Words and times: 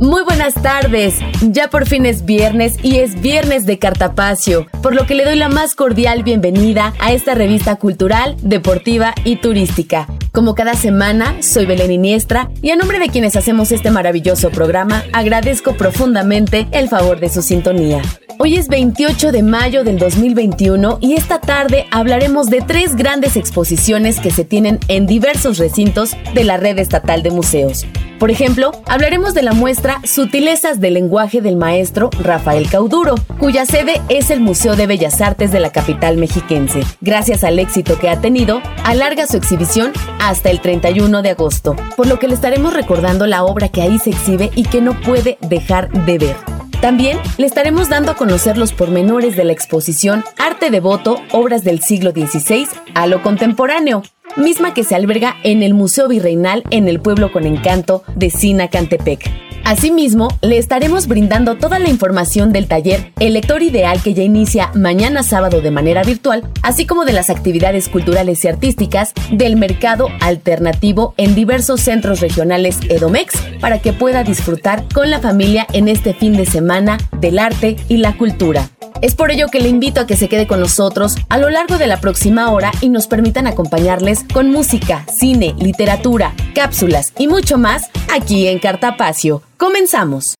Muy 0.00 0.22
buenas 0.24 0.52
tardes, 0.52 1.14
ya 1.40 1.70
por 1.70 1.86
fin 1.86 2.04
es 2.04 2.26
viernes 2.26 2.76
y 2.82 2.96
es 2.96 3.18
viernes 3.22 3.64
de 3.64 3.78
Cartapacio, 3.78 4.66
por 4.82 4.94
lo 4.94 5.06
que 5.06 5.14
le 5.14 5.24
doy 5.24 5.36
la 5.36 5.48
más 5.48 5.74
cordial 5.74 6.22
bienvenida 6.22 6.92
a 7.00 7.12
esta 7.12 7.34
revista 7.34 7.76
cultural, 7.76 8.36
deportiva 8.42 9.14
y 9.24 9.36
turística. 9.36 10.06
Como 10.36 10.54
cada 10.54 10.74
semana, 10.74 11.38
soy 11.40 11.64
Belén 11.64 11.90
Iniestra 11.90 12.50
y 12.60 12.68
a 12.68 12.76
nombre 12.76 12.98
de 12.98 13.08
quienes 13.08 13.36
hacemos 13.36 13.72
este 13.72 13.90
maravilloso 13.90 14.50
programa, 14.50 15.02
agradezco 15.14 15.78
profundamente 15.78 16.68
el 16.72 16.90
favor 16.90 17.20
de 17.20 17.30
su 17.30 17.40
sintonía. 17.40 18.02
Hoy 18.38 18.56
es 18.56 18.68
28 18.68 19.32
de 19.32 19.42
mayo 19.42 19.82
del 19.82 19.98
2021 19.98 20.98
y 21.00 21.14
esta 21.14 21.40
tarde 21.40 21.86
hablaremos 21.90 22.48
de 22.48 22.60
tres 22.60 22.96
grandes 22.96 23.38
exposiciones 23.38 24.20
que 24.20 24.30
se 24.30 24.44
tienen 24.44 24.78
en 24.88 25.06
diversos 25.06 25.56
recintos 25.56 26.14
de 26.34 26.44
la 26.44 26.58
red 26.58 26.78
estatal 26.78 27.22
de 27.22 27.30
museos. 27.30 27.86
Por 28.18 28.30
ejemplo, 28.30 28.72
hablaremos 28.86 29.34
de 29.34 29.42
la 29.42 29.52
muestra 29.52 30.00
Sutilezas 30.04 30.80
del 30.80 30.94
lenguaje 30.94 31.42
del 31.42 31.56
maestro 31.56 32.08
Rafael 32.18 32.68
Cauduro, 32.70 33.14
cuya 33.38 33.66
sede 33.66 34.00
es 34.08 34.30
el 34.30 34.40
Museo 34.40 34.74
de 34.74 34.86
Bellas 34.86 35.20
Artes 35.20 35.52
de 35.52 35.60
la 35.60 35.70
capital 35.70 36.16
mexiquense. 36.16 36.80
Gracias 37.02 37.44
al 37.44 37.58
éxito 37.58 37.98
que 37.98 38.08
ha 38.08 38.20
tenido, 38.20 38.62
alarga 38.84 39.26
su 39.26 39.36
exhibición 39.36 39.92
hasta 40.28 40.50
el 40.50 40.60
31 40.60 41.22
de 41.22 41.30
agosto, 41.30 41.76
por 41.96 42.06
lo 42.06 42.18
que 42.18 42.26
le 42.26 42.34
estaremos 42.34 42.74
recordando 42.74 43.26
la 43.26 43.44
obra 43.44 43.68
que 43.68 43.82
ahí 43.82 43.98
se 43.98 44.10
exhibe 44.10 44.50
y 44.54 44.64
que 44.64 44.80
no 44.80 45.00
puede 45.00 45.38
dejar 45.40 45.90
de 46.04 46.18
ver. 46.18 46.36
También 46.80 47.18
le 47.38 47.46
estaremos 47.46 47.88
dando 47.88 48.12
a 48.12 48.16
conocer 48.16 48.58
los 48.58 48.72
pormenores 48.72 49.36
de 49.36 49.44
la 49.44 49.52
exposición 49.52 50.24
Arte 50.36 50.70
Devoto, 50.70 51.22
Obras 51.32 51.64
del 51.64 51.80
siglo 51.80 52.10
XVI 52.10 52.66
a 52.94 53.06
lo 53.06 53.22
contemporáneo, 53.22 54.02
misma 54.36 54.74
que 54.74 54.84
se 54.84 54.94
alberga 54.94 55.36
en 55.42 55.62
el 55.62 55.74
Museo 55.74 56.08
Virreinal 56.08 56.62
en 56.70 56.88
el 56.88 57.00
pueblo 57.00 57.32
con 57.32 57.46
encanto 57.46 58.02
de 58.14 58.30
Sinacantepec. 58.30 59.46
Asimismo, 59.66 60.28
le 60.42 60.58
estaremos 60.58 61.08
brindando 61.08 61.56
toda 61.56 61.80
la 61.80 61.88
información 61.88 62.52
del 62.52 62.68
taller 62.68 63.12
El 63.18 63.32
lector 63.32 63.64
ideal 63.64 64.00
que 64.00 64.14
ya 64.14 64.22
inicia 64.22 64.70
mañana 64.74 65.24
sábado 65.24 65.60
de 65.60 65.72
manera 65.72 66.04
virtual, 66.04 66.48
así 66.62 66.86
como 66.86 67.04
de 67.04 67.12
las 67.12 67.30
actividades 67.30 67.88
culturales 67.88 68.44
y 68.44 68.48
artísticas 68.48 69.12
del 69.32 69.56
mercado 69.56 70.08
alternativo 70.20 71.14
en 71.16 71.34
diversos 71.34 71.80
centros 71.80 72.20
regionales 72.20 72.78
Edomex 72.88 73.34
para 73.60 73.80
que 73.80 73.92
pueda 73.92 74.22
disfrutar 74.22 74.84
con 74.94 75.10
la 75.10 75.18
familia 75.18 75.66
en 75.72 75.88
este 75.88 76.14
fin 76.14 76.34
de 76.34 76.46
semana 76.46 76.98
del 77.20 77.40
arte 77.40 77.76
y 77.88 77.96
la 77.96 78.16
cultura. 78.16 78.70
Es 79.02 79.14
por 79.14 79.30
ello 79.30 79.48
que 79.48 79.60
le 79.60 79.68
invito 79.68 80.00
a 80.00 80.06
que 80.06 80.16
se 80.16 80.28
quede 80.28 80.46
con 80.46 80.60
nosotros 80.60 81.16
a 81.28 81.38
lo 81.38 81.50
largo 81.50 81.76
de 81.76 81.86
la 81.86 82.00
próxima 82.00 82.50
hora 82.50 82.72
y 82.80 82.88
nos 82.88 83.06
permitan 83.06 83.46
acompañarles 83.46 84.24
con 84.32 84.50
música, 84.50 85.04
cine, 85.14 85.54
literatura, 85.58 86.34
cápsulas 86.54 87.12
y 87.18 87.28
mucho 87.28 87.58
más 87.58 87.90
aquí 88.12 88.48
en 88.48 88.58
Cartapacio. 88.58 89.42
Comenzamos. 89.58 90.34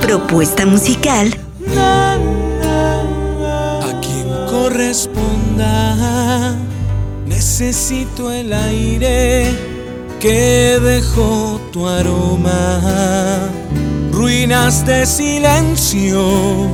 Propuesta 0.00 0.66
musical 0.66 1.36
corresponda. 4.70 6.54
Necesito 7.26 8.30
el 8.30 8.52
aire 8.52 9.50
que 10.20 10.78
dejó 10.80 11.60
tu 11.72 11.88
aroma. 11.88 13.50
Ruinas 14.12 14.86
de 14.86 15.06
silencio 15.06 16.68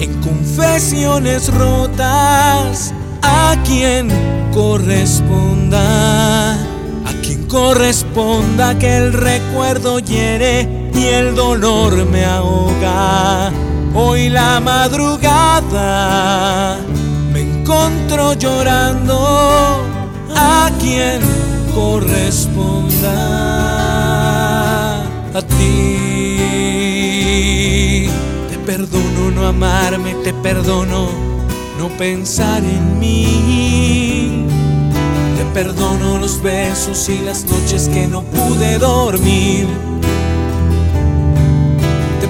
en 0.00 0.20
confesiones 0.20 1.52
rotas. 1.52 2.94
A 3.22 3.56
quien 3.64 4.08
corresponda, 4.52 6.52
a 6.52 7.12
quien 7.22 7.48
corresponda 7.48 8.78
que 8.78 8.96
el 8.96 9.12
recuerdo 9.12 9.98
hiere 9.98 10.68
y 10.94 11.06
el 11.06 11.34
dolor 11.34 12.06
me 12.06 12.24
ahoga. 12.24 13.50
Hoy 13.94 14.28
la 14.28 14.60
madrugada 14.60 16.78
me 17.64 17.70
encuentro 17.70 18.34
llorando 18.34 19.14
a 20.36 20.70
quien 20.78 21.20
corresponda 21.74 23.14
a 25.34 25.42
ti. 25.42 25.96
Te 28.50 28.58
perdono 28.66 29.30
no 29.34 29.46
amarme, 29.46 30.14
te 30.22 30.34
perdono 30.34 31.08
no 31.78 31.88
pensar 31.96 32.62
en 32.62 32.98
mí. 32.98 34.46
Te 35.36 35.44
perdono 35.54 36.18
los 36.18 36.42
besos 36.42 37.08
y 37.08 37.18
las 37.20 37.44
noches 37.44 37.88
que 37.88 38.06
no 38.06 38.22
pude 38.22 38.78
dormir 38.78 39.66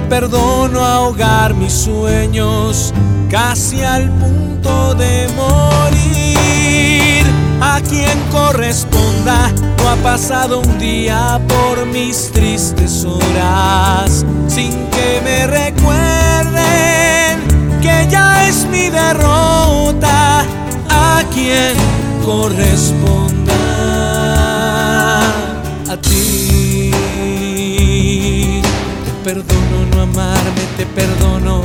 perdono 0.09 0.85
ahogar 0.85 1.55
mis 1.55 1.73
sueños 1.73 2.93
casi 3.31 3.83
al 3.83 4.09
punto 4.11 4.95
de 4.95 5.29
morir. 5.37 7.25
A 7.61 7.81
quien 7.81 8.19
corresponda, 8.31 9.51
no 9.79 9.89
ha 9.89 9.97
pasado 9.97 10.61
un 10.61 10.79
día 10.79 11.41
por 11.49 11.87
mis 11.87 12.31
tristes 12.31 13.05
horas 13.05 14.25
sin 14.49 14.71
que 14.91 15.21
me 15.25 15.47
recuerden 15.47 17.41
que 17.81 18.07
ya 18.11 18.47
es 18.49 18.67
mi 18.67 18.91
derrota. 18.91 20.45
A 20.91 21.23
quien 21.33 21.75
corresponda 22.25 23.55
a 25.91 25.97
ti. 26.01 26.34
Perdono 29.25 30.03
amarme, 30.03 30.61
te 30.77 30.85
perdono 30.85 31.63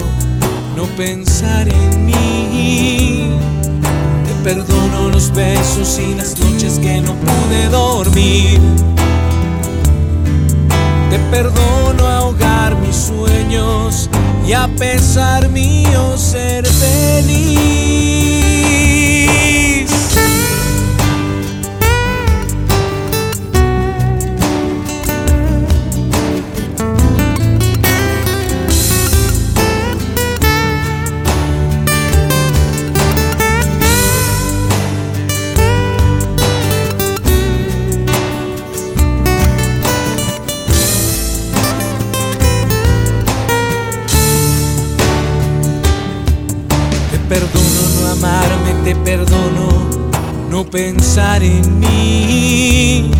no 0.77 0.83
pensar 0.95 1.67
en 1.67 2.05
mí. 2.05 3.33
Te 4.25 4.33
perdono 4.45 5.09
los 5.09 5.29
besos 5.33 5.99
y 5.99 6.15
las 6.15 6.39
noches 6.39 6.79
que 6.79 7.01
no 7.01 7.13
pude 7.15 7.67
dormir. 7.67 8.61
Te 11.09 11.19
perdono 11.29 12.07
ahogar 12.07 12.77
mis 12.77 12.95
sueños 12.95 14.09
y 14.47 14.53
a 14.53 14.69
pesar 14.77 15.49
mío 15.49 16.17
ser 16.17 16.65
feliz. 16.65 17.88
En 51.19 51.79
mí. 51.79 53.11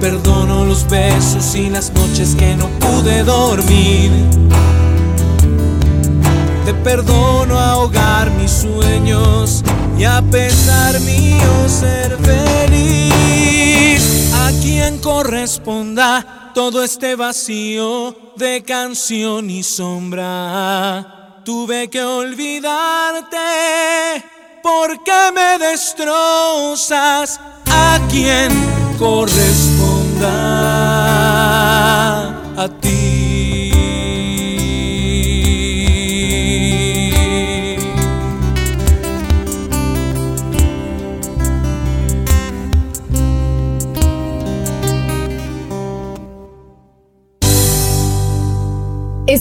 Perdono 0.00 0.64
los 0.64 0.88
besos 0.88 1.54
y 1.54 1.68
las 1.68 1.92
noches 1.92 2.34
que 2.36 2.54
no 2.56 2.68
pude 2.78 3.24
dormir. 3.24 4.10
Te 6.64 6.72
perdono 6.74 7.58
ahogar 7.58 8.30
mis 8.30 8.50
sueños 8.50 9.64
y 9.98 10.04
a 10.04 10.22
pesar 10.30 11.00
mío 11.00 11.68
ser 11.68 12.16
feliz. 12.18 14.02
A 14.34 14.52
quien 14.60 14.98
corresponda 14.98 16.52
todo 16.54 16.84
este 16.84 17.16
vacío 17.16 18.14
de 18.36 18.62
canción 18.62 19.50
y 19.50 19.64
sombra. 19.64 21.40
Tuve 21.44 21.90
que 21.90 22.02
olvidarte 22.02 23.38
¿Por 24.62 25.02
qué 25.02 25.32
me 25.34 25.58
destrozas? 25.58 27.40
¿A 27.66 27.98
quien 28.10 28.50
corresponda 28.96 30.28
a 32.62 32.68
ti? 32.80 33.01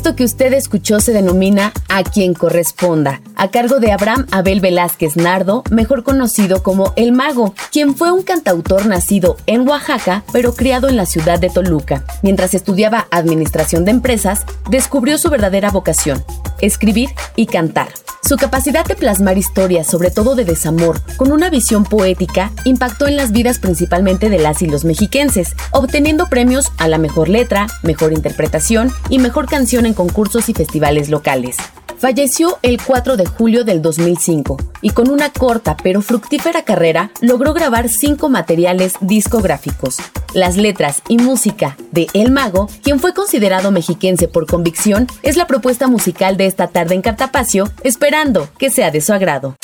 Esto 0.01 0.15
que 0.15 0.23
usted 0.23 0.51
escuchó 0.53 0.99
se 0.99 1.13
denomina 1.13 1.73
A 1.87 2.01
quien 2.01 2.33
corresponda, 2.33 3.21
a 3.35 3.51
cargo 3.51 3.79
de 3.79 3.91
Abraham 3.91 4.25
Abel 4.31 4.59
Velázquez 4.59 5.15
Nardo, 5.15 5.63
mejor 5.69 6.03
conocido 6.03 6.63
como 6.63 6.91
El 6.95 7.11
Mago, 7.11 7.53
quien 7.71 7.95
fue 7.95 8.11
un 8.11 8.23
cantautor 8.23 8.87
nacido 8.87 9.37
en 9.45 9.67
Oaxaca, 9.69 10.23
pero 10.33 10.55
criado 10.55 10.89
en 10.89 10.97
la 10.97 11.05
ciudad 11.05 11.39
de 11.39 11.51
Toluca. 11.51 12.03
Mientras 12.23 12.55
estudiaba 12.55 13.05
Administración 13.11 13.85
de 13.85 13.91
Empresas, 13.91 14.47
descubrió 14.71 15.19
su 15.19 15.29
verdadera 15.29 15.69
vocación, 15.69 16.25
escribir 16.61 17.11
y 17.35 17.45
cantar. 17.45 17.89
Su 18.23 18.37
capacidad 18.37 18.85
de 18.85 18.95
plasmar 18.95 19.37
historias, 19.37 19.87
sobre 19.87 20.11
todo 20.11 20.35
de 20.35 20.45
desamor, 20.45 21.01
con 21.17 21.31
una 21.31 21.49
visión 21.49 21.83
poética, 21.83 22.51
impactó 22.65 23.07
en 23.07 23.17
las 23.17 23.31
vidas 23.31 23.59
principalmente 23.59 24.29
de 24.29 24.39
las 24.39 24.61
y 24.61 24.67
los 24.67 24.85
mexiquenses, 24.85 25.55
obteniendo 25.71 26.29
premios 26.29 26.71
a 26.77 26.87
la 26.87 26.97
mejor 26.97 27.29
letra, 27.29 27.67
mejor 27.83 28.13
interpretación 28.13 28.91
y 29.09 29.19
mejor 29.19 29.47
canción 29.47 29.85
en 29.85 29.90
concursos 29.93 30.49
y 30.49 30.53
festivales 30.53 31.09
locales. 31.09 31.57
Falleció 32.01 32.57
el 32.63 32.81
4 32.81 33.15
de 33.15 33.27
julio 33.27 33.63
del 33.63 33.83
2005 33.83 34.57
y 34.81 34.89
con 34.89 35.07
una 35.07 35.31
corta 35.31 35.77
pero 35.83 36.01
fructífera 36.01 36.63
carrera 36.63 37.11
logró 37.21 37.53
grabar 37.53 37.89
cinco 37.89 38.27
materiales 38.27 38.95
discográficos. 39.01 39.97
Las 40.33 40.57
letras 40.57 41.03
y 41.09 41.17
música 41.17 41.77
de 41.91 42.07
El 42.15 42.31
Mago, 42.31 42.67
quien 42.81 42.99
fue 42.99 43.13
considerado 43.13 43.69
mexiquense 43.69 44.27
por 44.27 44.47
convicción, 44.47 45.05
es 45.21 45.37
la 45.37 45.45
propuesta 45.45 45.87
musical 45.87 46.37
de 46.37 46.47
esta 46.47 46.69
tarde 46.69 46.95
en 46.95 47.03
Cartapacio, 47.03 47.69
esperando 47.83 48.49
que 48.57 48.71
sea 48.71 48.89
de 48.89 49.01
su 49.01 49.13
agrado. 49.13 49.55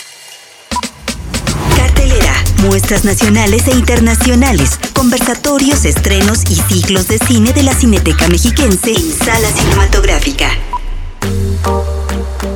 Muestras 2.68 3.06
nacionales 3.06 3.66
e 3.70 3.72
internacionales, 3.72 4.78
conversatorios, 4.92 5.86
estrenos 5.86 6.44
y 6.50 6.56
ciclos 6.56 7.08
de 7.08 7.18
cine 7.18 7.54
de 7.54 7.64
la 7.64 7.74
Cineteca 7.74 8.28
Mexiquense 8.28 8.92
en 8.92 9.10
Sala 9.10 9.48
Cinematográfica. 9.52 10.50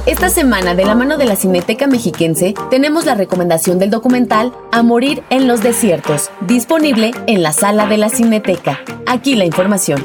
Esta 0.05 0.29
semana, 0.29 0.75
de 0.75 0.83
la 0.83 0.95
mano 0.95 1.17
de 1.17 1.25
la 1.25 1.37
Cineteca 1.37 1.87
Mexiquense, 1.87 2.53
tenemos 2.69 3.05
la 3.05 3.15
recomendación 3.15 3.79
del 3.79 3.89
documental 3.89 4.53
A 4.73 4.83
Morir 4.83 5.23
en 5.29 5.47
los 5.47 5.63
Desiertos, 5.63 6.29
disponible 6.41 7.11
en 7.27 7.41
la 7.41 7.53
sala 7.53 7.85
de 7.85 7.97
la 7.97 8.09
Cineteca. 8.09 8.81
Aquí 9.07 9.35
la 9.35 9.45
información. 9.45 10.03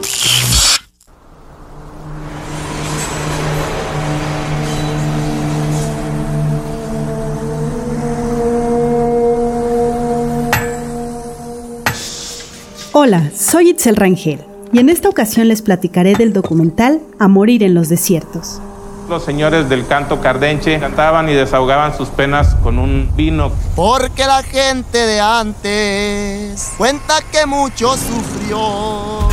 Soy 13.39 13.71
Itzel 13.71 13.97
Rangel 13.97 14.41
y 14.73 14.79
en 14.79 14.89
esta 14.89 15.09
ocasión 15.09 15.49
les 15.49 15.63
platicaré 15.63 16.15
del 16.15 16.33
documental 16.33 17.01
A 17.19 17.29
Morir 17.29 17.63
en 17.63 17.75
los 17.75 17.89
Desiertos. 17.89 18.61
Los 19.09 19.25
señores 19.25 19.69
del 19.69 19.87
canto 19.87 20.21
cardenche 20.21 20.81
cantaban 20.81 21.29
y 21.29 21.35
desahogaban 21.35 21.97
sus 21.97 22.09
penas 22.09 22.57
con 22.57 22.81
un 22.81 23.09
vino. 23.15 23.53
Porque 23.77 24.27
la 24.27 24.43
gente 24.43 24.99
de 24.99 25.21
antes 25.21 26.73
cuenta 26.77 27.15
que 27.31 27.47
mucho 27.47 27.97
sufrió. 27.97 29.29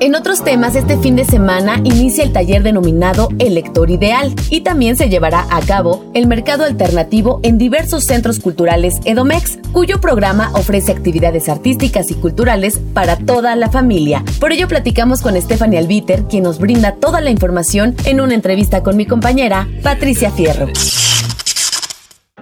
En 0.00 0.14
otros 0.14 0.44
temas, 0.44 0.76
este 0.76 0.96
fin 0.96 1.16
de 1.16 1.24
semana 1.24 1.78
inicia 1.78 2.22
el 2.22 2.32
taller 2.32 2.62
denominado 2.62 3.30
El 3.40 3.54
Lector 3.54 3.90
Ideal 3.90 4.32
y 4.48 4.60
también 4.60 4.96
se 4.96 5.08
llevará 5.08 5.44
a 5.50 5.60
cabo 5.60 6.04
el 6.14 6.28
mercado 6.28 6.62
alternativo 6.62 7.40
en 7.42 7.58
diversos 7.58 8.04
centros 8.04 8.38
culturales 8.38 8.94
Edomex, 9.04 9.58
cuyo 9.72 10.00
programa 10.00 10.52
ofrece 10.54 10.92
actividades 10.92 11.48
artísticas 11.48 12.12
y 12.12 12.14
culturales 12.14 12.78
para 12.94 13.16
toda 13.16 13.56
la 13.56 13.70
familia. 13.70 14.22
Por 14.38 14.52
ello 14.52 14.68
platicamos 14.68 15.20
con 15.20 15.40
Stephanie 15.40 15.80
Albiter, 15.80 16.26
quien 16.26 16.44
nos 16.44 16.60
brinda 16.60 16.94
toda 16.94 17.20
la 17.20 17.30
información 17.30 17.96
en 18.04 18.20
una 18.20 18.34
entrevista 18.34 18.84
con 18.84 18.96
mi 18.96 19.04
compañera 19.04 19.66
Patricia 19.82 20.30
Fierro. 20.30 20.68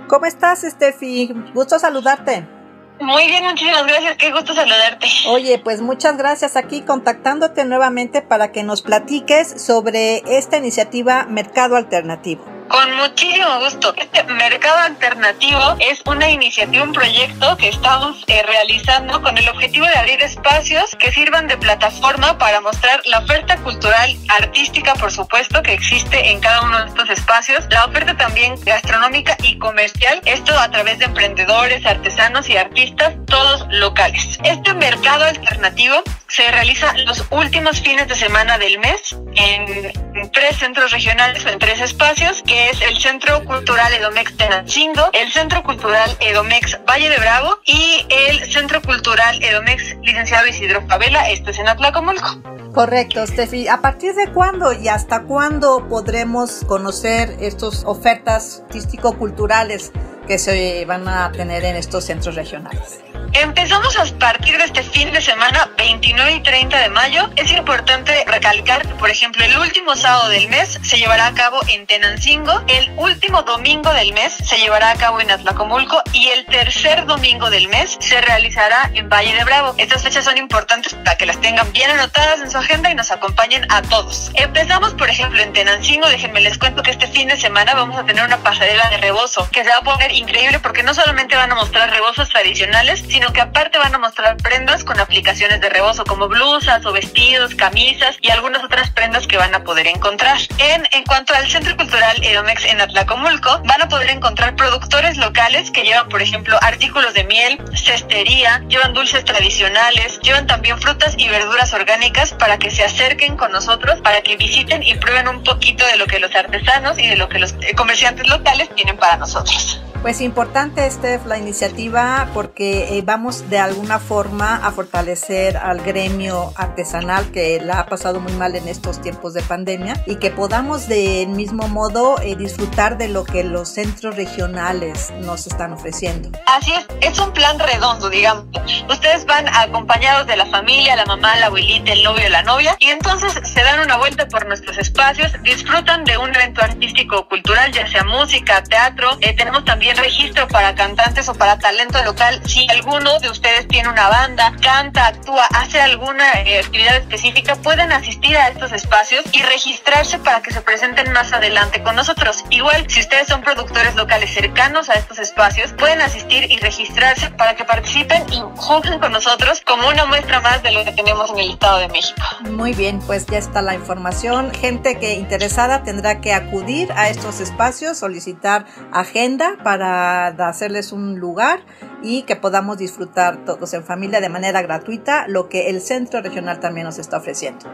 ¿Cómo 0.08 0.26
estás, 0.26 0.60
Steffi? 0.60 1.32
Gusto 1.54 1.78
saludarte. 1.78 2.55
Muy 3.00 3.26
bien, 3.26 3.44
muchísimas 3.44 3.86
gracias, 3.86 4.16
qué 4.16 4.32
gusto 4.32 4.54
saludarte. 4.54 5.06
Oye, 5.28 5.58
pues 5.58 5.82
muchas 5.82 6.16
gracias 6.16 6.56
aquí 6.56 6.80
contactándote 6.80 7.64
nuevamente 7.64 8.22
para 8.22 8.52
que 8.52 8.62
nos 8.62 8.80
platiques 8.82 9.60
sobre 9.62 10.22
esta 10.26 10.56
iniciativa 10.56 11.26
Mercado 11.28 11.76
Alternativo. 11.76 12.55
Con 12.68 12.96
muchísimo 12.96 13.60
gusto. 13.60 13.94
Este 13.96 14.24
mercado 14.24 14.78
alternativo 14.78 15.76
es 15.78 16.02
una 16.04 16.28
iniciativa, 16.28 16.82
un 16.82 16.92
proyecto 16.92 17.56
que 17.56 17.68
estamos 17.68 18.24
eh, 18.26 18.42
realizando 18.44 19.22
con 19.22 19.38
el 19.38 19.48
objetivo 19.48 19.86
de 19.86 19.94
abrir 19.94 20.20
espacios 20.22 20.96
que 20.98 21.12
sirvan 21.12 21.46
de 21.46 21.56
plataforma 21.56 22.38
para 22.38 22.60
mostrar 22.60 23.00
la 23.06 23.20
oferta 23.20 23.56
cultural, 23.58 24.16
artística, 24.28 24.94
por 24.94 25.12
supuesto, 25.12 25.62
que 25.62 25.74
existe 25.74 26.30
en 26.30 26.40
cada 26.40 26.62
uno 26.62 26.80
de 26.80 26.88
estos 26.88 27.10
espacios, 27.10 27.64
la 27.70 27.84
oferta 27.84 28.16
también 28.16 28.56
gastronómica 28.64 29.36
y 29.42 29.58
comercial, 29.58 30.20
esto 30.24 30.58
a 30.58 30.70
través 30.70 30.98
de 30.98 31.04
emprendedores, 31.04 31.86
artesanos 31.86 32.48
y 32.48 32.56
artistas, 32.56 33.14
todos 33.26 33.66
locales. 33.70 34.38
Este 34.42 34.74
mercado 34.74 35.24
alternativo 35.24 36.02
se 36.28 36.50
realiza 36.50 36.92
los 37.04 37.24
últimos 37.30 37.80
fines 37.80 38.08
de 38.08 38.16
semana 38.16 38.58
del 38.58 38.78
mes 38.78 39.16
en 39.36 40.30
tres 40.32 40.56
centros 40.56 40.90
regionales 40.90 41.44
o 41.44 41.48
en 41.48 41.58
tres 41.58 41.80
espacios 41.80 42.42
que 42.42 42.55
es 42.58 42.80
el 42.82 42.96
Centro 42.98 43.44
Cultural 43.44 43.92
Edomex 43.92 44.36
Tenancingo, 44.36 45.10
el 45.12 45.30
Centro 45.32 45.62
Cultural 45.62 46.16
Edomex 46.20 46.78
Valle 46.88 47.08
de 47.08 47.18
Bravo 47.18 47.58
y 47.64 48.06
el 48.08 48.50
Centro 48.50 48.80
Cultural 48.82 49.42
Edomex 49.42 49.96
Licenciado 50.02 50.46
Isidro 50.46 50.86
Favela, 50.86 51.28
esto 51.30 51.50
es 51.50 51.58
en 51.58 51.68
Atlacomulco. 51.68 52.42
Correcto, 52.72 53.26
Steffi. 53.26 53.68
¿A 53.68 53.80
partir 53.80 54.14
de 54.14 54.30
cuándo 54.32 54.72
y 54.72 54.88
hasta 54.88 55.22
cuándo 55.22 55.86
podremos 55.88 56.64
conocer 56.66 57.36
estas 57.40 57.84
ofertas 57.84 58.62
artístico-culturales 58.66 59.92
que 60.26 60.38
se 60.38 60.84
van 60.84 61.08
a 61.08 61.32
tener 61.32 61.64
en 61.64 61.76
estos 61.76 62.04
centros 62.04 62.34
regionales? 62.34 63.00
Empezamos 63.32 63.98
a 63.98 64.04
partir 64.18 64.56
de 64.56 64.64
este 64.64 64.82
fin 64.82 65.12
de 65.12 65.20
semana, 65.20 65.70
29 65.76 66.36
y 66.36 66.40
30 66.40 66.78
de 66.78 66.88
mayo. 66.88 67.28
Es 67.36 67.52
importante 67.52 68.24
recalcar 68.26 68.86
que, 68.86 68.94
por 68.94 69.10
ejemplo, 69.10 69.44
el 69.44 69.58
último 69.58 69.94
sábado 69.94 70.30
del 70.30 70.48
mes 70.48 70.78
se 70.82 70.96
llevará 70.96 71.26
a 71.26 71.34
cabo 71.34 71.60
en 71.68 71.86
Tenancingo, 71.86 72.62
el 72.66 72.90
último 72.96 73.42
domingo 73.42 73.92
del 73.92 74.14
mes 74.14 74.32
se 74.32 74.56
llevará 74.56 74.90
a 74.90 74.96
cabo 74.96 75.20
en 75.20 75.30
Atlacomulco 75.30 76.02
y 76.14 76.28
el 76.28 76.46
tercer 76.46 77.04
domingo 77.04 77.50
del 77.50 77.68
mes 77.68 77.98
se 78.00 78.20
realizará 78.22 78.90
en 78.94 79.10
Valle 79.10 79.34
de 79.34 79.44
Bravo. 79.44 79.74
Estas 79.76 80.02
fechas 80.02 80.24
son 80.24 80.38
importantes 80.38 80.94
para 80.94 81.18
que 81.18 81.26
las 81.26 81.38
tengan 81.40 81.70
bien 81.72 81.90
anotadas 81.90 82.40
en 82.40 82.50
su 82.50 82.56
agenda 82.56 82.90
y 82.90 82.94
nos 82.94 83.10
acompañen 83.10 83.66
a 83.70 83.82
todos. 83.82 84.30
Empezamos, 84.34 84.94
por 84.94 85.10
ejemplo, 85.10 85.42
en 85.42 85.52
Tenancingo. 85.52 86.08
Déjenme 86.08 86.40
les 86.40 86.56
cuento 86.56 86.82
que 86.82 86.90
este 86.90 87.06
fin 87.06 87.28
de 87.28 87.36
semana 87.36 87.74
vamos 87.74 87.98
a 87.98 88.04
tener 88.04 88.24
una 88.24 88.38
pasarela 88.38 88.88
de 88.88 88.96
rebozo 88.96 89.46
que 89.52 89.62
se 89.62 89.68
va 89.68 89.78
a 89.78 89.82
poner 89.82 90.10
increíble 90.16 90.58
porque 90.60 90.82
no 90.82 90.94
solamente 90.94 91.36
van 91.36 91.52
a 91.52 91.54
mostrar 91.54 91.90
rebozos 91.90 92.28
tradicionales, 92.28 93.04
sino 93.08 93.32
que 93.32 93.40
aparte 93.40 93.78
van 93.78 93.94
a 93.94 93.98
mostrar 93.98 94.36
prendas 94.36 94.84
con 94.84 94.98
aplicaciones 94.98 95.60
de 95.60 95.68
rebozo 95.68 96.04
como 96.04 96.28
blusas 96.28 96.84
o 96.86 96.92
vestidos, 96.92 97.54
camisas 97.54 98.16
y 98.20 98.30
algunas 98.30 98.64
otras 98.64 98.90
prendas 98.90 99.26
que 99.26 99.36
van 99.36 99.54
a 99.54 99.64
poder 99.64 99.86
encontrar. 99.86 100.38
En, 100.58 100.86
en 100.92 101.04
cuanto 101.04 101.34
al 101.34 101.48
Centro 101.48 101.76
Cultural 101.76 102.22
Edomex 102.22 102.64
en 102.64 102.80
Atlacomulco, 102.80 103.60
van 103.64 103.82
a 103.82 103.88
poder 103.88 104.10
encontrar 104.10 104.56
productores 104.56 105.16
locales 105.16 105.70
que 105.70 105.82
llevan, 105.82 106.08
por 106.08 106.22
ejemplo, 106.22 106.58
artículos 106.62 107.14
de 107.14 107.24
miel, 107.24 107.58
cestería, 107.74 108.62
llevan 108.68 108.92
dulces 108.94 109.24
tradicionales, 109.24 110.18
llevan 110.20 110.46
también 110.46 110.80
frutas 110.80 111.14
y 111.18 111.28
verduras 111.28 111.72
orgánicas 111.72 112.32
para 112.32 112.58
que 112.58 112.70
se 112.70 112.84
acerquen 112.84 113.36
con 113.36 113.52
nosotros, 113.52 114.00
para 114.00 114.22
que 114.22 114.36
visiten 114.36 114.82
y 114.82 114.94
prueben 114.94 115.28
un 115.28 115.42
poquito 115.42 115.86
de 115.86 115.96
lo 115.96 116.06
que 116.06 116.18
los 116.18 116.34
artesanos 116.34 116.98
y 116.98 117.06
de 117.06 117.16
lo 117.16 117.28
que 117.28 117.38
los 117.38 117.54
eh, 117.60 117.74
comerciantes 117.74 118.26
locales 118.28 118.68
tienen 118.74 118.96
para 118.96 119.16
nosotros. 119.16 119.80
Pues 120.02 120.20
importante, 120.20 120.88
Steph, 120.88 121.26
la 121.26 121.36
iniciativa 121.36 122.28
porque 122.32 122.96
eh, 122.96 123.02
vamos 123.04 123.50
de 123.50 123.58
alguna 123.58 123.98
forma 123.98 124.56
a 124.56 124.70
fortalecer 124.70 125.56
al 125.56 125.80
gremio 125.80 126.52
artesanal 126.54 127.30
que 127.32 127.60
la 127.60 127.80
ha 127.80 127.86
pasado 127.86 128.20
muy 128.20 128.32
mal 128.34 128.54
en 128.54 128.68
estos 128.68 129.02
tiempos 129.02 129.34
de 129.34 129.42
pandemia 129.42 129.94
y 130.06 130.16
que 130.16 130.30
podamos 130.30 130.86
del 130.88 131.30
mismo 131.30 131.66
modo 131.68 132.20
eh, 132.22 132.36
disfrutar 132.36 132.98
de 132.98 133.08
lo 133.08 133.24
que 133.24 133.42
los 133.42 133.68
centros 133.68 134.14
regionales 134.14 135.12
nos 135.22 135.46
están 135.46 135.72
ofreciendo. 135.72 136.30
Así 136.46 136.72
es, 136.72 136.86
es 137.00 137.18
un 137.18 137.32
plan 137.32 137.58
redondo, 137.58 138.08
digamos. 138.08 138.46
Ustedes 138.88 139.26
van 139.26 139.48
acompañados 139.48 140.26
de 140.26 140.36
la 140.36 140.46
familia, 140.46 140.94
la 140.94 141.06
mamá, 141.06 141.36
la 141.36 141.46
abuelita, 141.46 141.92
el 141.92 142.04
novio, 142.04 142.28
la 142.28 142.42
novia 142.42 142.76
y 142.78 142.90
entonces 142.90 143.32
se 143.42 143.62
dan 143.62 143.80
una 143.80 143.96
vuelta 143.96 144.28
por 144.28 144.46
nuestros 144.46 144.78
espacios, 144.78 145.32
disfrutan 145.42 146.04
de 146.04 146.16
un 146.16 146.34
evento 146.34 146.62
artístico 146.62 147.18
o 147.18 147.28
cultural, 147.28 147.72
ya 147.72 147.88
sea 147.88 148.04
música, 148.04 148.62
teatro, 148.62 149.10
eh, 149.20 149.34
tenemos 149.34 149.64
también 149.64 149.95
registro 149.96 150.46
para 150.48 150.74
cantantes 150.74 151.28
o 151.28 151.34
para 151.34 151.58
talento 151.58 152.02
local. 152.04 152.40
Si 152.46 152.66
alguno 152.70 153.18
de 153.18 153.30
ustedes 153.30 153.66
tiene 153.68 153.88
una 153.88 154.08
banda, 154.08 154.52
canta, 154.62 155.08
actúa, 155.08 155.46
hace 155.54 155.80
alguna 155.80 156.32
eh, 156.42 156.60
actividad 156.60 156.96
específica, 156.96 157.56
pueden 157.56 157.92
asistir 157.92 158.36
a 158.36 158.48
estos 158.48 158.72
espacios 158.72 159.24
y 159.32 159.42
registrarse 159.42 160.18
para 160.18 160.42
que 160.42 160.52
se 160.52 160.60
presenten 160.60 161.12
más 161.12 161.32
adelante 161.32 161.82
con 161.82 161.96
nosotros. 161.96 162.44
Igual, 162.50 162.86
si 162.88 163.00
ustedes 163.00 163.28
son 163.28 163.42
productores 163.42 163.94
locales 163.94 164.32
cercanos 164.32 164.88
a 164.88 164.94
estos 164.94 165.18
espacios, 165.18 165.72
pueden 165.72 166.00
asistir 166.00 166.50
y 166.50 166.58
registrarse 166.58 167.30
para 167.30 167.54
que 167.56 167.64
participen 167.64 168.24
y 168.32 168.42
juzguen 168.56 168.98
con 168.98 169.12
nosotros 169.12 169.62
como 169.66 169.88
una 169.88 170.06
muestra 170.06 170.40
más 170.40 170.62
de 170.62 170.72
lo 170.72 170.84
que 170.84 170.92
tenemos 170.92 171.30
en 171.30 171.38
el 171.38 171.50
Estado 171.50 171.78
de 171.78 171.88
México. 171.88 172.20
Muy 172.50 172.72
bien, 172.72 173.00
pues 173.00 173.26
ya 173.26 173.38
está 173.38 173.62
la 173.62 173.74
información. 173.74 174.52
Gente 174.52 174.98
que 174.98 175.14
interesada 175.14 175.82
tendrá 175.82 176.20
que 176.20 176.32
acudir 176.32 176.92
a 176.92 177.08
estos 177.08 177.40
espacios, 177.40 177.98
solicitar 177.98 178.66
agenda 178.92 179.56
para 179.62 179.75
hacerles 179.82 180.92
un 180.92 181.18
lugar 181.18 181.60
y 182.02 182.22
que 182.22 182.36
podamos 182.36 182.78
disfrutar 182.78 183.44
todos 183.44 183.74
en 183.74 183.84
familia 183.84 184.20
de 184.20 184.28
manera 184.28 184.62
gratuita, 184.62 185.26
lo 185.28 185.48
que 185.48 185.70
el 185.70 185.80
centro 185.80 186.20
regional 186.22 186.60
también 186.60 186.86
nos 186.86 186.98
está 186.98 187.18
ofreciendo. 187.18 187.66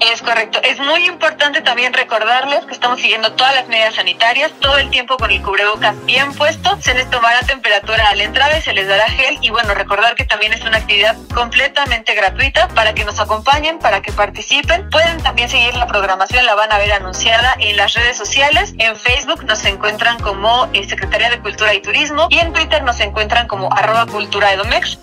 Es 0.00 0.22
correcto. 0.22 0.60
Es 0.62 0.78
muy 0.78 1.06
importante 1.06 1.60
también 1.60 1.92
recordarles 1.92 2.64
que 2.66 2.72
estamos 2.72 3.00
siguiendo 3.00 3.32
todas 3.32 3.54
las 3.54 3.68
medidas 3.68 3.96
sanitarias, 3.96 4.52
todo 4.60 4.78
el 4.78 4.90
tiempo 4.90 5.16
con 5.16 5.30
el 5.30 5.42
cubrebocas 5.42 5.94
bien 6.04 6.32
puesto. 6.34 6.80
Se 6.80 6.94
les 6.94 7.10
tomará 7.10 7.40
temperatura 7.40 8.08
a 8.08 8.14
la 8.14 8.22
entrada 8.22 8.56
y 8.58 8.62
se 8.62 8.72
les 8.72 8.86
dará 8.86 9.08
gel. 9.08 9.38
Y 9.40 9.50
bueno, 9.50 9.74
recordar 9.74 10.14
que 10.14 10.24
también 10.24 10.52
es 10.52 10.62
una 10.62 10.78
actividad 10.78 11.16
completamente 11.34 12.14
gratuita 12.14 12.68
para 12.68 12.94
que 12.94 13.04
nos 13.04 13.18
acompañen, 13.18 13.78
para 13.78 14.00
que 14.00 14.12
participen. 14.12 14.88
Pueden 14.90 15.20
también 15.22 15.48
seguir 15.48 15.74
la 15.74 15.86
programación, 15.86 16.46
la 16.46 16.54
van 16.54 16.70
a 16.72 16.78
ver 16.78 16.92
anunciada 16.92 17.56
en 17.58 17.76
las 17.76 17.94
redes 17.94 18.16
sociales. 18.16 18.74
En 18.78 18.96
Facebook 18.96 19.44
nos 19.44 19.64
encuentran 19.64 20.18
como 20.20 20.68
eh, 20.74 20.88
Secretaría 20.88 21.30
de 21.30 21.40
Cultura 21.40 21.74
y 21.74 21.82
Turismo 21.82 22.28
y 22.30 22.38
en 22.38 22.52
Twitter 22.52 22.82
nos 22.84 23.00
encuentran 23.00 23.48
como 23.48 23.72
arroba 23.72 24.06
cultura. 24.06 24.48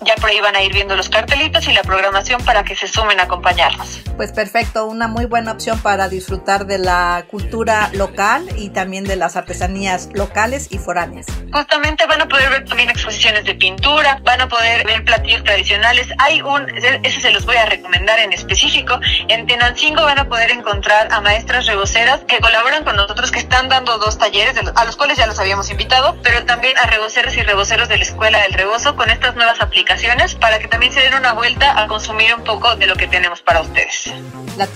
Ya 0.02 0.14
por 0.16 0.30
ahí 0.30 0.40
van 0.40 0.56
a 0.56 0.62
ir 0.62 0.72
viendo 0.72 0.96
los 0.96 1.08
cartelitos 1.08 1.66
y 1.68 1.72
la 1.72 1.82
programación 1.82 2.42
para 2.44 2.64
que 2.64 2.74
se 2.74 2.88
sumen 2.88 3.20
a 3.20 3.24
acompañarnos. 3.24 4.00
Pues 4.16 4.32
perfecto 4.32 4.85
una 4.86 5.08
muy 5.08 5.26
buena 5.26 5.52
opción 5.52 5.78
para 5.80 6.08
disfrutar 6.08 6.66
de 6.66 6.78
la 6.78 7.24
cultura 7.30 7.90
local 7.92 8.48
y 8.56 8.70
también 8.70 9.04
de 9.04 9.16
las 9.16 9.36
artesanías 9.36 10.08
locales 10.14 10.68
y 10.70 10.78
foráneas. 10.78 11.26
Justamente 11.52 12.06
van 12.06 12.22
a 12.22 12.28
poder 12.28 12.50
ver 12.50 12.64
también 12.64 12.90
exposiciones 12.90 13.44
de 13.44 13.54
pintura, 13.54 14.20
van 14.22 14.40
a 14.40 14.48
poder 14.48 14.86
ver 14.86 15.04
platillos 15.04 15.44
tradicionales. 15.44 16.08
Hay 16.18 16.42
un, 16.42 16.68
ese 17.02 17.20
se 17.20 17.30
los 17.30 17.44
voy 17.46 17.56
a 17.56 17.66
recomendar 17.66 18.18
en 18.18 18.32
específico. 18.32 18.98
En 19.28 19.46
Tenancingo 19.46 20.02
van 20.02 20.18
a 20.18 20.28
poder 20.28 20.50
encontrar 20.50 21.08
a 21.12 21.20
maestras 21.20 21.66
reboceras 21.66 22.20
que 22.26 22.38
colaboran 22.40 22.84
con 22.84 22.96
nosotros, 22.96 23.30
que 23.30 23.38
están 23.38 23.68
dando 23.68 23.98
dos 23.98 24.18
talleres, 24.18 24.54
a 24.74 24.84
los 24.84 24.96
cuales 24.96 25.18
ya 25.18 25.26
los 25.26 25.38
habíamos 25.38 25.70
invitado, 25.70 26.16
pero 26.22 26.44
también 26.44 26.76
a 26.78 26.86
reboceros 26.86 27.36
y 27.36 27.42
reboceros 27.42 27.88
de 27.88 27.96
la 27.96 28.02
Escuela 28.02 28.42
del 28.42 28.52
Rebozo 28.52 28.96
con 28.96 29.10
estas 29.10 29.34
nuevas 29.36 29.60
aplicaciones 29.60 30.34
para 30.34 30.58
que 30.58 30.68
también 30.68 30.92
se 30.92 31.00
den 31.00 31.14
una 31.14 31.32
vuelta 31.32 31.80
a 31.80 31.86
consumir 31.86 32.34
un 32.34 32.44
poco 32.44 32.76
de 32.76 32.86
lo 32.86 32.96
que 32.96 33.06
tenemos 33.06 33.40
para 33.42 33.60
ustedes 33.60 34.12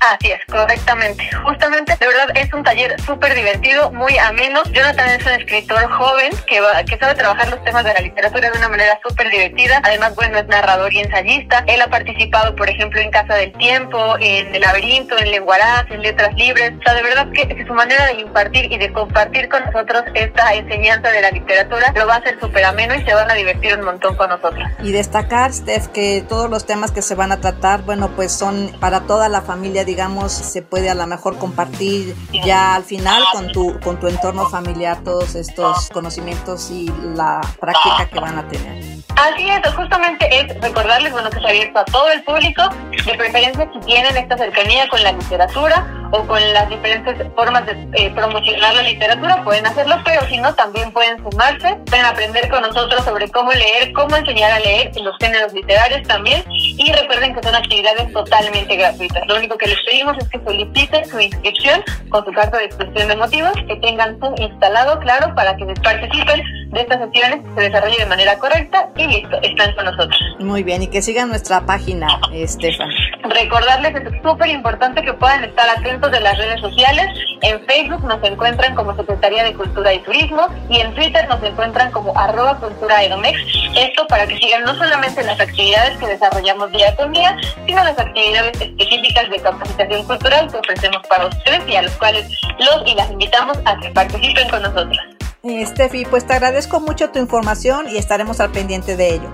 Así 0.02 0.32
es, 0.32 0.40
correctamente. 0.47 1.30
Justamente, 1.44 1.97
de 1.97 2.06
verdad, 2.09 2.26
es 2.35 2.52
un 2.52 2.64
taller 2.64 3.00
súper 3.02 3.37
divertido, 3.37 3.92
muy 3.92 4.18
ameno. 4.18 4.61
Jonathan 4.73 5.09
es 5.11 5.25
un 5.25 5.32
escritor 5.32 5.88
joven 5.92 6.32
que, 6.49 6.61
va, 6.61 6.82
que 6.82 6.99
sabe 6.99 7.14
trabajar 7.14 7.49
los 7.50 7.62
temas 7.62 7.85
de 7.85 7.94
la 7.94 8.00
literatura 8.00 8.50
de 8.50 8.59
una 8.59 8.68
manera 8.68 8.99
súper 9.06 9.30
divertida. 9.30 9.80
Además, 9.85 10.16
bueno, 10.16 10.38
es 10.38 10.47
narrador 10.49 10.92
y 10.92 10.99
ensayista. 10.99 11.62
Él 11.68 11.80
ha 11.82 11.87
participado, 11.87 12.56
por 12.56 12.68
ejemplo, 12.68 13.00
en 13.00 13.12
Casa 13.12 13.35
del 13.37 13.52
Tiempo, 13.52 14.16
en 14.18 14.52
El 14.52 14.62
Laberinto, 14.62 15.16
en 15.16 15.30
Lenguaraz, 15.30 15.88
en 15.90 16.02
Letras 16.02 16.35
Libres. 16.35 16.73
O 16.80 16.82
sea, 16.82 16.94
de 16.94 17.02
verdad 17.04 17.28
que, 17.32 17.64
su 17.64 17.73
manera 17.73 18.06
de 18.06 18.14
impartir 18.14 18.73
y 18.73 18.78
de 18.78 18.92
compartir 18.92 19.49
con 19.49 19.64
nosotros 19.66 20.02
esta 20.14 20.52
enseñanza 20.54 21.11
de 21.11 21.21
la 21.21 21.30
literatura 21.30 21.92
lo 21.94 22.09
va 22.09 22.14
a 22.14 22.18
hacer 22.18 22.40
súper 22.40 22.64
ameno 22.64 22.97
y 22.97 23.04
se 23.04 23.14
van 23.14 23.30
a 23.30 23.35
divertir 23.35 23.78
un 23.78 23.85
montón 23.85 24.16
con 24.16 24.30
nosotros. 24.30 24.68
Y 24.82 24.90
destacar, 24.90 25.52
Steph, 25.52 25.87
que 25.88 26.25
todos 26.28 26.50
los 26.50 26.66
temas 26.66 26.90
que 26.90 27.02
se 27.02 27.14
van 27.14 27.30
a 27.30 27.40
tratar, 27.40 27.82
bueno, 27.82 28.11
pues 28.16 28.32
son 28.32 28.73
para 28.80 29.02
toda 29.02 29.28
la 29.28 29.42
familia, 29.42 29.85
digamos, 29.93 30.33
se 30.33 30.63
puede 30.63 30.89
a 30.89 30.95
lo 30.95 31.07
mejor 31.07 31.37
compartir 31.37 32.17
ya 32.47 32.75
al 32.75 32.83
final 32.83 33.23
con 33.31 33.53
tu, 33.53 33.79
con 33.81 34.01
tu 34.01 34.09
entorno 34.09 34.49
familiar 34.49 35.05
todos 35.05 35.35
estos 35.35 35.91
conocimientos 35.91 36.71
y 36.71 36.91
la 37.15 37.43
práctica 37.61 38.09
que 38.11 38.19
van 38.19 38.39
a 38.39 38.49
tener. 38.49 38.83
Así 39.17 39.51
es, 39.51 39.75
justamente 39.75 40.27
es 40.31 40.61
recordarles, 40.63 41.13
bueno, 41.13 41.29
que 41.29 41.41
se 41.41 41.47
abierto 41.47 41.79
a 41.79 41.85
todo 41.85 42.11
el 42.11 42.23
público, 42.25 42.63
de 43.05 43.15
preferencia 43.15 43.69
si 43.71 43.81
tienen 43.81 44.17
esta 44.17 44.39
cercanía 44.39 44.89
con 44.89 45.03
la 45.03 45.13
literatura 45.13 46.09
o 46.13 46.27
con 46.27 46.41
las 46.53 46.69
diferentes 46.69 47.17
formas 47.35 47.67
de 47.67 47.89
eh, 47.95 48.11
promocionar 48.15 48.75
la 48.75 48.83
literatura, 48.83 49.45
pueden 49.45 49.67
hacerlo, 49.67 49.97
pero 50.05 50.27
si 50.29 50.39
no, 50.39 50.55
también 50.55 50.93
pueden 50.93 51.19
sumarse, 51.19 51.77
pueden 51.87 52.05
aprender 52.05 52.49
con 52.51 52.63
nosotros 52.63 53.05
sobre 53.05 53.29
cómo 53.29 53.53
leer, 53.53 53.93
cómo 53.93 54.17
enseñar 54.17 54.53
a 54.53 54.61
leer 54.61 54.91
en 54.95 55.05
los 55.05 55.17
géneros 55.19 55.53
literarios 55.53 56.07
también, 56.09 56.45
y 56.49 56.93
recuerden 56.93 57.35
que 57.35 57.43
son 57.43 57.55
actividades 57.55 58.13
totalmente 58.13 58.77
gratuitas. 58.77 59.27
Lo 59.27 59.37
único 59.37 59.57
que 59.57 59.67
les 59.67 59.82
pedimos 59.85 60.17
es 60.19 60.29
que 60.29 60.41
soliciten 60.45 61.05
su 61.07 61.21
inscripción 61.21 61.83
con 62.09 62.25
su 62.25 62.33
carta 62.33 62.59
de 62.59 62.65
expresión 62.65 63.09
de 63.09 63.17
motivos, 63.17 63.53
que 63.67 63.77
tengan 63.77 64.19
Zoom 64.21 64.35
instalado, 64.39 64.99
claro, 65.01 65.35
para 65.35 65.57
que 65.57 65.67
participen 65.83 66.43
de 66.73 66.81
estas 66.81 67.00
sesiones, 67.00 67.41
se 67.55 67.61
desarrolle 67.61 67.99
de 67.99 68.07
manera 68.07 68.38
correcta 68.38 68.88
y 68.97 69.07
listo, 69.07 69.38
están 69.43 69.75
con 69.75 69.85
nosotros. 69.85 70.19
Muy 70.38 70.62
bien, 70.62 70.83
y 70.83 70.88
que 70.88 71.02
sigan 71.02 71.29
nuestra 71.29 71.61
página, 71.67 72.09
Estefan. 72.33 72.88
Recordarles 73.25 73.93
que 73.93 74.09
es 74.09 74.23
súper 74.23 74.49
importante 74.49 75.02
que 75.02 75.12
puedan 75.12 75.45
estar 75.45 75.69
atentos 75.69 76.11
de 76.11 76.21
las 76.21 76.37
redes 76.38 76.61
sociales. 76.61 77.07
En 77.43 77.64
Facebook 77.67 78.05
nos 78.05 78.23
encuentran 78.25 78.75
como 78.75 78.97
Secretaría 78.97 79.45
de 79.45 79.55
Cultura 79.55 79.93
y 79.93 79.99
Turismo 80.00 80.47
y 80.71 80.81
en 80.81 80.95
Twitter 80.95 81.29
nos 81.29 81.43
encuentran 81.43 81.91
como 81.93 82.19
arroba 82.19 82.59
cultura 82.59 83.04
edomex. 83.04 83.39
Esto 83.76 84.06
para 84.06 84.26
que 84.26 84.39
sigan 84.39 84.65
no 84.65 84.75
solamente 84.75 85.23
las 85.25 85.39
actividades 85.39 85.99
que 85.99 86.06
desarrollamos 86.06 86.73
día 86.73 86.95
con 86.97 87.13
día, 87.13 87.37
sino 87.67 87.85
las 87.85 87.99
actividades 87.99 88.61
específicas 88.61 89.30
de 89.30 89.41
capacitación 89.41 90.06
cultural 90.06 90.50
que 90.50 90.56
ofrecemos 90.56 91.02
para 91.08 91.26
ustedes 91.26 91.69
y 91.69 91.76
a 91.76 91.82
los 91.82 91.93
cuales 91.97 92.28
los 92.58 92.91
y 92.91 92.95
las 92.95 93.11
invitamos 93.11 93.58
a 93.65 93.78
que 93.78 93.91
participen 93.91 94.49
con 94.49 94.63
nosotros. 94.63 94.99
Eh, 95.45 95.67
Steffi, 95.67 96.05
pues 96.05 96.25
te 96.25 96.35
agradezco 96.35 96.78
mucho 96.78 97.11
tu 97.11 97.19
información 97.19 97.89
y 97.89 97.97
estaremos 97.99 98.39
al 98.39 98.52
pendiente 98.52 98.97
de 98.97 99.15
ello. 99.15 99.28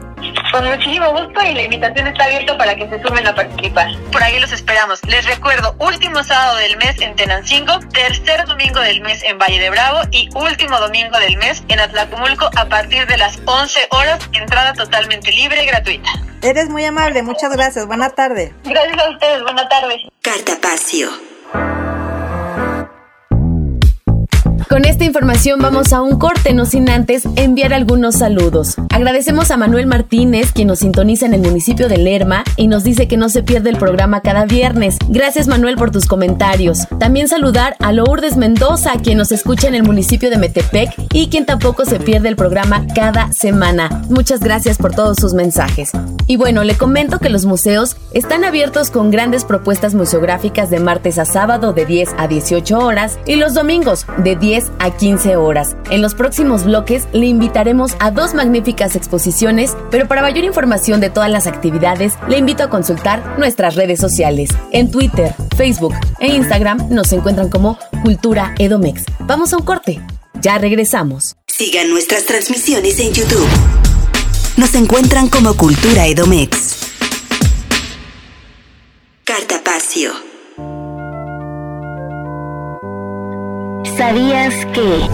Con 0.51 0.64
muchísimo 0.66 1.11
gusto 1.12 1.42
y 1.44 1.53
la 1.53 1.62
invitación 1.64 2.07
está 2.07 2.25
abierta 2.25 2.57
para 2.57 2.75
que 2.75 2.88
se 2.88 3.03
sumen 3.03 3.27
a 3.27 3.35
participar. 3.35 3.88
Por 4.11 4.23
ahí 4.23 4.40
los 4.40 4.51
esperamos. 4.51 5.05
Les 5.07 5.27
recuerdo, 5.27 5.77
último 5.79 6.25
sábado 6.25 6.57
del 6.57 6.79
mes 6.79 6.99
en 7.03 7.14
Tenancingo, 7.14 7.79
tercer 7.92 8.47
domingo 8.47 8.81
del 8.81 9.03
mes 9.03 9.23
en 9.23 9.38
Valle 9.38 9.61
de 9.61 9.68
Bravo 9.68 10.01
y 10.11 10.31
último 10.35 10.79
domingo 10.81 11.18
del 11.18 11.37
mes 11.37 11.62
en 11.68 11.79
Atlacomulco 11.79 12.49
a 12.57 12.64
partir 12.64 13.07
de 13.07 13.18
las 13.18 13.38
11 13.44 13.88
horas, 13.90 14.31
entrada 14.33 14.73
totalmente 14.73 15.31
libre 15.31 15.62
y 15.62 15.66
gratuita. 15.66 16.09
Eres 16.40 16.71
muy 16.71 16.87
amable, 16.87 17.23
muchas 17.23 17.53
gracias. 17.53 17.87
Buena 17.87 18.09
tarde. 18.09 18.55
Gracias 18.64 18.99
a 18.99 19.11
ustedes, 19.11 19.42
buena 19.42 19.68
tarde. 19.68 20.09
Cartapacio. 20.23 21.11
Con 24.68 24.85
esta 24.85 25.07
información 25.07 25.61
vamos 25.61 25.94
a 25.94 26.02
un 26.02 26.18
corte, 26.18 26.52
no 26.52 26.66
sin 26.66 26.90
antes 26.90 27.24
enviar 27.37 27.72
algunos 27.72 28.16
saludos. 28.16 28.74
Agradecemos 28.90 29.50
a 29.50 29.57
Manuel 29.57 29.87
Martínez, 29.87 30.52
quien 30.52 30.68
nos 30.68 30.81
sintoniza 30.81 31.24
en 31.24 31.33
el 31.33 31.40
municipio 31.40 31.88
de 31.88 31.96
Lerma 31.96 32.44
y 32.57 32.66
nos 32.66 32.85
dice 32.85 33.09
que 33.09 33.16
no 33.16 33.31
se 33.31 33.42
pierde 33.42 33.70
el 33.70 33.78
programa 33.78 34.20
cada 34.20 34.44
viernes. 34.44 34.98
Gracias 35.09 35.48
Manuel 35.48 35.76
por 35.76 35.90
tus 35.90 36.04
comentarios. 36.04 36.87
También 36.98 37.28
saludar 37.28 37.76
a 37.78 37.92
Lourdes 37.92 38.37
Mendoza, 38.37 38.92
quien 39.02 39.16
nos 39.16 39.33
escucha 39.33 39.68
en 39.68 39.74
el 39.74 39.85
municipio 39.85 40.28
de 40.28 40.37
Metepec 40.37 40.90
y 41.14 41.28
quien 41.28 41.46
tampoco 41.46 41.87
se 41.87 41.98
pierde 41.98 42.28
el 42.28 42.37
programa 42.37 42.87
cada 42.94 43.33
semana. 43.33 44.02
Muchas 44.11 44.40
gracias 44.40 44.76
por 44.76 44.94
todos 44.94 45.16
sus 45.16 45.33
mensajes. 45.33 45.92
Y 46.26 46.37
bueno, 46.37 46.62
le 46.62 46.76
comento 46.76 47.20
que 47.20 47.31
los 47.31 47.46
museos 47.46 47.96
están 48.12 48.44
abiertos 48.44 48.90
con 48.90 49.11
grandes 49.11 49.46
propuestas 49.46 49.94
museográficas 49.94 50.68
de 50.68 50.78
martes 50.78 51.18
a 51.18 51.24
sábado 51.24 51.72
de 51.72 51.87
10 51.87 52.11
a 52.18 52.28
18 52.28 52.78
horas 52.78 53.18
y 53.24 53.37
los 53.37 53.54
domingos 53.54 54.04
de 54.18 54.37
10 54.37 54.58
a 54.79 54.97
15 54.97 55.37
horas. 55.37 55.77
En 55.90 56.03
los 56.03 56.14
próximos 56.14 56.64
bloques 56.64 57.07
le 57.12 57.27
invitaremos 57.27 57.92
a 57.99 58.11
dos 58.11 58.35
magníficas 58.35 58.97
exposiciones, 58.97 59.77
pero 59.90 60.09
para 60.09 60.23
mayor 60.23 60.44
información 60.44 61.01
de 61.01 61.11
todas 61.11 61.31
las 61.31 61.47
actividades 61.47 62.14
le 62.29 62.38
invito 62.38 62.62
a 62.62 62.71
consultar 62.71 63.38
nuestras 63.38 63.75
redes 63.75 64.01
sociales. 64.01 64.51
En 64.73 64.90
Twitter, 64.90 65.35
Facebook 65.57 65.94
e 66.21 66.29
Instagram 66.29 66.88
nos 66.90 67.12
encuentran 67.12 67.49
como 67.49 67.79
Cultura 68.03 68.55
Edomex. 68.59 69.05
Vamos 69.21 69.53
a 69.53 69.57
un 69.57 69.64
corte. 69.64 70.01
Ya 70.40 70.59
regresamos. 70.59 71.37
Sigan 71.47 71.90
nuestras 71.90 72.25
transmisiones 72.25 73.01
en 73.01 73.12
YouTube. 73.12 73.49
Nos 74.57 74.75
encuentran 74.75 75.29
como 75.29 75.55
Cultura 75.55 76.07
Edomex. 76.07 76.77
Cartapacio. 79.25 80.28
¿Sabías 83.98 84.54
que? 84.66 85.08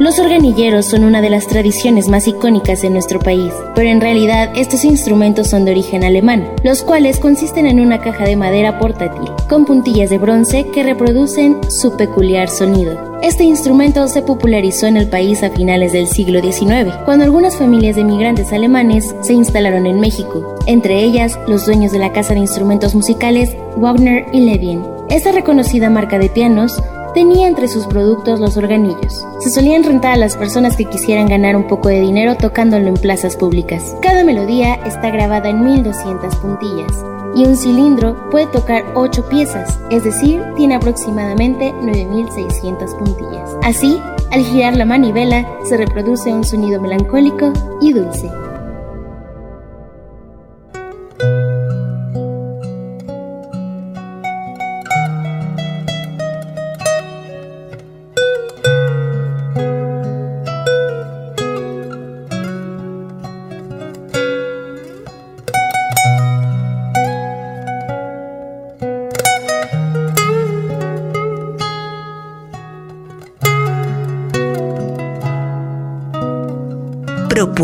Los 0.00 0.18
organilleros 0.18 0.86
son 0.86 1.04
una 1.04 1.22
de 1.22 1.30
las 1.30 1.46
tradiciones 1.46 2.08
más 2.08 2.26
icónicas 2.26 2.82
de 2.82 2.90
nuestro 2.90 3.20
país, 3.20 3.52
pero 3.76 3.88
en 3.88 4.00
realidad 4.00 4.50
estos 4.56 4.84
instrumentos 4.84 5.46
son 5.48 5.64
de 5.64 5.70
origen 5.70 6.02
alemán, 6.02 6.50
los 6.64 6.82
cuales 6.82 7.20
consisten 7.20 7.66
en 7.66 7.78
una 7.78 8.00
caja 8.00 8.24
de 8.24 8.34
madera 8.34 8.80
portátil, 8.80 9.30
con 9.48 9.64
puntillas 9.64 10.10
de 10.10 10.18
bronce 10.18 10.66
que 10.72 10.82
reproducen 10.82 11.56
su 11.70 11.96
peculiar 11.96 12.48
sonido. 12.48 13.16
Este 13.22 13.44
instrumento 13.44 14.08
se 14.08 14.22
popularizó 14.22 14.88
en 14.88 14.96
el 14.96 15.08
país 15.08 15.44
a 15.44 15.50
finales 15.50 15.92
del 15.92 16.08
siglo 16.08 16.40
XIX, 16.40 16.92
cuando 17.04 17.24
algunas 17.24 17.56
familias 17.56 17.94
de 17.94 18.02
migrantes 18.02 18.52
alemanes 18.52 19.14
se 19.22 19.34
instalaron 19.34 19.86
en 19.86 20.00
México, 20.00 20.56
entre 20.66 21.04
ellas 21.04 21.38
los 21.46 21.64
dueños 21.64 21.92
de 21.92 22.00
la 22.00 22.12
casa 22.12 22.34
de 22.34 22.40
instrumentos 22.40 22.96
musicales 22.96 23.56
Wagner 23.76 24.26
y 24.32 24.40
Levin. 24.40 24.95
Esta 25.08 25.30
reconocida 25.30 25.88
marca 25.88 26.18
de 26.18 26.28
pianos 26.28 26.82
tenía 27.14 27.46
entre 27.46 27.68
sus 27.68 27.86
productos 27.86 28.40
los 28.40 28.56
organillos. 28.56 29.24
Se 29.40 29.50
solían 29.50 29.84
rentar 29.84 30.12
a 30.12 30.16
las 30.16 30.36
personas 30.36 30.76
que 30.76 30.84
quisieran 30.84 31.28
ganar 31.28 31.56
un 31.56 31.68
poco 31.68 31.88
de 31.88 32.00
dinero 32.00 32.36
tocándolo 32.36 32.88
en 32.88 32.94
plazas 32.94 33.36
públicas. 33.36 33.94
Cada 34.02 34.24
melodía 34.24 34.74
está 34.84 35.10
grabada 35.10 35.48
en 35.48 35.64
1200 35.64 36.36
puntillas 36.36 36.92
y 37.36 37.46
un 37.46 37.56
cilindro 37.56 38.28
puede 38.30 38.46
tocar 38.46 38.84
8 38.94 39.28
piezas, 39.28 39.78
es 39.90 40.02
decir, 40.02 40.42
tiene 40.56 40.74
aproximadamente 40.74 41.72
9600 41.72 42.94
puntillas. 42.94 43.50
Así, 43.62 44.00
al 44.32 44.42
girar 44.42 44.76
la 44.76 44.86
manivela 44.86 45.46
se 45.64 45.76
reproduce 45.76 46.32
un 46.34 46.44
sonido 46.44 46.80
melancólico 46.80 47.52
y 47.80 47.92
dulce. 47.92 48.28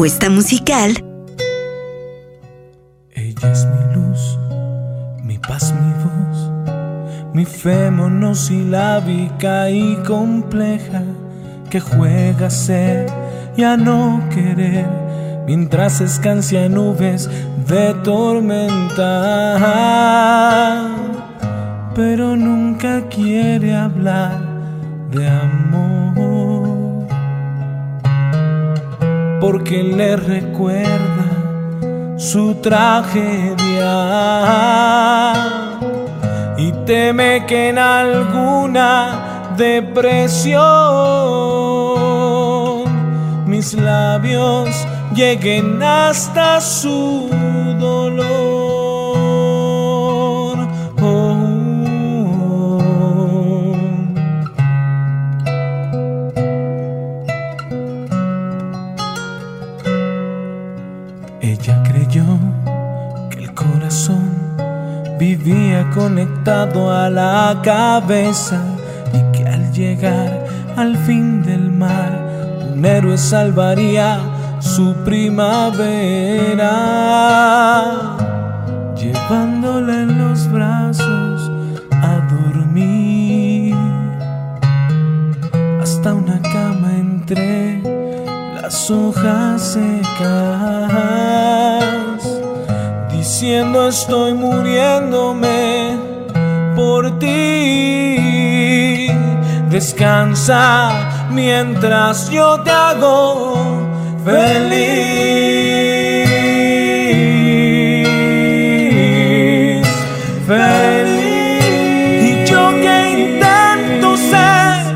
Propuesta 0.02 0.28
musical. 0.30 0.90
Ella 3.14 3.52
es 3.52 3.64
mi 3.66 3.94
luz, 3.94 4.36
mi 5.22 5.38
paz, 5.38 5.72
mi 5.72 5.92
voz, 6.02 6.50
mi 7.32 7.44
fe 7.44 7.88
monosilábica 7.88 9.70
y 9.70 9.94
compleja 10.04 11.04
que 11.70 11.78
juega 11.78 12.48
a 12.48 12.50
ser 12.50 13.06
y 13.56 13.62
a 13.62 13.76
no 13.76 14.20
querer 14.34 14.88
mientras 15.46 16.00
escancia 16.00 16.68
nubes 16.68 17.30
de 17.68 17.94
tormenta. 18.02 18.98
Pero 21.94 22.34
nunca 22.34 23.08
quiere 23.08 23.72
hablar 23.76 24.40
de 25.12 25.28
amor 25.28 25.51
porque 29.42 29.82
le 29.82 30.14
recuerda 30.14 31.26
su 32.16 32.54
tragedia 32.62 33.58
y 36.56 36.70
teme 36.86 37.44
que 37.48 37.70
en 37.70 37.78
alguna 37.78 39.50
depresión 39.56 40.62
mis 43.44 43.74
labios 43.74 44.68
lleguen 45.12 45.82
hasta 45.82 46.60
su 46.60 47.28
dolor. 47.80 48.51
Conectado 65.94 66.90
a 66.90 67.08
la 67.10 67.60
cabeza 67.62 68.60
y 69.12 69.36
que 69.36 69.44
al 69.44 69.70
llegar 69.72 70.46
al 70.76 70.96
fin 70.96 71.42
del 71.42 71.70
mar 71.70 72.18
un 72.72 72.84
héroe 72.84 73.16
salvaría 73.18 74.18
su 74.60 74.94
primavera. 75.04 76.72
Llevándola 78.96 80.02
en 80.02 80.18
los 80.18 80.50
brazos 80.50 81.50
a 81.90 82.16
dormir. 82.32 83.76
Hasta 85.82 86.14
una 86.14 86.40
cama 86.40 86.96
entre 86.96 87.82
las 88.54 88.90
hojas 88.90 89.62
secas 89.62 90.92
diciendo 93.42 93.88
estoy 93.88 94.34
muriéndome 94.34 95.98
por 96.76 97.18
ti. 97.18 99.08
Descansa 99.68 100.92
mientras 101.28 102.30
yo 102.30 102.60
te 102.60 102.70
hago 102.70 103.88
feliz. 104.24 104.68
Feliz. 110.46 111.64
Y 112.22 112.44
yo 112.48 112.70
que 112.80 112.96
intento 113.26 114.16
ser 114.18 114.86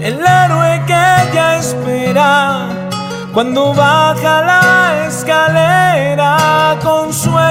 el 0.00 0.20
héroe 0.24 0.80
que 0.86 0.94
ella 0.94 1.58
espera 1.58 2.68
cuando 3.34 3.74
baja 3.74 4.44
la 4.44 5.06
escalera 5.08 5.87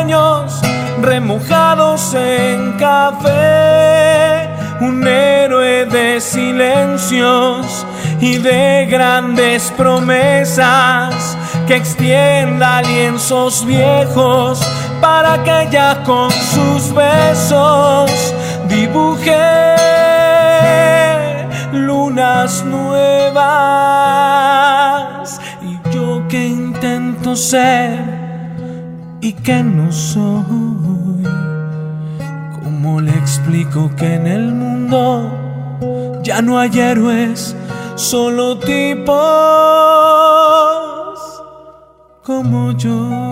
sueños 0.08 0.62
remojados 1.02 2.14
en 2.14 2.74
café, 2.78 4.50
un 4.80 5.06
héroe 5.06 5.86
de 5.86 6.22
silencios 6.22 7.86
y 8.22 8.38
de 8.38 8.88
grandes 8.90 9.72
promesas 9.76 11.38
que 11.68 11.76
extienda 11.76 12.82
lienzos 12.84 13.66
viejos 13.66 14.62
para 15.02 15.44
que 15.44 15.64
ella 15.64 16.02
con 16.06 16.32
sus 16.32 16.94
besos 16.94 18.34
dibuje 18.70 19.76
lunas 21.74 22.64
nuevas. 22.64 23.28
Que 26.30 26.46
intento 26.46 27.38
ser 27.38 28.17
y 29.22 29.34
que 29.34 29.64
no 29.64 29.92
soy. 29.92 31.24
¿Cómo 32.64 33.02
le 33.02 33.12
explico 33.12 33.92
que 33.96 34.16
en 34.16 34.28
el 34.28 34.54
mundo 34.54 35.32
ya 36.24 36.42
no 36.42 36.60
hay 36.60 36.80
héroes, 36.80 37.56
solo 37.96 38.58
tipos 38.60 39.16
como 42.24 42.72
yo? 42.74 43.32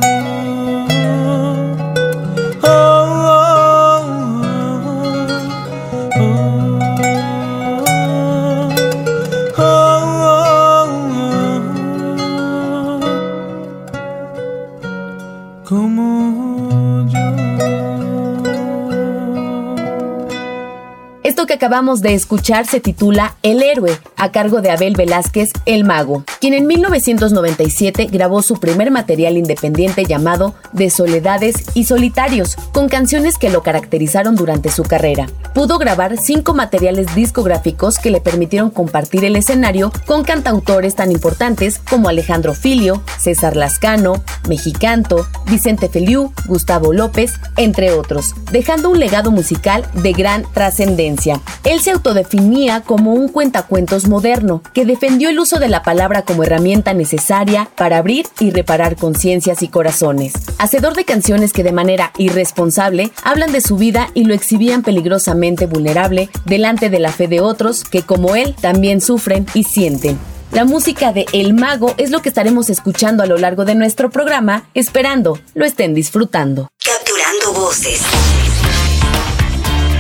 Acabamos 21.56 22.02
de 22.02 22.14
escuchar 22.14 22.68
se 22.68 22.82
titula 22.82 23.36
El 23.42 23.64
héroe, 23.64 23.98
a 24.26 24.32
cargo 24.32 24.62
de 24.62 24.72
Abel 24.72 24.96
Velázquez, 24.96 25.52
El 25.66 25.84
Mago, 25.84 26.24
quien 26.42 26.54
en 26.56 26.66
1997 26.66 28.08
grabó 28.08 28.42
su 28.42 28.60
primer 28.60 28.90
material 28.90 29.38
independiente 29.38 30.04
llamado 30.04 30.56
De 30.74 30.90
Soledades 30.90 31.56
y 31.76 31.86
Solitarios, 31.86 32.56
con 32.74 32.90
canciones 32.90 33.38
que 33.38 33.52
lo 33.52 33.62
caracterizaron 33.62 34.36
durante 34.36 34.70
su 34.70 34.84
carrera. 34.84 35.28
Pudo 35.54 35.78
grabar 35.78 36.18
cinco 36.18 36.54
materiales 36.54 37.14
discográficos 37.14 38.00
que 38.00 38.10
le 38.10 38.20
permitieron 38.20 38.72
compartir 38.72 39.24
el 39.26 39.36
escenario 39.36 39.92
con 40.08 40.24
cantautores 40.24 40.96
tan 40.96 41.12
importantes 41.12 41.80
como 41.88 42.10
Alejandro 42.10 42.56
Filio, 42.56 43.04
César 43.20 43.56
Lascano, 43.56 44.24
Mexicanto, 44.50 45.28
Vicente 45.46 45.88
Feliu, 45.88 46.34
Gustavo 46.48 46.94
López, 46.94 47.34
entre 47.58 47.92
otros, 47.94 48.34
dejando 48.52 48.90
un 48.90 49.00
legado 49.00 49.30
musical 49.30 49.86
de 49.94 50.14
gran 50.14 50.46
trascendencia. 50.52 51.40
Él 51.64 51.80
se 51.80 51.92
autodefinía 51.92 52.82
como 52.82 53.14
un 53.14 53.30
cuentacuentos 53.30 54.08
moderno, 54.16 54.62
que 54.72 54.86
defendió 54.86 55.30
el 55.30 55.40
uso 55.40 55.60
de 55.60 55.68
la 55.68 55.84
palabra 55.84 56.22
como 56.22 56.46
herramienta 56.46 56.94
necesaria 56.94 57.70
para 57.76 57.98
abrir 57.98 58.26
y 58.40 58.50
reparar 58.52 58.96
conciencias 58.96 59.62
y 59.62 59.68
corazones. 59.68 60.32
Hacedor 60.58 60.96
de 60.96 61.04
canciones 61.04 61.52
que 61.52 61.66
de 61.66 61.74
manera 61.74 62.14
irresponsable 62.18 63.12
hablan 63.24 63.52
de 63.52 63.60
su 63.60 63.76
vida 63.76 64.08
y 64.14 64.24
lo 64.24 64.34
exhibían 64.34 64.84
peligrosamente 64.84 65.66
vulnerable 65.66 66.30
delante 66.46 66.90
de 66.90 67.00
la 67.00 67.12
fe 67.12 67.28
de 67.28 67.42
otros 67.42 67.84
que 67.84 68.04
como 68.04 68.38
él 68.38 68.56
también 68.62 69.02
sufren 69.02 69.48
y 69.54 69.66
sienten. 69.66 70.18
La 70.54 70.64
música 70.64 71.12
de 71.12 71.26
El 71.34 71.54
Mago 71.54 71.94
es 71.98 72.10
lo 72.10 72.22
que 72.22 72.30
estaremos 72.30 72.70
escuchando 72.70 73.22
a 73.22 73.26
lo 73.26 73.38
largo 73.38 73.66
de 73.66 73.76
nuestro 73.76 74.10
programa, 74.10 74.70
esperando 74.74 75.38
lo 75.56 75.66
estén 75.66 75.94
disfrutando. 75.94 76.70
Capturando 76.82 77.60
voces 77.60 78.02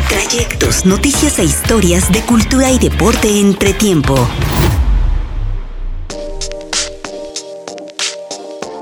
trayectos, 0.07 0.85
noticias 0.85 1.39
e 1.39 1.43
historias 1.43 2.11
de 2.11 2.21
cultura 2.21 2.71
y 2.71 2.79
deporte 2.79 3.39
entre 3.39 3.73
tiempo. 3.73 4.15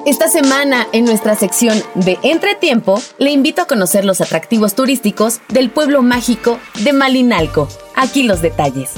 Esta 0.05 0.27
semana, 0.27 0.87
en 0.91 1.05
nuestra 1.05 1.35
sección 1.35 1.81
de 1.95 2.17
Entretiempo, 2.23 3.01
le 3.19 3.31
invito 3.31 3.61
a 3.61 3.65
conocer 3.65 4.03
los 4.03 4.19
atractivos 4.19 4.75
turísticos 4.75 5.39
del 5.47 5.69
pueblo 5.69 6.01
mágico 6.01 6.59
de 6.79 6.91
Malinalco. 6.91 7.69
Aquí 7.95 8.23
los 8.23 8.41
detalles. 8.41 8.91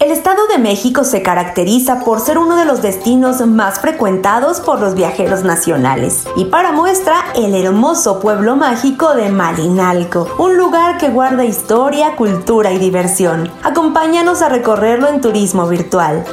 El 0.00 0.12
Estado 0.12 0.46
de 0.46 0.56
México 0.56 1.04
se 1.04 1.20
caracteriza 1.20 2.00
por 2.06 2.20
ser 2.20 2.38
uno 2.38 2.56
de 2.56 2.64
los 2.64 2.80
destinos 2.80 3.46
más 3.46 3.80
frecuentados 3.80 4.58
por 4.58 4.80
los 4.80 4.94
viajeros 4.94 5.44
nacionales. 5.44 6.26
Y 6.36 6.46
para 6.46 6.72
muestra, 6.72 7.16
el 7.36 7.54
hermoso 7.54 8.18
pueblo 8.18 8.56
mágico 8.56 9.12
de 9.14 9.28
Malinalco, 9.28 10.26
un 10.38 10.56
lugar 10.56 10.96
que 10.96 11.10
guarda 11.10 11.44
historia, 11.44 12.16
cultura 12.16 12.72
y 12.72 12.78
diversión. 12.78 13.52
Acompáñanos 13.62 14.40
a 14.40 14.48
recorrerlo 14.48 15.06
en 15.06 15.20
turismo 15.20 15.68
virtual. 15.68 16.24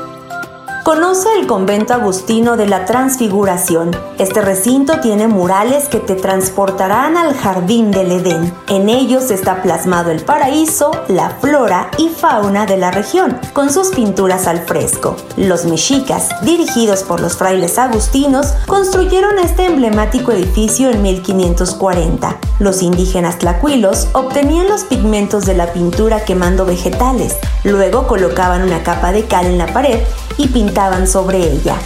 Conoce 0.88 1.28
el 1.38 1.48
convento 1.48 1.94
agustino 1.94 2.56
de 2.56 2.66
la 2.66 2.86
Transfiguración. 2.86 3.92
Este 4.20 4.42
recinto 4.42 5.02
tiene 5.02 5.28
murales 5.28 5.90
que 5.90 6.00
te 6.00 6.16
transportarán 6.16 7.18
al 7.18 7.36
jardín 7.36 7.92
del 7.92 8.10
Edén. 8.10 8.54
En 8.70 8.88
ellos 8.88 9.30
está 9.30 9.62
plasmado 9.62 10.12
el 10.12 10.24
paraíso, 10.24 10.92
la 11.10 11.32
flora 11.42 11.92
y 11.98 12.08
fauna 12.08 12.66
de 12.66 12.78
la 12.78 12.92
región, 12.92 13.38
con 13.52 13.70
sus 13.70 13.90
pinturas 13.90 14.48
al 14.48 14.60
fresco. 14.60 15.18
Los 15.36 15.66
mexicas, 15.66 16.30
dirigidos 16.44 17.04
por 17.04 17.20
los 17.20 17.36
frailes 17.36 17.78
agustinos, 17.78 18.54
construyeron 18.66 19.40
este 19.40 19.66
emblemático 19.66 20.32
edificio 20.32 20.90
en 20.90 21.02
1540. 21.02 22.38
Los 22.60 22.82
indígenas 22.82 23.40
tlacuilos 23.40 24.08
obtenían 24.14 24.70
los 24.70 24.86
pigmentos 24.86 25.46
de 25.46 25.54
la 25.54 25.74
pintura 25.74 26.24
quemando 26.24 26.66
vegetales. 26.66 27.36
Luego 27.66 28.08
colocaban 28.08 28.62
una 28.62 28.84
capa 28.84 29.12
de 29.12 29.26
cal 29.26 29.48
en 29.48 29.58
la 29.58 29.68
pared 29.68 30.00
y 30.38 30.48
pintaban 30.48 31.08
sobre 31.08 31.40
ella. 31.40 31.78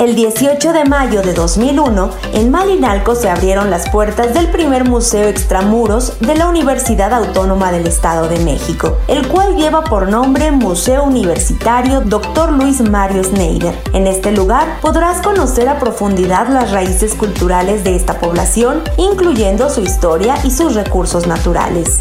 El 0.00 0.14
18 0.14 0.72
de 0.72 0.86
mayo 0.86 1.20
de 1.20 1.34
2001, 1.34 2.08
en 2.32 2.50
Malinalco 2.50 3.14
se 3.14 3.28
abrieron 3.28 3.68
las 3.68 3.90
puertas 3.90 4.32
del 4.32 4.48
primer 4.48 4.88
museo 4.88 5.28
extramuros 5.28 6.18
de 6.20 6.36
la 6.36 6.48
Universidad 6.48 7.12
Autónoma 7.12 7.70
del 7.70 7.86
Estado 7.86 8.26
de 8.26 8.38
México, 8.38 8.96
el 9.08 9.28
cual 9.28 9.56
lleva 9.56 9.84
por 9.84 10.08
nombre 10.08 10.52
Museo 10.52 11.04
Universitario 11.04 12.00
Dr. 12.00 12.50
Luis 12.52 12.80
Mario 12.80 13.22
Schneider. 13.22 13.78
En 13.92 14.06
este 14.06 14.32
lugar 14.32 14.80
podrás 14.80 15.20
conocer 15.20 15.68
a 15.68 15.78
profundidad 15.78 16.48
las 16.48 16.70
raíces 16.70 17.14
culturales 17.14 17.84
de 17.84 17.94
esta 17.94 18.18
población, 18.18 18.80
incluyendo 18.96 19.68
su 19.68 19.82
historia 19.82 20.36
y 20.44 20.50
sus 20.50 20.74
recursos 20.74 21.26
naturales. 21.26 22.00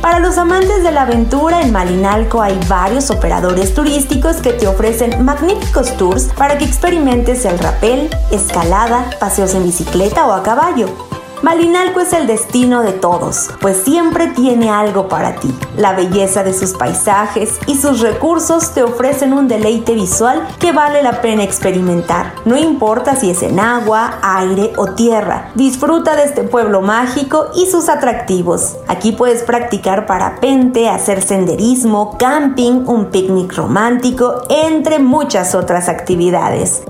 Para 0.00 0.20
los 0.20 0.38
amantes 0.38 0.82
de 0.82 0.92
la 0.92 1.02
aventura, 1.02 1.62
en 1.62 1.72
Malinalco 1.72 2.42
hay 2.42 2.58
varios 2.68 3.10
operadores 3.10 3.74
turísticos 3.74 4.36
que 4.36 4.52
te 4.52 4.66
ofrecen 4.66 5.24
magníficos 5.24 5.96
tours 5.96 6.30
para 6.36 6.58
que 6.58 6.64
experimentes 6.64 7.44
el 7.44 7.58
rapel, 7.58 8.10
escalada, 8.30 9.10
paseos 9.18 9.54
en 9.54 9.64
bicicleta 9.64 10.26
o 10.26 10.32
a 10.32 10.42
caballo. 10.42 11.05
Malinalco 11.42 12.00
es 12.00 12.14
el 12.14 12.26
destino 12.26 12.82
de 12.82 12.92
todos, 12.92 13.50
pues 13.60 13.76
siempre 13.76 14.28
tiene 14.28 14.70
algo 14.70 15.06
para 15.08 15.36
ti. 15.36 15.54
La 15.76 15.92
belleza 15.92 16.42
de 16.42 16.54
sus 16.54 16.72
paisajes 16.72 17.58
y 17.66 17.76
sus 17.76 18.00
recursos 18.00 18.72
te 18.72 18.82
ofrecen 18.82 19.34
un 19.34 19.46
deleite 19.46 19.92
visual 19.92 20.46
que 20.58 20.72
vale 20.72 21.02
la 21.02 21.20
pena 21.20 21.44
experimentar. 21.44 22.32
No 22.46 22.56
importa 22.56 23.16
si 23.16 23.30
es 23.30 23.42
en 23.42 23.60
agua, 23.60 24.18
aire 24.22 24.72
o 24.76 24.94
tierra, 24.94 25.50
disfruta 25.54 26.16
de 26.16 26.24
este 26.24 26.42
pueblo 26.42 26.80
mágico 26.80 27.48
y 27.54 27.66
sus 27.66 27.90
atractivos. 27.90 28.76
Aquí 28.88 29.12
puedes 29.12 29.42
practicar 29.42 30.06
parapente, 30.06 30.88
hacer 30.88 31.22
senderismo, 31.22 32.16
camping, 32.18 32.84
un 32.86 33.10
picnic 33.10 33.52
romántico, 33.54 34.42
entre 34.48 34.98
muchas 34.98 35.54
otras 35.54 35.88
actividades. 35.88 36.82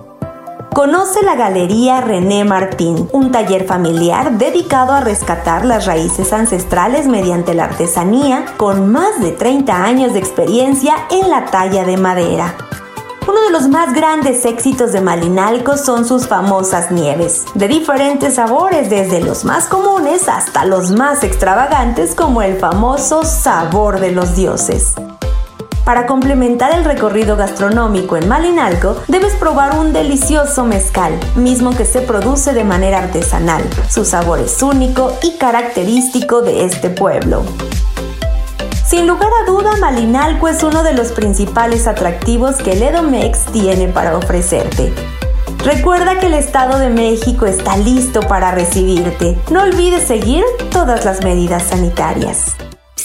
Conoce 0.76 1.22
la 1.22 1.36
Galería 1.36 2.02
René 2.02 2.44
Martín, 2.44 3.08
un 3.12 3.32
taller 3.32 3.66
familiar 3.66 4.36
dedicado 4.36 4.92
a 4.92 5.00
rescatar 5.00 5.64
las 5.64 5.86
raíces 5.86 6.34
ancestrales 6.34 7.06
mediante 7.06 7.54
la 7.54 7.64
artesanía, 7.64 8.44
con 8.58 8.92
más 8.92 9.18
de 9.20 9.32
30 9.32 9.72
años 9.74 10.12
de 10.12 10.18
experiencia 10.18 10.94
en 11.10 11.30
la 11.30 11.46
talla 11.46 11.86
de 11.86 11.96
madera. 11.96 12.54
Uno 13.26 13.40
de 13.40 13.52
los 13.52 13.68
más 13.68 13.94
grandes 13.94 14.44
éxitos 14.44 14.92
de 14.92 15.00
Malinalco 15.00 15.78
son 15.78 16.04
sus 16.04 16.28
famosas 16.28 16.90
nieves, 16.90 17.46
de 17.54 17.68
diferentes 17.68 18.34
sabores, 18.34 18.90
desde 18.90 19.22
los 19.22 19.46
más 19.46 19.68
comunes 19.68 20.28
hasta 20.28 20.66
los 20.66 20.90
más 20.90 21.24
extravagantes 21.24 22.14
como 22.14 22.42
el 22.42 22.58
famoso 22.58 23.24
sabor 23.24 23.98
de 23.98 24.12
los 24.12 24.36
dioses. 24.36 24.92
Para 25.86 26.06
complementar 26.06 26.72
el 26.74 26.84
recorrido 26.84 27.36
gastronómico 27.36 28.16
en 28.16 28.26
Malinalco, 28.26 28.96
debes 29.06 29.34
probar 29.36 29.78
un 29.78 29.92
delicioso 29.92 30.64
mezcal, 30.64 31.16
mismo 31.36 31.76
que 31.76 31.84
se 31.84 32.00
produce 32.00 32.52
de 32.52 32.64
manera 32.64 32.98
artesanal. 32.98 33.62
Su 33.88 34.04
sabor 34.04 34.40
es 34.40 34.60
único 34.64 35.16
y 35.22 35.38
característico 35.38 36.42
de 36.42 36.64
este 36.64 36.90
pueblo. 36.90 37.44
Sin 38.84 39.06
lugar 39.06 39.30
a 39.40 39.46
duda, 39.48 39.76
Malinalco 39.76 40.48
es 40.48 40.64
uno 40.64 40.82
de 40.82 40.92
los 40.92 41.12
principales 41.12 41.86
atractivos 41.86 42.56
que 42.56 42.72
el 42.72 42.82
Edomex 42.82 43.44
tiene 43.52 43.86
para 43.86 44.16
ofrecerte. 44.16 44.92
Recuerda 45.58 46.18
que 46.18 46.26
el 46.26 46.34
Estado 46.34 46.80
de 46.80 46.90
México 46.90 47.46
está 47.46 47.76
listo 47.76 48.22
para 48.22 48.50
recibirte. 48.50 49.38
No 49.52 49.62
olvides 49.62 50.02
seguir 50.02 50.42
todas 50.72 51.04
las 51.04 51.22
medidas 51.22 51.62
sanitarias. 51.62 52.56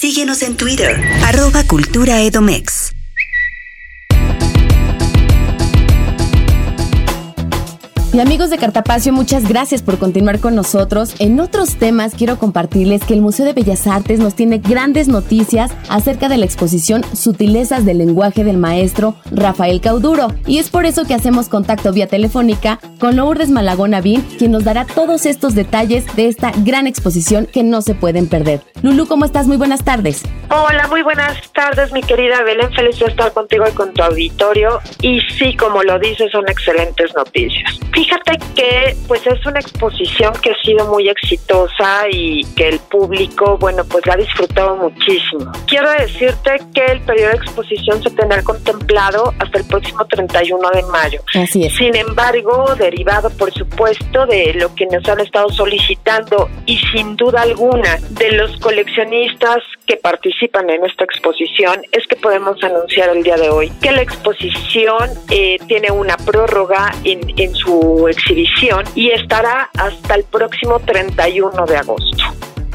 Síguenos 0.01 0.41
en 0.41 0.57
Twitter, 0.57 0.99
arroba 1.23 1.63
Cultura 1.63 2.21
Edomex. 2.23 2.90
Y 8.13 8.19
amigos 8.19 8.49
de 8.49 8.57
Cartapacio, 8.57 9.13
muchas 9.13 9.47
gracias 9.47 9.81
por 9.81 9.97
continuar 9.97 10.41
con 10.41 10.53
nosotros. 10.53 11.15
En 11.19 11.39
otros 11.39 11.77
temas 11.77 12.13
quiero 12.13 12.37
compartirles 12.37 13.05
que 13.05 13.13
el 13.13 13.21
Museo 13.21 13.45
de 13.45 13.53
Bellas 13.53 13.87
Artes 13.87 14.19
nos 14.19 14.35
tiene 14.35 14.57
grandes 14.57 15.07
noticias 15.07 15.71
acerca 15.87 16.27
de 16.27 16.35
la 16.35 16.43
exposición 16.43 17.05
Sutilezas 17.15 17.85
del 17.85 17.99
lenguaje 17.99 18.43
del 18.43 18.57
maestro 18.57 19.15
Rafael 19.31 19.79
Cauduro. 19.79 20.27
Y 20.45 20.57
es 20.57 20.69
por 20.69 20.85
eso 20.85 21.05
que 21.05 21.13
hacemos 21.13 21.47
contacto 21.47 21.93
vía 21.93 22.05
telefónica 22.05 22.79
con 22.99 23.15
Lourdes 23.15 23.49
Malagón 23.49 23.93
Avín, 23.93 24.23
quien 24.37 24.51
nos 24.51 24.65
dará 24.65 24.83
todos 24.83 25.25
estos 25.25 25.55
detalles 25.55 26.05
de 26.17 26.27
esta 26.27 26.51
gran 26.65 26.87
exposición 26.87 27.45
que 27.45 27.63
no 27.63 27.81
se 27.81 27.95
pueden 27.95 28.27
perder. 28.27 28.59
Lulu, 28.81 29.07
¿cómo 29.07 29.23
estás? 29.23 29.47
Muy 29.47 29.55
buenas 29.55 29.85
tardes. 29.85 30.23
Hola, 30.49 30.85
muy 30.89 31.01
buenas 31.01 31.49
tardes, 31.53 31.93
mi 31.93 32.01
querida 32.01 32.43
Belén. 32.43 32.73
Feliz 32.73 32.99
de 32.99 33.05
estar 33.05 33.31
contigo 33.31 33.63
y 33.69 33.71
con 33.71 33.93
tu 33.93 34.03
auditorio. 34.03 34.81
Y 35.01 35.21
sí, 35.21 35.55
como 35.55 35.81
lo 35.81 35.97
dices, 35.97 36.29
son 36.33 36.43
excelentes 36.49 37.15
noticias. 37.15 37.79
Fíjate 38.01 38.39
que 38.55 38.97
pues 39.07 39.21
es 39.27 39.45
una 39.45 39.59
exposición 39.59 40.33
que 40.41 40.49
ha 40.49 40.61
sido 40.63 40.87
muy 40.87 41.07
exitosa 41.07 42.09
y 42.09 42.43
que 42.55 42.69
el 42.69 42.79
público, 42.79 43.59
bueno, 43.59 43.83
pues 43.85 44.03
la 44.07 44.13
ha 44.13 44.17
disfrutado 44.17 44.75
muchísimo. 44.75 45.51
Quiero 45.67 45.87
decirte 45.91 46.57
que 46.73 46.83
el 46.83 47.01
periodo 47.01 47.29
de 47.29 47.35
exposición 47.35 48.01
se 48.01 48.09
tendrá 48.09 48.41
contemplado 48.41 49.35
hasta 49.37 49.59
el 49.59 49.67
próximo 49.67 50.03
31 50.05 50.69
de 50.71 50.81
mayo. 50.83 51.21
Así 51.35 51.63
es. 51.63 51.75
Sin 51.75 51.95
embargo, 51.95 52.73
derivado 52.75 53.29
por 53.37 53.53
supuesto 53.53 54.25
de 54.25 54.55
lo 54.55 54.73
que 54.73 54.87
nos 54.87 55.07
han 55.07 55.19
estado 55.19 55.49
solicitando 55.49 56.49
y 56.65 56.79
sin 56.79 57.15
duda 57.15 57.43
alguna 57.43 57.99
de 58.09 58.31
los 58.31 58.57
coleccionistas 58.57 59.59
que 59.85 59.97
participan 59.97 60.67
en 60.71 60.83
esta 60.85 61.03
exposición, 61.03 61.83
es 61.91 62.07
que 62.07 62.15
podemos 62.15 62.63
anunciar 62.63 63.15
el 63.15 63.21
día 63.21 63.35
de 63.35 63.51
hoy 63.51 63.71
que 63.79 63.91
la 63.91 64.01
exposición 64.01 65.07
eh, 65.29 65.57
tiene 65.67 65.91
una 65.91 66.17
prórroga 66.17 66.91
en, 67.03 67.21
en 67.37 67.53
su 67.53 67.90
exhibición 68.07 68.83
y 68.95 69.11
estará 69.11 69.69
hasta 69.77 70.15
el 70.15 70.23
próximo 70.23 70.79
31 70.79 71.65
de 71.65 71.77
agosto. 71.77 72.23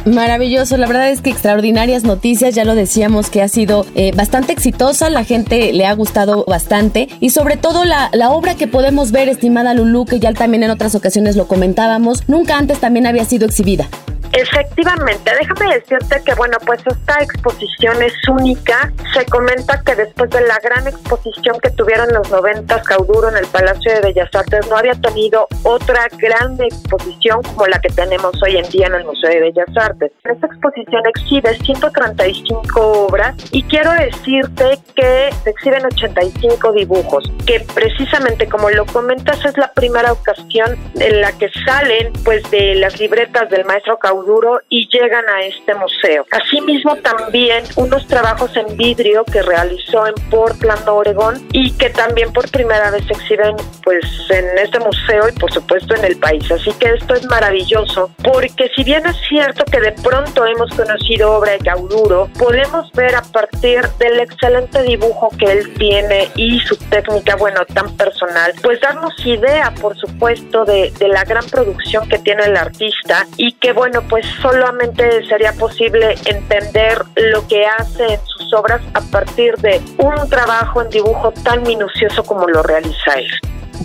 Maravilloso, 0.07 0.77
la 0.77 0.87
verdad 0.87 1.11
es 1.11 1.21
que 1.21 1.31
extraordinarias 1.31 2.05
noticias, 2.05 2.55
ya 2.55 2.65
lo 2.65 2.77
decíamos 2.77 3.29
que 3.29 3.43
ha 3.43 3.49
sido 3.49 3.85
eh, 3.97 4.13
bastante 4.15 4.53
exitosa, 4.53 5.11
la 5.11 5.25
gente 5.25 5.73
le 5.73 5.85
ha 5.85 5.93
gustado 5.95 6.45
bastante 6.47 7.09
y 7.19 7.31
sobre 7.31 7.57
todo 7.57 7.85
la, 7.85 8.11
la 8.13 8.31
obra 8.31 8.55
que 8.55 8.69
podemos 8.69 9.11
ver, 9.11 9.29
estimada 9.29 9.75
Lulu, 9.75 10.05
que 10.05 10.21
ya 10.21 10.33
también 10.33 10.63
en 10.63 10.71
otras 10.71 10.95
ocasiones 10.95 11.35
lo 11.35 11.49
comentábamos, 11.49 12.23
nunca 12.29 12.57
antes 12.57 12.79
también 12.79 13.09
había 13.09 13.25
sido 13.25 13.47
exhibida. 13.47 13.89
Efectivamente, 14.37 15.31
déjame 15.41 15.77
decirte 15.77 16.23
que 16.23 16.35
bueno, 16.35 16.59
pues 16.67 16.83
esta 16.87 17.23
exposición 17.23 18.03
es 18.03 18.13
única. 18.29 18.93
Se 19.15 19.25
comenta 19.25 19.81
que 19.81 19.95
después 19.95 20.29
de 20.29 20.43
la 20.43 20.59
gran 20.63 20.87
exposición 20.87 21.59
que 21.63 21.71
tuvieron 21.71 22.13
los 22.13 22.31
90 22.31 22.83
Cauduro 22.83 23.31
en 23.31 23.39
el 23.39 23.47
Palacio 23.47 23.95
de 23.95 24.01
Bellas 24.03 24.29
Artes, 24.35 24.69
no 24.69 24.77
había 24.77 24.93
tenido 24.97 25.49
otra 25.63 26.07
gran 26.19 26.61
exposición 26.61 27.41
como 27.45 27.67
la 27.67 27.81
que 27.81 27.89
tenemos 27.89 28.35
hoy 28.43 28.59
en 28.59 28.69
día 28.69 28.89
en 28.89 28.97
el 28.97 29.07
Museo 29.07 29.31
de 29.31 29.41
Bellas 29.41 29.75
Artes. 29.75 30.13
Esta 30.25 30.47
exposición 30.49 31.03
exhibe 31.15 31.57
135 31.57 33.07
obras 33.09 33.35
y 33.53 33.63
quiero 33.63 33.91
decirte 33.93 34.79
que 34.95 35.31
se 35.45 35.51
exhiben 35.51 35.87
85 35.87 36.73
dibujos, 36.73 37.25
que 37.47 37.61
precisamente 37.75 38.47
como 38.47 38.69
lo 38.69 38.85
comentas 38.85 39.43
es 39.47 39.57
la 39.57 39.73
primera 39.73 40.13
ocasión 40.13 40.77
en 40.97 41.23
la 41.23 41.33
que 41.33 41.49
salen 41.65 42.13
pues 42.23 42.43
de 42.51 42.75
las 42.75 43.01
libretas 43.01 43.49
del 43.49 43.65
maestro 43.65 43.99
Cauduro 43.99 44.26
Y 44.69 44.89
llegan 44.89 45.25
a 45.29 45.43
este 45.43 45.75
museo. 45.75 46.27
Asimismo 46.31 46.97
también 46.97 47.65
unos 47.77 48.07
trabajos 48.07 48.57
en 48.57 48.77
vidrio 48.77 49.25
que 49.25 49.43
realizó 49.43 50.07
en 50.07 50.15
Portland, 50.31 50.89
Oregon 50.89 51.47
y 51.53 51.71
que 51.73 51.91
también 51.91 52.33
por 52.33 52.51
primera 52.51 52.91
vez 52.91 53.05
se 53.07 53.13
exhiben 53.13 53.57
pues 53.85 54.05
en 54.31 54.59
este 54.59 54.81
museo 54.81 55.29
y 55.29 55.33
por 55.39 55.53
supuesto 55.53 55.95
en 55.95 56.05
el 56.05 56.17
país. 56.19 56.51
Así 56.51 56.73
que 56.79 56.91
esto 56.91 57.15
es 57.15 57.25
maravilloso 57.27 58.11
porque 58.23 58.69
si 58.75 58.85
bien 58.85 59.07
es 59.07 59.17
cierto 59.29 59.65
que 59.65 59.81
de 59.81 59.93
pronto 59.93 60.45
hemos 60.45 60.71
conocido 60.75 61.33
obra 61.33 61.53
de 61.53 61.59
Cauduro, 61.59 62.29
podemos 62.39 62.91
ver 62.93 63.15
a 63.15 63.23
partir 63.23 63.83
del 63.99 64.21
excelente 64.21 64.83
dibujo 64.83 65.31
que 65.39 65.47
él 65.53 65.75
tiene 65.75 66.29
y 66.35 66.59
su 66.61 66.77
técnica, 66.77 67.37
bueno, 67.37 67.65
tan 67.67 67.97
personal, 67.97 68.53
pues 68.63 68.81
darnos 68.81 69.15
idea, 69.25 69.73
por 69.81 69.97
supuesto, 69.97 70.65
de, 70.65 70.93
de 70.99 71.09
la 71.09 71.25
gran 71.25 71.45
producción 71.47 72.09
que 72.09 72.19
tiene 72.19 72.45
el 72.45 72.57
artista 72.57 73.27
y 73.37 73.53
que, 73.53 73.73
bueno, 73.73 74.03
pues 74.09 74.27
solamente 74.41 75.27
sería 75.27 75.53
posible 75.53 76.15
entender 76.25 77.03
lo 77.17 77.47
que 77.47 77.65
hace 77.67 78.05
en 78.15 78.21
sus 78.27 78.53
obras 78.55 78.81
a 78.95 79.01
partir 79.01 79.55
de 79.57 79.81
un 79.99 80.29
trabajo 80.29 80.83
en 80.83 80.91
dibujo 80.91 81.33
tan 81.43 81.63
minucioso 81.63 82.23
como 82.25 82.47
lo 82.47 82.63
realiza 82.63 83.15
él. 83.15 83.29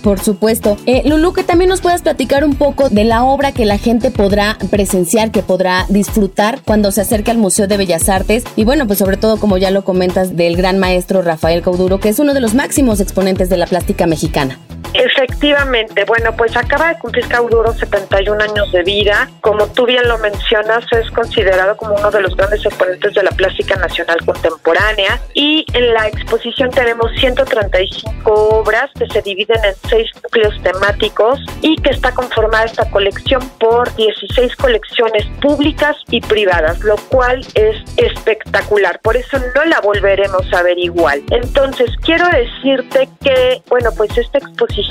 Por 0.02 0.18
supuesto. 0.18 0.76
Eh, 0.86 1.02
Lulu, 1.04 1.32
que 1.32 1.44
también 1.44 1.68
nos 1.68 1.80
puedas 1.80 2.02
platicar 2.02 2.44
un 2.44 2.56
poco 2.56 2.88
de 2.88 3.04
la 3.04 3.24
obra 3.24 3.52
que 3.52 3.64
la 3.64 3.78
gente 3.78 4.10
podrá 4.10 4.56
presenciar, 4.70 5.30
que 5.30 5.42
podrá 5.42 5.86
disfrutar 5.88 6.60
cuando 6.64 6.90
se 6.90 7.02
acerque 7.02 7.30
al 7.30 7.38
Museo 7.38 7.68
de 7.68 7.76
Bellas 7.76 8.08
Artes. 8.08 8.44
Y 8.56 8.64
bueno, 8.64 8.86
pues 8.86 8.98
sobre 8.98 9.16
todo, 9.16 9.38
como 9.38 9.58
ya 9.58 9.70
lo 9.70 9.84
comentas, 9.84 10.36
del 10.36 10.56
gran 10.56 10.78
maestro 10.78 11.22
Rafael 11.22 11.62
Cauduro, 11.62 12.00
que 12.00 12.08
es 12.08 12.18
uno 12.18 12.34
de 12.34 12.40
los 12.40 12.54
máximos 12.54 13.00
exponentes 13.00 13.48
de 13.48 13.58
la 13.58 13.66
plástica 13.66 14.06
mexicana. 14.06 14.58
Efectivamente, 14.94 16.04
bueno, 16.04 16.34
pues 16.36 16.56
acaba 16.56 16.88
de 16.88 16.98
cumplir 16.98 17.26
Cauduro 17.26 17.72
71 17.72 18.42
años 18.42 18.70
de 18.72 18.82
vida. 18.82 19.30
Como 19.40 19.66
tú 19.68 19.86
bien 19.86 20.06
lo 20.06 20.18
mencionas, 20.18 20.84
es 20.92 21.10
considerado 21.10 21.76
como 21.76 21.94
uno 21.94 22.10
de 22.10 22.20
los 22.20 22.36
grandes 22.36 22.64
exponentes 22.64 23.14
de 23.14 23.22
la 23.22 23.30
plástica 23.30 23.76
nacional 23.76 24.18
contemporánea. 24.24 25.20
Y 25.34 25.64
en 25.72 25.94
la 25.94 26.08
exposición 26.08 26.70
tenemos 26.70 27.10
135 27.18 28.32
obras 28.32 28.90
que 28.98 29.06
se 29.08 29.22
dividen 29.22 29.64
en 29.64 29.74
seis 29.88 30.10
núcleos 30.22 30.60
temáticos 30.62 31.40
y 31.62 31.76
que 31.76 31.90
está 31.90 32.12
conformada 32.12 32.64
esta 32.64 32.90
colección 32.90 33.40
por 33.58 33.94
16 33.96 34.56
colecciones 34.56 35.26
públicas 35.40 35.96
y 36.10 36.20
privadas, 36.20 36.80
lo 36.80 36.96
cual 37.08 37.40
es 37.54 37.76
espectacular. 37.96 39.00
Por 39.00 39.16
eso 39.16 39.38
no 39.54 39.64
la 39.64 39.80
volveremos 39.80 40.52
a 40.52 40.62
ver 40.62 40.78
igual. 40.78 41.22
Entonces, 41.30 41.90
quiero 42.02 42.26
decirte 42.28 43.08
que, 43.22 43.62
bueno, 43.68 43.90
pues 43.96 44.16
esta 44.18 44.38
exposición 44.38 44.81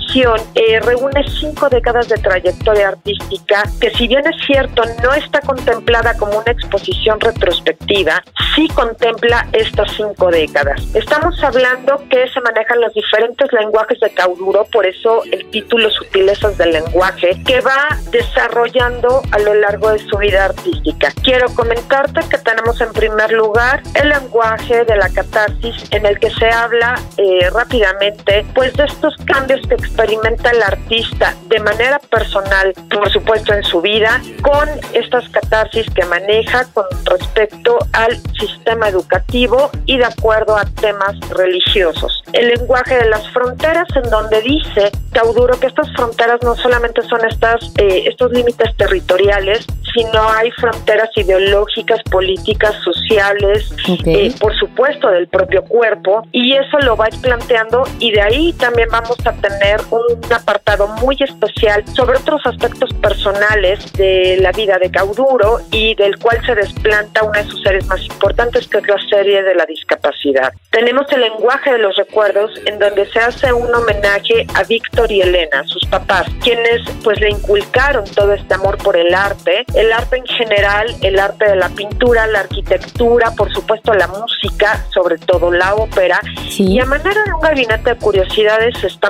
eh, 0.56 0.80
reúne 0.82 1.23
cinco 1.39 1.69
décadas 1.69 2.10
de 2.10 2.17
trayectoria 2.17 2.89
artística 2.89 3.63
que 3.80 3.89
si 3.91 4.08
bien 4.08 4.23
es 4.27 4.45
cierto 4.45 4.84
no 5.01 5.13
está 5.13 5.39
contemplada 5.41 6.15
como 6.17 6.39
una 6.39 6.51
exposición 6.51 7.19
retrospectiva, 7.19 8.21
sí 8.56 8.67
contempla 8.69 9.47
estas 9.54 9.91
cinco 9.93 10.30
décadas. 10.30 10.84
Estamos 10.93 11.41
hablando 11.43 12.01
que 12.10 12.27
se 12.30 12.41
manejan 12.41 12.82
los 12.82 12.93
diferentes 12.93 13.51
lenguajes 13.54 13.99
de 13.99 14.10
Cauduro, 14.13 14.65
por 14.71 14.86
eso 14.86 15.23
el 15.32 15.49
título 15.49 15.89
Sutilezas 15.89 16.58
del 16.58 16.73
lenguaje, 16.73 17.41
que 17.45 17.62
va 17.62 17.97
desarrollando 18.12 19.21
a 19.32 19.39
lo 19.39 19.54
largo 19.54 19.91
de 19.91 19.99
su 19.99 20.17
vida 20.17 20.45
artística. 20.45 21.12
Quiero 21.23 21.47
comentarte 21.54 22.21
que 22.30 22.38
tenemos 22.38 22.80
en 22.82 22.91
primer 22.91 23.32
lugar 23.32 23.82
el 23.95 24.10
lenguaje 24.10 24.84
de 24.84 24.95
la 24.97 25.10
catarsis 25.10 25.75
en 25.91 26.06
el 26.06 26.19
que 26.19 26.30
se 26.32 26.49
habla 26.49 26.99
eh, 27.17 27.49
rápidamente 27.51 28.45
pues 28.54 28.73
de 28.73 28.86
estos 28.86 29.15
cambios 29.25 29.62
que 29.67 29.81
experimenta 29.82 30.52
el 30.52 30.62
artista 30.62 31.36
de 31.48 31.60
manera 31.60 32.00
personal, 32.00 32.74
por 32.89 33.12
supuesto 33.12 33.54
en 33.54 33.63
su 33.63 33.82
vida, 33.82 34.22
con 34.41 34.67
estas 34.94 35.28
catarsis 35.30 35.86
que 35.94 36.06
maneja 36.06 36.65
con 36.74 36.86
respecto 37.06 37.78
al 37.94 38.17
sistema 38.39 38.89
educativo 38.89 39.70
y 39.86 39.98
de 39.98 40.06
acuerdo 40.06 40.58
a 40.58 40.65
temas 40.65 41.20
religiosos. 41.30 42.24
El 42.34 42.48
lenguaje 42.48 42.98
de 42.98 43.10
las 43.10 43.28
fronteras 43.30 43.88
en 43.96 44.10
donde 44.10 44.41
dice 44.41 44.91
Cauduro 45.12 45.60
que 45.60 45.67
estas 45.67 45.91
fronteras 45.94 46.39
no 46.41 46.56
solamente 46.56 47.02
son 47.04 47.20
estas, 47.26 47.62
eh, 47.78 48.06
estos 48.08 48.32
límites 48.32 48.76
territoriales, 48.78 49.65
sino 49.94 50.30
hay 50.30 50.50
fronteras 50.52 51.10
ideológicas, 51.15 52.02
políticas, 52.10 52.74
sociales, 52.84 53.74
eh, 54.06 54.34
por 54.39 54.56
supuesto 54.58 55.10
del 55.10 55.28
propio 55.28 55.63
cuerpo, 55.63 56.26
y 56.32 56.54
eso 56.54 56.80
lo 56.80 56.96
va 56.96 57.10
planteando 57.22 57.84
y 58.00 58.12
de 58.12 58.22
ahí 58.22 58.54
también 58.54 58.88
vamos 58.89 59.17
a 59.26 59.34
tener 59.34 59.71
un 59.90 60.34
apartado 60.34 60.88
muy 60.88 61.16
especial 61.20 61.84
sobre 61.96 62.18
otros 62.18 62.42
aspectos 62.46 62.90
personales 63.02 63.92
de 63.94 64.38
la 64.42 64.52
vida 64.52 64.78
de 64.78 64.90
Cauduro 64.90 65.60
y 65.72 65.96
del 65.96 66.18
cual 66.18 66.40
se 66.46 66.56
desplanta 66.56 67.24
una 67.24 67.42
de 67.42 67.50
sus 67.50 67.62
series 67.62 67.86
más 67.88 68.04
importantes 68.04 68.68
que 68.68 68.78
es 68.80 68.88
la 68.88 68.98
serie 69.10 69.44
de 69.44 69.56
la 69.56 69.66
discapacidad. 69.66 70.54
Tenemos 70.72 71.06
el 71.12 71.22
lenguaje 71.22 71.72
de 71.72 71.80
los 71.80 71.96
recuerdos 71.96 72.52
en 72.66 72.80
donde 72.80 73.06
se 73.12 73.20
hace 73.20 73.52
un 73.54 73.74
homenaje 73.74 74.46
a 74.56 74.64
Víctor 74.64 75.12
y 75.12 75.22
Elena, 75.22 75.64
sus 75.66 75.86
papás, 75.86 76.26
quienes 76.42 76.82
pues 77.04 77.20
le 77.20 77.30
inculcaron 77.30 78.06
todo 78.06 78.34
este 78.34 78.54
amor 78.54 78.78
por 78.78 78.96
el 78.96 79.14
arte, 79.14 79.66
el 79.76 79.92
arte 79.92 80.18
en 80.18 80.26
general, 80.26 80.88
el 81.02 81.20
arte 81.20 81.50
de 81.50 81.56
la 81.56 81.70
pintura, 81.70 82.28
la 82.28 82.42
arquitectura, 82.42 83.32
por 83.36 83.52
supuesto 83.54 83.94
la 83.94 84.08
música, 84.08 84.86
sobre 84.94 85.18
todo 85.18 85.52
la 85.52 85.76
ópera, 85.76 86.20
y 86.58 86.80
a 86.80 86.86
manera 86.86 87.24
de 87.24 87.34
un 87.34 87.42
gabinete 87.42 87.92
de 87.92 87.96
curiosidades 87.98 88.84
está 88.84 89.10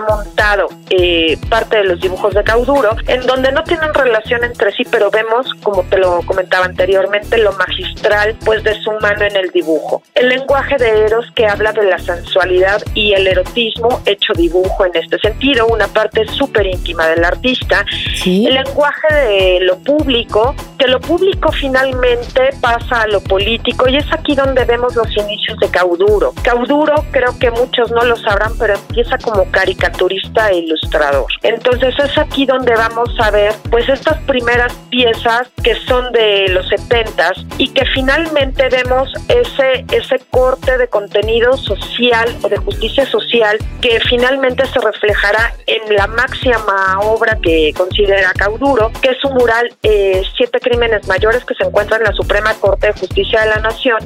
eh, 0.89 1.37
parte 1.49 1.77
de 1.77 1.83
los 1.85 2.01
dibujos 2.01 2.33
de 2.33 2.43
Cauduro, 2.43 2.95
en 3.07 3.21
donde 3.25 3.51
no 3.51 3.63
tienen 3.63 3.93
relación 3.93 4.43
entre 4.43 4.71
sí, 4.73 4.83
pero 4.89 5.09
vemos, 5.09 5.47
como 5.63 5.83
te 5.83 5.97
lo 5.97 6.21
comentaba 6.23 6.65
anteriormente, 6.65 7.37
lo 7.37 7.53
magistral 7.53 8.35
pues 8.43 8.63
de 8.63 8.79
su 8.81 8.91
mano 9.01 9.25
en 9.25 9.35
el 9.35 9.49
dibujo. 9.51 10.03
El 10.15 10.29
lenguaje 10.29 10.77
de 10.77 11.05
Eros 11.05 11.25
que 11.35 11.47
habla 11.47 11.71
de 11.71 11.83
la 11.83 11.99
sensualidad 11.99 12.81
y 12.93 13.13
el 13.13 13.27
erotismo 13.27 14.01
hecho 14.05 14.33
dibujo 14.33 14.85
en 14.85 14.95
este 14.95 15.17
sentido, 15.19 15.67
una 15.67 15.87
parte 15.87 16.25
súper 16.27 16.67
íntima 16.67 17.07
del 17.07 17.23
artista. 17.23 17.85
El 18.25 18.53
lenguaje 18.53 19.13
de 19.13 19.59
lo 19.61 19.77
público, 19.79 20.55
que 20.77 20.87
lo 20.87 20.99
público 20.99 21.51
finalmente 21.51 22.49
pasa 22.59 23.03
a 23.03 23.07
lo 23.07 23.21
político 23.21 23.87
y 23.87 23.97
es 23.97 24.11
aquí 24.11 24.35
donde 24.35 24.65
vemos 24.65 24.95
los 24.95 25.09
inicios 25.15 25.57
de 25.59 25.69
Cauduro. 25.69 26.33
Cauduro 26.41 26.95
creo 27.11 27.37
que 27.39 27.51
muchos 27.51 27.91
no 27.91 28.03
lo 28.03 28.15
sabrán, 28.15 28.57
pero 28.57 28.75
empieza 28.75 29.17
como 29.17 29.49
caricaturista 29.51 30.40
e 30.49 30.57
ilustrador. 30.57 31.25
Entonces 31.43 31.93
es 31.99 32.17
aquí 32.17 32.45
donde 32.45 32.73
vamos 32.73 33.09
a 33.19 33.31
ver 33.31 33.53
pues 33.69 33.87
estas 33.89 34.17
primeras 34.23 34.73
piezas 34.89 35.49
que 35.63 35.75
son 35.87 36.11
de 36.11 36.49
los 36.49 36.67
70 36.69 37.11
y 37.57 37.69
que 37.69 37.85
finalmente 37.93 38.67
vemos 38.69 39.11
ese, 39.27 39.85
ese 39.91 40.19
corte 40.29 40.77
de 40.77 40.87
contenido 40.87 41.55
social 41.57 42.35
o 42.41 42.49
de 42.49 42.57
justicia 42.57 43.05
social 43.05 43.57
que 43.81 43.99
finalmente 44.09 44.65
se 44.67 44.79
reflejará 44.79 45.53
en 45.67 45.95
la 45.95 46.07
máxima 46.07 46.99
obra 47.01 47.37
que 47.41 47.73
considera 47.75 48.31
Cauduro, 48.33 48.91
que 49.01 49.09
es 49.09 49.23
un 49.25 49.33
mural 49.33 49.73
eh, 49.83 50.23
Siete 50.35 50.59
Crímenes 50.59 51.07
Mayores 51.07 51.43
que 51.45 51.53
se 51.55 51.63
encuentra 51.63 51.97
en 51.97 52.03
la 52.03 52.13
Suprema 52.13 52.53
Corte 52.55 52.87
de 52.87 52.93
Justicia 52.93 53.41
de 53.41 53.47
la 53.47 53.57
Nación, 53.57 53.99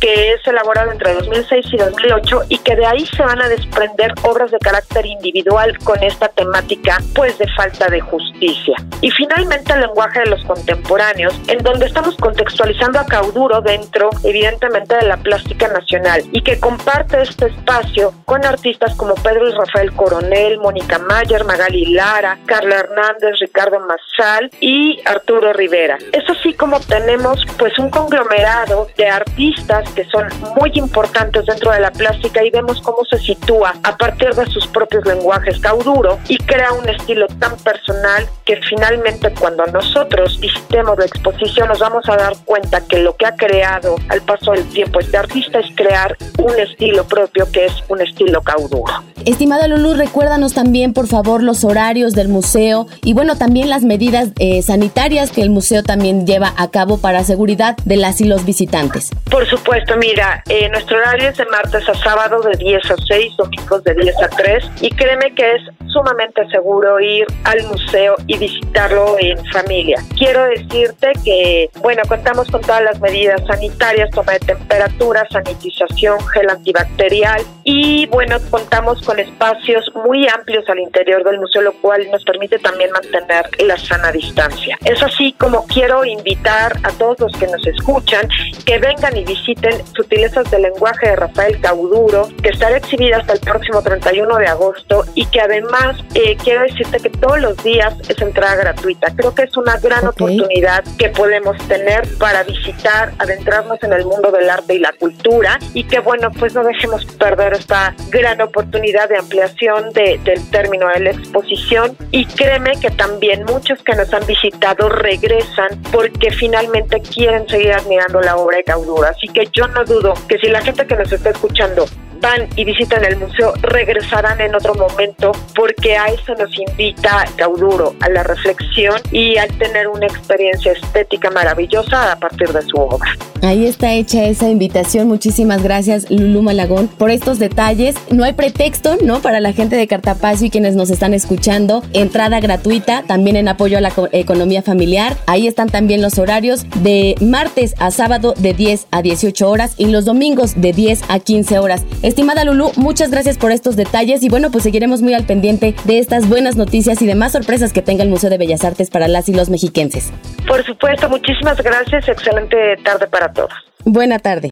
que 0.00 0.32
es 0.32 0.46
elaborado 0.46 0.92
entre 0.92 1.14
2006 1.14 1.66
y 1.72 1.76
2008 1.76 2.42
y 2.48 2.58
que 2.58 2.76
de 2.76 2.86
ahí 2.86 3.06
se 3.06 3.22
van 3.22 3.42
a 3.42 3.48
desprender 3.48 4.14
obras 4.22 4.50
de 4.50 4.58
carácter 4.58 5.06
individual 5.06 5.47
con 5.84 6.02
esta 6.02 6.28
temática 6.28 6.98
pues 7.14 7.38
de 7.38 7.46
falta 7.56 7.88
de 7.88 8.00
justicia. 8.00 8.76
Y 9.00 9.10
finalmente 9.10 9.72
el 9.72 9.80
lenguaje 9.80 10.20
de 10.20 10.26
los 10.26 10.44
contemporáneos, 10.44 11.34
en 11.48 11.58
donde 11.58 11.86
estamos 11.86 12.16
contextualizando 12.16 12.98
a 12.98 13.06
Cauduro 13.06 13.60
dentro 13.62 14.10
evidentemente 14.24 14.96
de 14.96 15.06
la 15.06 15.16
plástica 15.16 15.68
nacional 15.68 16.22
y 16.32 16.42
que 16.42 16.60
comparte 16.60 17.22
este 17.22 17.46
espacio 17.46 18.12
con 18.26 18.44
artistas 18.44 18.94
como 18.96 19.14
Pedro 19.14 19.48
y 19.48 19.52
Rafael 19.52 19.92
Coronel, 19.92 20.58
Mónica 20.58 20.98
Mayer, 20.98 21.44
Magali 21.44 21.86
Lara, 21.94 22.38
Carla 22.44 22.80
Hernández, 22.80 23.38
Ricardo 23.40 23.80
Massal 23.80 24.50
y 24.60 25.00
Arturo 25.06 25.52
Rivera. 25.54 25.96
Es 26.12 26.28
así 26.28 26.52
como 26.54 26.78
tenemos 26.80 27.44
pues 27.58 27.78
un 27.78 27.88
conglomerado 27.90 28.88
de 28.96 29.08
artistas 29.08 29.88
que 29.92 30.04
son 30.04 30.28
muy 30.60 30.72
importantes 30.74 31.46
dentro 31.46 31.72
de 31.72 31.80
la 31.80 31.90
plástica 31.90 32.44
y 32.44 32.50
vemos 32.50 32.80
cómo 32.82 33.04
se 33.10 33.18
sitúa 33.18 33.74
a 33.82 33.96
partir 33.96 34.34
de 34.34 34.44
sus 34.46 34.66
propios 34.66 35.06
lenguajes 35.06 35.37
cauduro 35.60 36.18
y 36.28 36.36
crea 36.38 36.72
un 36.72 36.88
estilo 36.88 37.26
tan 37.38 37.56
personal 37.58 38.26
que 38.44 38.56
finalmente 38.68 39.32
cuando 39.38 39.64
nosotros 39.66 40.38
visitemos 40.40 40.98
la 40.98 41.06
exposición 41.06 41.68
nos 41.68 41.78
vamos 41.78 42.08
a 42.08 42.16
dar 42.16 42.34
cuenta 42.44 42.80
que 42.86 42.98
lo 42.98 43.16
que 43.16 43.26
ha 43.26 43.34
creado 43.34 43.96
al 44.08 44.22
paso 44.22 44.52
del 44.52 44.68
tiempo 44.68 45.00
este 45.00 45.16
artista 45.16 45.58
es 45.60 45.74
crear 45.74 46.16
un 46.38 46.58
estilo 46.58 47.04
propio 47.04 47.50
que 47.50 47.66
es 47.66 47.72
un 47.88 48.00
estilo 48.00 48.42
cauduro. 48.42 49.02
Estimado 49.24 49.68
Lulu, 49.68 49.94
recuérdanos 49.94 50.54
también, 50.54 50.92
por 50.92 51.06
favor, 51.06 51.42
los 51.42 51.64
horarios 51.64 52.12
del 52.12 52.28
museo 52.28 52.86
y 53.02 53.14
bueno, 53.14 53.36
también 53.36 53.68
las 53.68 53.82
medidas 53.82 54.30
eh, 54.38 54.62
sanitarias 54.62 55.30
que 55.30 55.42
el 55.42 55.50
museo 55.50 55.82
también 55.82 56.26
lleva 56.26 56.54
a 56.56 56.70
cabo 56.70 56.98
para 56.98 57.24
seguridad 57.24 57.76
de 57.84 57.96
las 57.96 58.20
y 58.20 58.24
los 58.24 58.44
visitantes. 58.44 59.10
Por 59.30 59.46
supuesto, 59.46 59.96
mira, 59.96 60.42
eh, 60.48 60.68
nuestro 60.70 60.98
horario 60.98 61.28
es 61.28 61.36
de 61.36 61.46
martes 61.46 61.88
a 61.88 61.94
sábado 61.94 62.40
de 62.42 62.56
10 62.56 62.90
a 62.90 62.96
6, 62.96 63.36
domingos 63.36 63.84
de 63.84 63.94
10 63.94 64.22
a 64.22 64.28
3 64.28 64.64
y 64.80 64.90
créeme 64.90 65.27
que 65.34 65.52
es 65.52 65.62
sumamente 65.92 66.46
seguro 66.48 67.00
ir 67.00 67.26
al 67.44 67.62
museo 67.64 68.14
y 68.26 68.38
visitarlo 68.38 69.16
en 69.18 69.44
familia. 69.46 70.02
Quiero 70.16 70.44
decirte 70.44 71.12
que, 71.24 71.70
bueno, 71.80 72.02
contamos 72.08 72.50
con 72.50 72.60
todas 72.60 72.82
las 72.82 73.00
medidas 73.00 73.40
sanitarias, 73.46 74.10
toma 74.10 74.32
de 74.32 74.40
temperatura, 74.40 75.26
sanitización, 75.30 76.18
gel 76.28 76.50
antibacterial 76.50 77.42
y, 77.64 78.06
bueno, 78.06 78.36
contamos 78.50 79.02
con 79.02 79.18
espacios 79.18 79.90
muy 80.04 80.28
amplios 80.28 80.68
al 80.68 80.78
interior 80.78 81.24
del 81.24 81.38
museo, 81.38 81.62
lo 81.62 81.72
cual 81.74 82.06
nos 82.10 82.24
permite 82.24 82.58
también 82.58 82.90
mantener 82.90 83.48
la 83.60 83.76
sana 83.76 84.12
distancia. 84.12 84.76
Es 84.84 85.02
así 85.02 85.32
como 85.32 85.66
quiero 85.66 86.04
invitar 86.04 86.76
a 86.82 86.90
todos 86.92 87.18
los 87.20 87.32
que 87.32 87.46
nos 87.46 87.66
escuchan 87.66 88.28
que 88.64 88.78
vengan 88.78 89.16
y 89.16 89.24
visiten 89.24 89.84
Sutilezas 89.94 90.50
del 90.50 90.62
Lenguaje 90.62 91.08
de 91.08 91.16
Rafael 91.16 91.60
Cauduro, 91.60 92.28
que 92.42 92.50
estará 92.50 92.76
exhibida 92.76 93.18
hasta 93.18 93.34
el 93.34 93.40
próximo 93.40 93.82
31 93.82 94.36
de 94.36 94.46
agosto 94.46 95.04
y 95.18 95.26
que 95.26 95.40
además 95.40 95.96
eh, 96.14 96.36
quiero 96.36 96.62
decirte 96.62 97.00
que 97.00 97.10
todos 97.10 97.40
los 97.40 97.56
días 97.64 97.92
es 98.08 98.22
entrada 98.22 98.54
gratuita. 98.54 99.12
Creo 99.16 99.34
que 99.34 99.42
es 99.42 99.56
una 99.56 99.76
gran 99.78 100.06
oportunidad 100.06 100.84
que 100.96 101.08
podemos 101.08 101.58
tener 101.66 102.06
para 102.18 102.44
visitar, 102.44 103.12
adentrarnos 103.18 103.82
en 103.82 103.94
el 103.94 104.04
mundo 104.04 104.30
del 104.30 104.48
arte 104.48 104.76
y 104.76 104.78
la 104.78 104.92
cultura 104.92 105.58
y 105.74 105.82
que 105.82 105.98
bueno, 105.98 106.30
pues 106.38 106.54
no 106.54 106.62
dejemos 106.62 107.04
perder 107.04 107.54
esta 107.54 107.96
gran 108.10 108.40
oportunidad 108.40 109.08
de 109.08 109.16
ampliación 109.16 109.90
del 109.90 110.22
término 110.52 110.86
de 110.86 111.00
la 111.00 111.10
exposición 111.10 111.96
y 112.12 112.24
créeme 112.24 112.78
que 112.80 112.92
también 112.92 113.44
muchos 113.44 113.82
que 113.82 113.96
nos 113.96 114.14
han 114.14 114.24
visitado 114.24 114.88
regresan 114.88 115.82
porque 115.90 116.30
finalmente 116.30 117.00
quieren 117.00 117.48
seguir 117.48 117.72
admirando 117.72 118.20
la 118.20 118.36
obra 118.36 118.58
de 118.58 118.62
Cauduro. 118.62 119.08
Así 119.08 119.26
que 119.26 119.48
yo 119.52 119.66
no 119.66 119.84
dudo 119.84 120.14
que 120.28 120.38
si 120.38 120.46
la 120.48 120.60
gente 120.60 120.86
que 120.86 120.94
nos 120.94 121.10
está 121.10 121.30
escuchando 121.30 121.86
van 122.20 122.48
y 122.56 122.64
visitan 122.64 123.04
el 123.04 123.16
museo 123.16 123.52
regresarán 123.62 124.40
en 124.40 124.54
otro 124.54 124.74
momento 124.74 125.32
porque 125.54 125.96
a 125.96 126.06
eso 126.06 126.34
nos 126.34 126.50
invita 126.58 127.24
Cauduro, 127.36 127.94
a 128.00 128.08
la 128.08 128.22
reflexión 128.22 129.00
y 129.10 129.36
al 129.36 129.48
tener 129.58 129.88
una 129.88 130.06
experiencia 130.06 130.72
estética 130.72 131.30
maravillosa 131.30 132.12
a 132.12 132.16
partir 132.16 132.48
de 132.52 132.62
su 132.62 132.76
obra. 132.76 133.10
Ahí 133.42 133.66
está 133.66 133.92
hecha 133.92 134.24
esa 134.24 134.48
invitación. 134.48 135.06
Muchísimas 135.06 135.62
gracias, 135.62 136.10
Lulu 136.10 136.42
Malagón, 136.42 136.88
por 136.88 137.10
estos 137.10 137.38
detalles. 137.38 137.94
No 138.10 138.24
hay 138.24 138.32
pretexto, 138.32 138.96
¿no? 139.02 139.20
Para 139.20 139.40
la 139.40 139.52
gente 139.52 139.76
de 139.76 139.86
Cartapacio 139.86 140.48
y 140.48 140.50
quienes 140.50 140.74
nos 140.74 140.90
están 140.90 141.14
escuchando. 141.14 141.82
Entrada 141.92 142.40
gratuita, 142.40 143.04
también 143.06 143.36
en 143.36 143.48
apoyo 143.48 143.78
a 143.78 143.80
la 143.80 143.92
economía 144.12 144.62
familiar. 144.62 145.16
Ahí 145.26 145.46
están 145.46 145.68
también 145.68 146.02
los 146.02 146.18
horarios 146.18 146.66
de 146.82 147.14
martes 147.20 147.74
a 147.78 147.90
sábado 147.90 148.34
de 148.36 148.54
10 148.54 148.88
a 148.90 149.02
18 149.02 149.48
horas 149.48 149.74
y 149.76 149.86
los 149.86 150.04
domingos 150.04 150.60
de 150.60 150.72
10 150.72 151.02
a 151.08 151.18
15 151.20 151.58
horas. 151.58 151.82
Estimada 152.08 152.42
Lulu, 152.42 152.72
muchas 152.76 153.10
gracias 153.10 153.36
por 153.36 153.52
estos 153.52 153.76
detalles 153.76 154.22
y 154.22 154.30
bueno, 154.30 154.50
pues 154.50 154.64
seguiremos 154.64 155.02
muy 155.02 155.12
al 155.12 155.26
pendiente 155.26 155.74
de 155.84 155.98
estas 155.98 156.26
buenas 156.26 156.56
noticias 156.56 157.02
y 157.02 157.06
demás 157.06 157.32
sorpresas 157.32 157.74
que 157.74 157.82
tenga 157.82 158.02
el 158.02 158.08
Museo 158.08 158.30
de 158.30 158.38
Bellas 158.38 158.64
Artes 158.64 158.88
para 158.88 159.08
las 159.08 159.28
y 159.28 159.34
los 159.34 159.50
mexiquenses. 159.50 160.10
Por 160.46 160.64
supuesto, 160.64 161.06
muchísimas 161.10 161.60
gracias. 161.60 162.08
Excelente 162.08 162.56
tarde 162.82 163.08
para 163.08 163.30
todos. 163.30 163.52
Buena 163.84 164.18
tarde. 164.18 164.48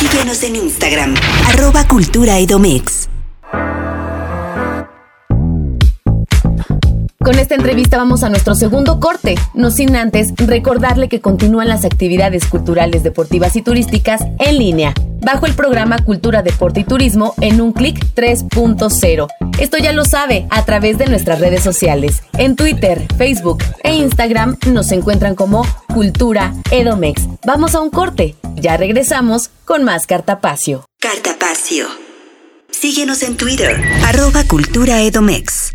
Síguenos 0.00 0.42
en 0.42 0.56
Instagram, 0.56 1.14
arroba 1.46 1.86
cultura 1.86 2.40
edomex. 2.40 3.08
Con 7.26 7.40
esta 7.40 7.56
entrevista 7.56 7.96
vamos 7.96 8.22
a 8.22 8.28
nuestro 8.28 8.54
segundo 8.54 9.00
corte, 9.00 9.34
no 9.52 9.72
sin 9.72 9.96
antes 9.96 10.32
recordarle 10.36 11.08
que 11.08 11.20
continúan 11.20 11.66
las 11.66 11.84
actividades 11.84 12.46
culturales, 12.46 13.02
deportivas 13.02 13.56
y 13.56 13.62
turísticas 13.62 14.20
en 14.38 14.58
línea, 14.58 14.94
bajo 15.22 15.46
el 15.46 15.54
programa 15.54 15.98
Cultura, 16.04 16.44
Deporte 16.44 16.78
y 16.78 16.84
Turismo 16.84 17.34
en 17.40 17.60
un 17.60 17.72
clic 17.72 17.98
3.0. 18.14 19.26
Esto 19.58 19.76
ya 19.76 19.92
lo 19.92 20.04
sabe 20.04 20.46
a 20.50 20.64
través 20.64 20.98
de 20.98 21.06
nuestras 21.06 21.40
redes 21.40 21.64
sociales. 21.64 22.22
En 22.34 22.54
Twitter, 22.54 23.04
Facebook 23.18 23.58
e 23.82 23.96
Instagram 23.96 24.56
nos 24.68 24.92
encuentran 24.92 25.34
como 25.34 25.66
Cultura 25.92 26.54
Edomex. 26.70 27.22
Vamos 27.44 27.74
a 27.74 27.80
un 27.80 27.90
corte, 27.90 28.36
ya 28.54 28.76
regresamos 28.76 29.50
con 29.64 29.82
más 29.82 30.06
Cartapacio. 30.06 30.86
Cartapacio. 31.00 31.88
Síguenos 32.70 33.24
en 33.24 33.36
Twitter, 33.36 33.82
arroba 34.04 34.44
Cultura 34.44 35.02
Edomex. 35.02 35.65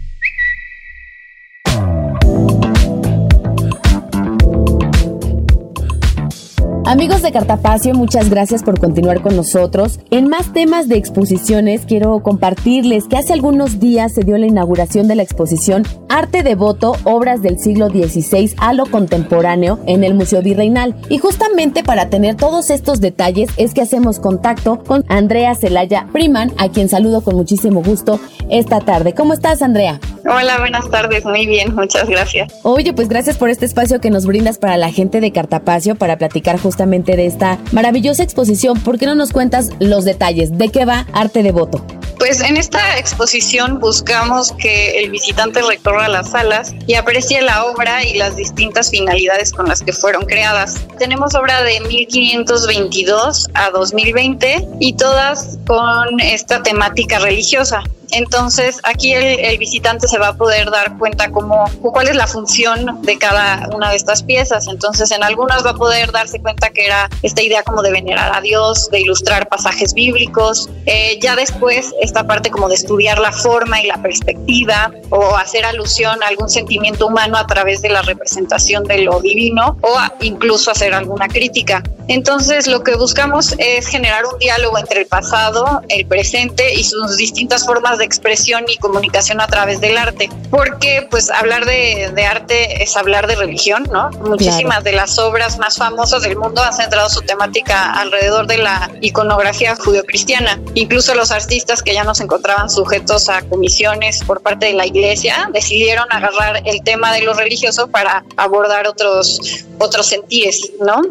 Amigos 6.84 7.21
de 7.21 7.32
Cartapacio, 7.32 7.93
muchas 7.93 8.32
gracias 8.32 8.63
por 8.63 8.79
continuar 8.79 9.21
con 9.21 9.36
nosotros. 9.36 9.99
En 10.09 10.27
más 10.27 10.51
temas 10.51 10.89
de 10.89 10.97
exposiciones, 10.97 11.86
quiero 11.86 12.23
compartirles 12.23 13.07
que 13.07 13.17
hace 13.17 13.34
algunos 13.34 13.79
días 13.79 14.13
se 14.13 14.23
dio 14.23 14.36
la 14.39 14.47
inauguración 14.47 15.07
de 15.07 15.13
la 15.13 15.21
exposición 15.21 15.84
Arte 16.09 16.41
Devoto, 16.41 16.95
Obras 17.03 17.43
del 17.43 17.59
siglo 17.59 17.89
XVI 17.89 18.55
a 18.57 18.73
lo 18.73 18.88
contemporáneo 18.88 19.79
en 19.86 20.03
el 20.03 20.15
Museo 20.15 20.41
Virreinal. 20.41 20.95
Y 21.07 21.19
justamente 21.19 21.84
para 21.84 22.09
tener 22.09 22.36
todos 22.36 22.71
estos 22.71 22.99
detalles 22.99 23.51
es 23.57 23.75
que 23.75 23.82
hacemos 23.82 24.19
contacto 24.19 24.84
con 24.84 25.05
Andrea 25.07 25.53
Celaya 25.53 26.07
Priman, 26.11 26.51
a 26.57 26.69
quien 26.69 26.89
saludo 26.89 27.21
con 27.21 27.36
muchísimo 27.36 27.84
gusto 27.84 28.19
esta 28.49 28.79
tarde. 28.79 29.13
¿Cómo 29.13 29.34
estás, 29.34 29.61
Andrea? 29.61 29.99
Hola, 30.25 30.59
buenas 30.59 30.89
tardes, 30.89 31.25
muy 31.25 31.45
bien, 31.45 31.75
muchas 31.75 32.09
gracias. 32.09 32.53
Oye, 32.63 32.93
pues 32.93 33.07
gracias 33.07 33.38
por 33.38 33.49
este 33.49 33.65
espacio 33.65 34.01
que 34.01 34.09
nos 34.09 34.25
brindas 34.25 34.57
para 34.57 34.77
la 34.77 34.91
gente 34.91 35.21
de 35.21 35.32
Cartapacio 35.32 35.95
para 35.95 36.17
platicar 36.17 36.59
justamente 36.59 36.70
de 36.78 37.26
esta 37.26 37.59
maravillosa 37.72 38.24
exposición. 38.24 38.80
¿Por 38.80 38.97
qué 38.97 39.05
no 39.05 39.15
nos 39.15 39.32
cuentas 39.32 39.69
los 39.80 40.05
detalles? 40.05 40.57
¿De 40.57 40.69
qué 40.69 40.86
va 40.86 41.05
Arte 41.13 41.43
Devoto? 41.43 41.86
Pues 42.17 42.39
en 42.41 42.55
esta 42.55 42.97
exposición 42.99 43.80
buscamos 43.80 44.51
que 44.51 44.99
el 44.99 45.09
visitante 45.09 45.61
recorra 45.61 46.07
las 46.07 46.32
salas 46.32 46.74
y 46.86 46.93
aprecie 46.93 47.41
la 47.41 47.65
obra 47.65 48.03
y 48.03 48.15
las 48.15 48.36
distintas 48.36 48.91
finalidades 48.91 49.51
con 49.51 49.67
las 49.67 49.82
que 49.82 49.91
fueron 49.91 50.26
creadas. 50.26 50.76
Tenemos 50.99 51.34
obra 51.34 51.63
de 51.63 51.80
1522 51.82 53.49
a 53.55 53.72
2020 53.72 54.67
y 54.80 54.93
todas 54.93 55.57
con 55.65 56.19
esta 56.19 56.61
temática 56.61 57.17
religiosa. 57.19 57.84
Entonces 58.12 58.80
aquí 58.84 59.14
el, 59.14 59.57
visitante 59.57 60.07
se 60.07 60.18
va 60.18 60.30
a 60.30 60.34
poder 60.34 60.70
dar 60.72 60.97
cuenta 60.97 61.32
cómo, 61.32 61.66
cuál 61.82 62.07
es 62.07 62.16
la 62.16 62.28
función 62.28 63.01
de 63.01 63.18
cada 63.18 63.70
una 63.74 63.89
de 63.89 63.95
estas 63.95 64.24
piezas. 64.24 64.68
Entonces 64.68 65.12
en 65.12 65.24
algunas 65.24 65.66
va 65.66 65.72
a 65.72 65.76
poder 65.76 66.12
darse 66.12 66.39
cuenta 66.41 66.70
que 66.70 66.86
era 66.86 67.09
esta 67.22 67.41
idea 67.41 67.64
como 67.64 67.82
de 67.82 67.91
venerar 67.91 68.36
a 68.36 68.41
Dios, 68.41 68.89
de 68.89 69.01
ilustrar 69.01 69.47
pasajes 69.47 69.93
bíblicos. 69.93 70.70
Eh, 70.86 71.20
ya 71.22 71.36
después 71.36 71.93
esta 72.01 72.26
parte 72.26 72.49
como 72.49 72.68
de 72.70 72.76
estudiar 72.76 73.20
la 73.20 73.32
forma 73.32 73.82
y 73.82 73.88
la 73.88 74.01
perspectiva 74.01 74.91
o 75.09 75.36
hacer 75.36 75.66
alusión 75.66 76.22
a 76.24 76.28
algún 76.28 76.49
sentimiento 76.49 77.07
humano 77.07 77.38
a 77.38 77.47
través 77.47 77.82
de 77.82 77.89
la 77.89 78.01
representación 78.01 78.84
de 78.84 78.99
lo 78.99 79.22
divino 79.22 79.78
o 79.82 79.97
incluso 80.22 80.72
hacer 80.72 80.93
alguna 80.93 81.28
crítica. 81.28 81.84
Entonces 82.07 82.68
lo 82.68 82.84
que 82.84 82.95
buscamos 82.95 83.55
es 83.57 83.88
generar 83.88 84.26
un 84.26 84.38
diálogo 84.39 84.78
entre 84.78 85.01
el 85.01 85.07
pasado, 85.07 85.82
el 85.88 86.05
presente 86.05 86.74
y 86.74 86.84
sus 86.84 87.16
distintas 87.16 87.66
formas 87.66 87.97
de 87.97 88.01
expresión 88.06 88.66
y 88.68 88.78
comunicación 88.78 89.41
a 89.41 89.47
través 89.47 89.82
del 89.82 89.97
arte, 89.97 90.30
porque 90.49 91.08
pues 91.10 91.30
hablar 91.30 91.66
de, 91.66 92.12
arte 92.26 92.84
es 92.84 92.95
hablar 92.95 93.28
de 93.28 93.36
religión, 93.36 93.88
¿no? 93.91 94.10
Muchísimas 94.22 94.84
de 94.84 94.93
las 94.93 95.18
obras 95.20 95.58
más 95.58 95.78
famosas 95.78 96.22
del 96.22 96.38
mundo 96.38 96.62
han 96.62 96.74
centrado 96.74 97.10
su 97.10 97.22
temática 97.22 97.93
alrededor 97.93 98.47
de 98.47 98.58
la 98.60 98.91
iconografía 99.02 99.76
judio-cristiana. 99.76 100.60
Incluso 100.74 101.16
los 101.16 101.32
artistas 101.32 101.82
que 101.82 101.93
ya 101.93 102.04
no 102.04 102.16
se 102.16 102.24
encontraban 102.24 102.70
sujetos 102.70 103.30
a 103.30 103.41
comisiones 103.41 104.24
por 104.24 104.41
parte 104.41 104.68
de 104.68 104.74
la 104.74 104.86
iglesia 104.86 105.49
decidieron 105.54 106.06
agarrar 106.12 106.62
el 106.66 106.84
tema 106.84 107.12
de 107.14 107.22
lo 107.22 107.34
religioso 107.34 107.88
para 107.88 108.24
abordar 108.38 108.88
otros, 108.88 109.66
otros 109.80 110.08
sentires, 110.08 110.72
¿no? 110.80 111.02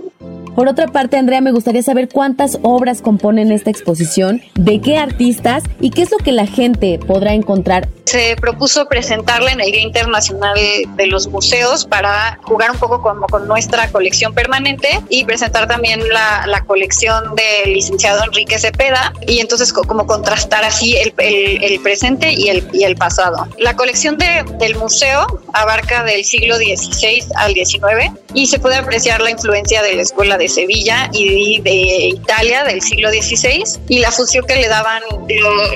Por 0.55 0.69
otra 0.69 0.89
parte, 0.89 1.17
Andrea, 1.17 1.41
me 1.41 1.53
gustaría 1.53 1.83
saber 1.83 2.09
cuántas 2.09 2.59
obras 2.63 3.03
componen 3.03 3.53
esta 3.53 3.71
exposición, 3.71 4.43
de 4.55 4.81
qué 4.81 4.97
artistas 4.97 5.65
y 5.81 5.91
qué 5.91 6.03
es 6.03 6.11
lo 6.11 6.19
que 6.19 6.33
la 6.33 6.47
gente 6.47 6.99
podrá 6.99 7.35
encontrar 7.35 7.89
se 8.11 8.35
propuso 8.35 8.87
presentarla 8.87 9.53
en 9.53 9.61
el 9.61 9.71
Día 9.71 9.83
Internacional 9.83 10.59
de 10.97 11.07
los 11.07 11.29
Museos 11.29 11.85
para 11.85 12.41
jugar 12.43 12.73
un 12.73 12.79
poco 12.79 13.01
con 13.01 13.47
nuestra 13.47 13.89
colección 13.93 14.35
permanente 14.35 15.01
y 15.09 15.25
presentar 15.25 15.69
también 15.69 16.01
la, 16.09 16.45
la 16.49 16.63
colección 16.63 17.37
del 17.37 17.73
licenciado 17.73 18.25
Enrique 18.25 18.59
Cepeda 18.59 19.13
y 19.29 19.39
entonces 19.39 19.73
como 19.73 20.09
contrastar 20.09 20.65
así 20.65 20.97
el, 20.97 21.15
el, 21.19 21.81
presente 21.83 22.33
y 22.33 22.49
el, 22.49 22.69
y 22.73 22.83
el 22.83 22.97
pasado. 22.97 23.47
La 23.59 23.77
colección 23.77 24.19
de, 24.19 24.45
del 24.59 24.75
museo 24.75 25.25
abarca 25.53 26.03
del 26.03 26.25
siglo 26.25 26.57
XVI 26.57 27.23
al 27.37 27.55
XIX 27.55 28.11
y 28.35 28.49
se 28.49 28.59
puede 28.59 28.75
apreciar 28.75 29.21
la 29.21 29.31
influencia 29.31 29.83
de 29.83 29.95
la 29.95 30.03
Escuela 30.03 30.37
de 30.41 30.49
Sevilla 30.49 31.11
y 31.13 31.61
de 31.61 32.09
Italia 32.09 32.65
del 32.65 32.81
siglo 32.81 33.11
XVI 33.11 33.63
y 33.89 33.99
la 33.99 34.11
fusión 34.11 34.47
que 34.47 34.57
le 34.57 34.69
daban 34.69 35.03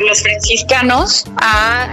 los 0.01 0.23
franciscanos 0.23 1.27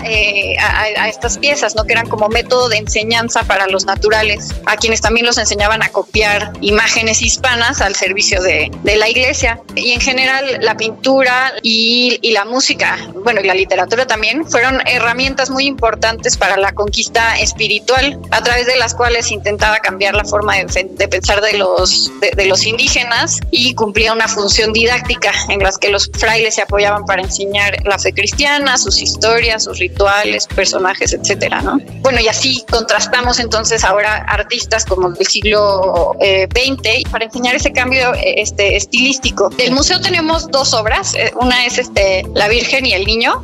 eh, 0.06 0.56
a, 0.58 0.84
a, 0.84 1.10
estas 1.10 1.38
piezas, 1.38 1.76
¿no? 1.76 1.84
que 1.84 1.92
eran 1.92 2.08
como 2.08 2.30
método 2.30 2.70
de 2.70 2.78
enseñanza 2.78 3.44
para 3.44 3.68
los 3.68 3.86
naturales, 3.86 4.56
a 4.66 4.78
quienes 4.78 5.02
también 5.02 5.26
los 5.26 5.38
enseñaban 5.38 5.84
a 5.84 5.90
copiar 5.90 6.54
imágenes 6.62 7.22
hispanas 7.22 7.82
al 7.82 7.94
servicio 7.94 8.42
de, 8.42 8.72
de 8.84 8.96
la 8.96 9.10
iglesia. 9.10 9.60
Y 9.76 9.92
en 9.92 10.00
general 10.00 10.60
la 10.62 10.78
pintura 10.78 11.54
y, 11.62 12.18
y 12.22 12.32
la 12.32 12.46
música, 12.46 12.98
bueno, 13.16 13.42
y 13.42 13.48
la 13.48 13.54
literatura 13.54 14.08
también, 14.08 14.46
fueron 14.48 14.82
herramientas 14.88 15.50
muy 15.50 15.66
importantes 15.66 16.38
para 16.38 16.56
la 16.56 16.72
conquista 16.72 17.38
espiritual, 17.40 18.18
a 18.32 18.42
través 18.42 18.66
de 18.66 18.78
las 18.78 18.94
cuales 18.94 19.30
intentaba 19.30 19.80
cambiar 19.80 20.16
la 20.16 20.24
forma 20.24 20.56
de, 20.56 20.88
de 20.90 21.08
pensar 21.10 21.42
de 21.42 21.58
los, 21.58 22.10
de, 22.22 22.32
de 22.32 22.46
los 22.46 22.61
indígenas 22.66 23.40
y 23.52 23.74
cumplía 23.74 24.14
una 24.14 24.28
función 24.28 24.74
didáctica 24.74 25.32
en 25.50 25.60
las 25.60 25.78
que 25.78 25.90
los 25.90 26.10
frailes 26.18 26.56
se 26.56 26.62
apoyaban 26.62 27.06
para 27.06 27.22
enseñar 27.22 27.78
la 27.86 27.98
fe 28.00 28.14
cristiana, 28.14 28.78
sus 28.78 29.02
historias, 29.02 29.64
sus 29.64 29.80
rituales, 29.80 30.48
personajes, 30.48 31.14
etcétera, 31.14 31.62
¿no? 31.62 31.80
Bueno, 32.02 32.20
y 32.20 32.28
así 32.28 32.64
contrastamos 32.70 33.40
entonces 33.40 33.84
ahora 33.84 34.26
artistas 34.28 34.86
como 34.86 35.12
del 35.12 35.28
siglo 35.28 36.16
XX 36.20 36.86
eh, 36.86 37.04
para 37.12 37.26
enseñar 37.26 37.56
ese 37.56 37.72
cambio 37.72 38.14
eh, 38.16 38.36
este, 38.38 38.76
estilístico. 38.76 39.50
Del 39.50 39.72
museo 39.72 40.00
tenemos 40.02 40.50
dos 40.50 40.74
obras, 40.74 41.14
eh, 41.16 41.32
una 41.40 41.66
es 41.66 41.78
este 41.78 42.26
La 42.34 42.48
Virgen 42.48 42.86
y 42.86 42.94
el 42.94 43.06
Niño, 43.06 43.44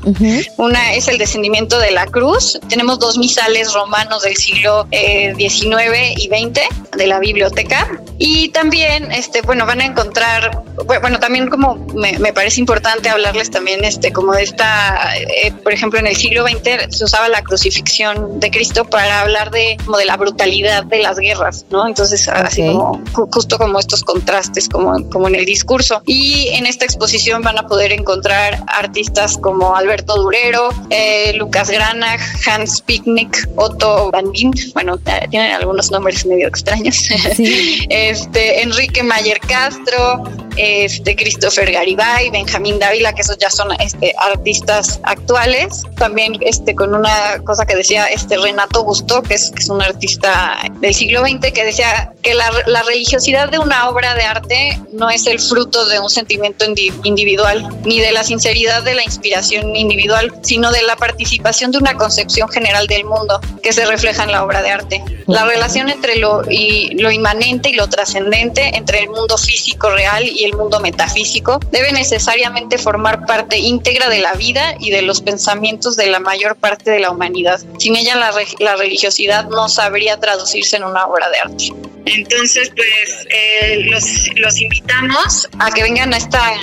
una 0.58 0.94
es 0.94 1.08
el 1.08 1.18
descendimiento 1.18 1.80
de 1.80 1.92
la 1.92 2.06
cruz, 2.06 2.60
tenemos 2.70 3.00
dos 3.00 3.18
misales 3.18 3.74
romanos 3.74 4.24
del 4.24 4.36
siglo 4.36 4.88
XIX 4.92 6.18
y 6.18 6.28
XX 6.28 6.62
de 6.98 7.08
la 7.08 7.20
biblioteca 7.20 7.88
y 8.18 8.50
también, 8.50 9.07
este, 9.12 9.42
bueno, 9.42 9.66
van 9.66 9.82
a 9.82 9.86
encontrar, 9.86 10.64
bueno, 11.02 11.20
también 11.20 11.50
como 11.50 11.76
me, 11.96 12.18
me 12.20 12.34
parece 12.34 12.60
importante 12.60 13.10
hablarles 13.10 13.52
también, 13.52 13.84
este, 13.84 14.12
como 14.12 14.34
de 14.34 14.44
esta, 14.44 15.18
eh, 15.18 15.52
por 15.64 15.74
ejemplo, 15.74 16.00
en 16.00 16.08
el 16.08 16.16
siglo 16.16 16.46
XX 16.48 16.96
se 16.96 17.04
usaba 17.04 17.28
la 17.30 17.42
crucifixión 17.42 18.40
de 18.40 18.52
Cristo 18.52 18.86
para 18.86 19.22
hablar 19.22 19.52
de, 19.52 19.78
como 19.86 19.98
de 19.98 20.06
la 20.06 20.18
brutalidad 20.18 20.84
de 20.86 21.00
las 21.00 21.18
guerras, 21.18 21.66
¿no? 21.70 21.88
Entonces, 21.88 22.28
así 22.28 22.62
como, 22.68 23.02
justo 23.32 23.58
como 23.58 23.80
estos 23.80 24.04
contrastes, 24.04 24.70
como, 24.70 25.10
como 25.10 25.28
en 25.28 25.36
el 25.36 25.46
discurso. 25.46 26.02
Y 26.06 26.50
en 26.54 26.66
esta 26.66 26.86
exposición 26.86 27.42
van 27.42 27.58
a 27.58 27.68
poder 27.68 27.92
encontrar 27.92 28.64
artistas 28.68 29.38
como 29.38 29.76
Alberto 29.76 30.16
Durero, 30.16 30.70
eh, 30.90 31.34
Lucas 31.34 31.70
Granach, 31.70 32.22
Hans 32.48 32.82
Picnic, 32.82 33.50
Otto 33.56 34.12
Van 34.12 34.32
bueno, 34.74 35.00
eh, 35.06 35.28
tienen 35.30 35.52
algunos 35.52 35.92
nombres 35.92 36.26
medio 36.26 36.48
extraños. 36.48 37.08
este, 37.90 38.62
Enrique 38.62 38.97
Mayer 39.04 39.40
Castro, 39.40 40.24
este, 40.58 41.16
Christopher 41.16 41.72
Garibay, 41.72 42.30
Benjamín 42.32 42.80
Dávila, 42.80 43.14
que 43.14 43.22
esos 43.22 43.38
ya 43.38 43.50
son 43.50 43.70
este, 43.80 44.14
artistas 44.18 45.00
actuales. 45.04 45.84
También 45.98 46.38
este, 46.42 46.76
con 46.76 46.94
una 46.94 47.38
cosa 47.46 47.66
que 47.66 47.76
decía 47.76 48.06
este 48.06 48.38
Renato 48.38 48.84
Gusto, 48.84 49.22
que 49.22 49.36
es, 49.36 49.52
es 49.56 49.70
un 49.70 49.82
artista 49.82 50.58
del 50.80 50.94
siglo 50.94 51.22
XX, 51.22 51.52
que 51.52 51.64
decía 51.64 52.12
que 52.22 52.34
la, 52.34 52.52
la, 52.66 52.84
religiosidad 52.84 53.50
de 53.50 53.60
una 53.60 53.90
obra 53.90 54.16
de 54.16 54.24
arte 54.24 54.80
no 54.94 55.10
es 55.10 55.28
el 55.28 55.40
fruto 55.40 55.86
de 55.88 56.00
un 56.00 56.10
sentimiento 56.10 56.66
individual, 57.04 57.68
ni 57.86 58.00
de 58.00 58.12
la 58.12 58.24
sinceridad 58.24 58.84
de 58.84 58.96
la 58.96 59.04
inspiración 59.04 59.76
individual, 59.76 60.34
sino 60.42 60.72
de 60.72 60.82
la 60.84 60.96
participación 60.96 61.72
de 61.72 61.78
una 61.78 61.96
concepción 61.96 62.50
general 62.50 62.88
del 62.88 63.06
mundo 63.06 63.40
que 63.62 63.74
se 63.74 63.86
refleja 63.86 64.24
en 64.24 64.32
la 64.32 64.44
obra 64.44 64.62
de 64.62 64.72
arte. 64.72 65.04
La 65.28 65.46
relación 65.46 65.90
entre 65.90 66.16
lo, 66.18 66.42
y, 66.50 66.96
lo 66.96 67.12
inmanente 67.12 67.70
y 67.70 67.74
lo 67.74 67.88
trascendente, 67.88 68.76
entre 68.88 69.02
el 69.02 69.10
mundo 69.10 69.38
físico 69.38 69.90
real 69.90 70.24
y 70.26 70.46
el 70.46 70.54
mundo 70.56 70.80
metafísico, 70.80 71.60
debe 71.72 71.92
necesariamente 71.92 72.78
formar 72.78 73.26
parte 73.26 73.58
íntegra 73.58 74.08
de 74.08 74.20
la 74.20 74.34
vida 74.36 74.76
y 74.80 74.92
de 74.92 75.02
los 75.02 75.20
pensamientos 75.20 75.98
de 75.98 76.08
la 76.08 76.22
mayor 76.22 76.56
parte 76.56 76.92
de 76.92 77.00
la 77.02 77.12
humanidad. 77.12 77.60
Sin 77.80 77.98
ella 77.98 78.16
la, 78.16 78.76
religiosidad 78.78 79.50
no 79.50 79.68
sabría 79.68 80.18
traducirse 80.22 80.78
en 80.78 80.86
una 80.86 81.06
obra 81.06 81.30
de 81.30 81.38
arte. 81.38 81.74
Entonces, 82.06 82.72
pues 82.74 83.28
eh, 83.30 83.82
los, 83.90 84.06
los, 84.38 84.62
invitamos 84.62 85.50
a 85.60 85.70
que 85.72 85.84
vengan 85.84 86.14
a 86.14 86.18
esta, 86.18 86.54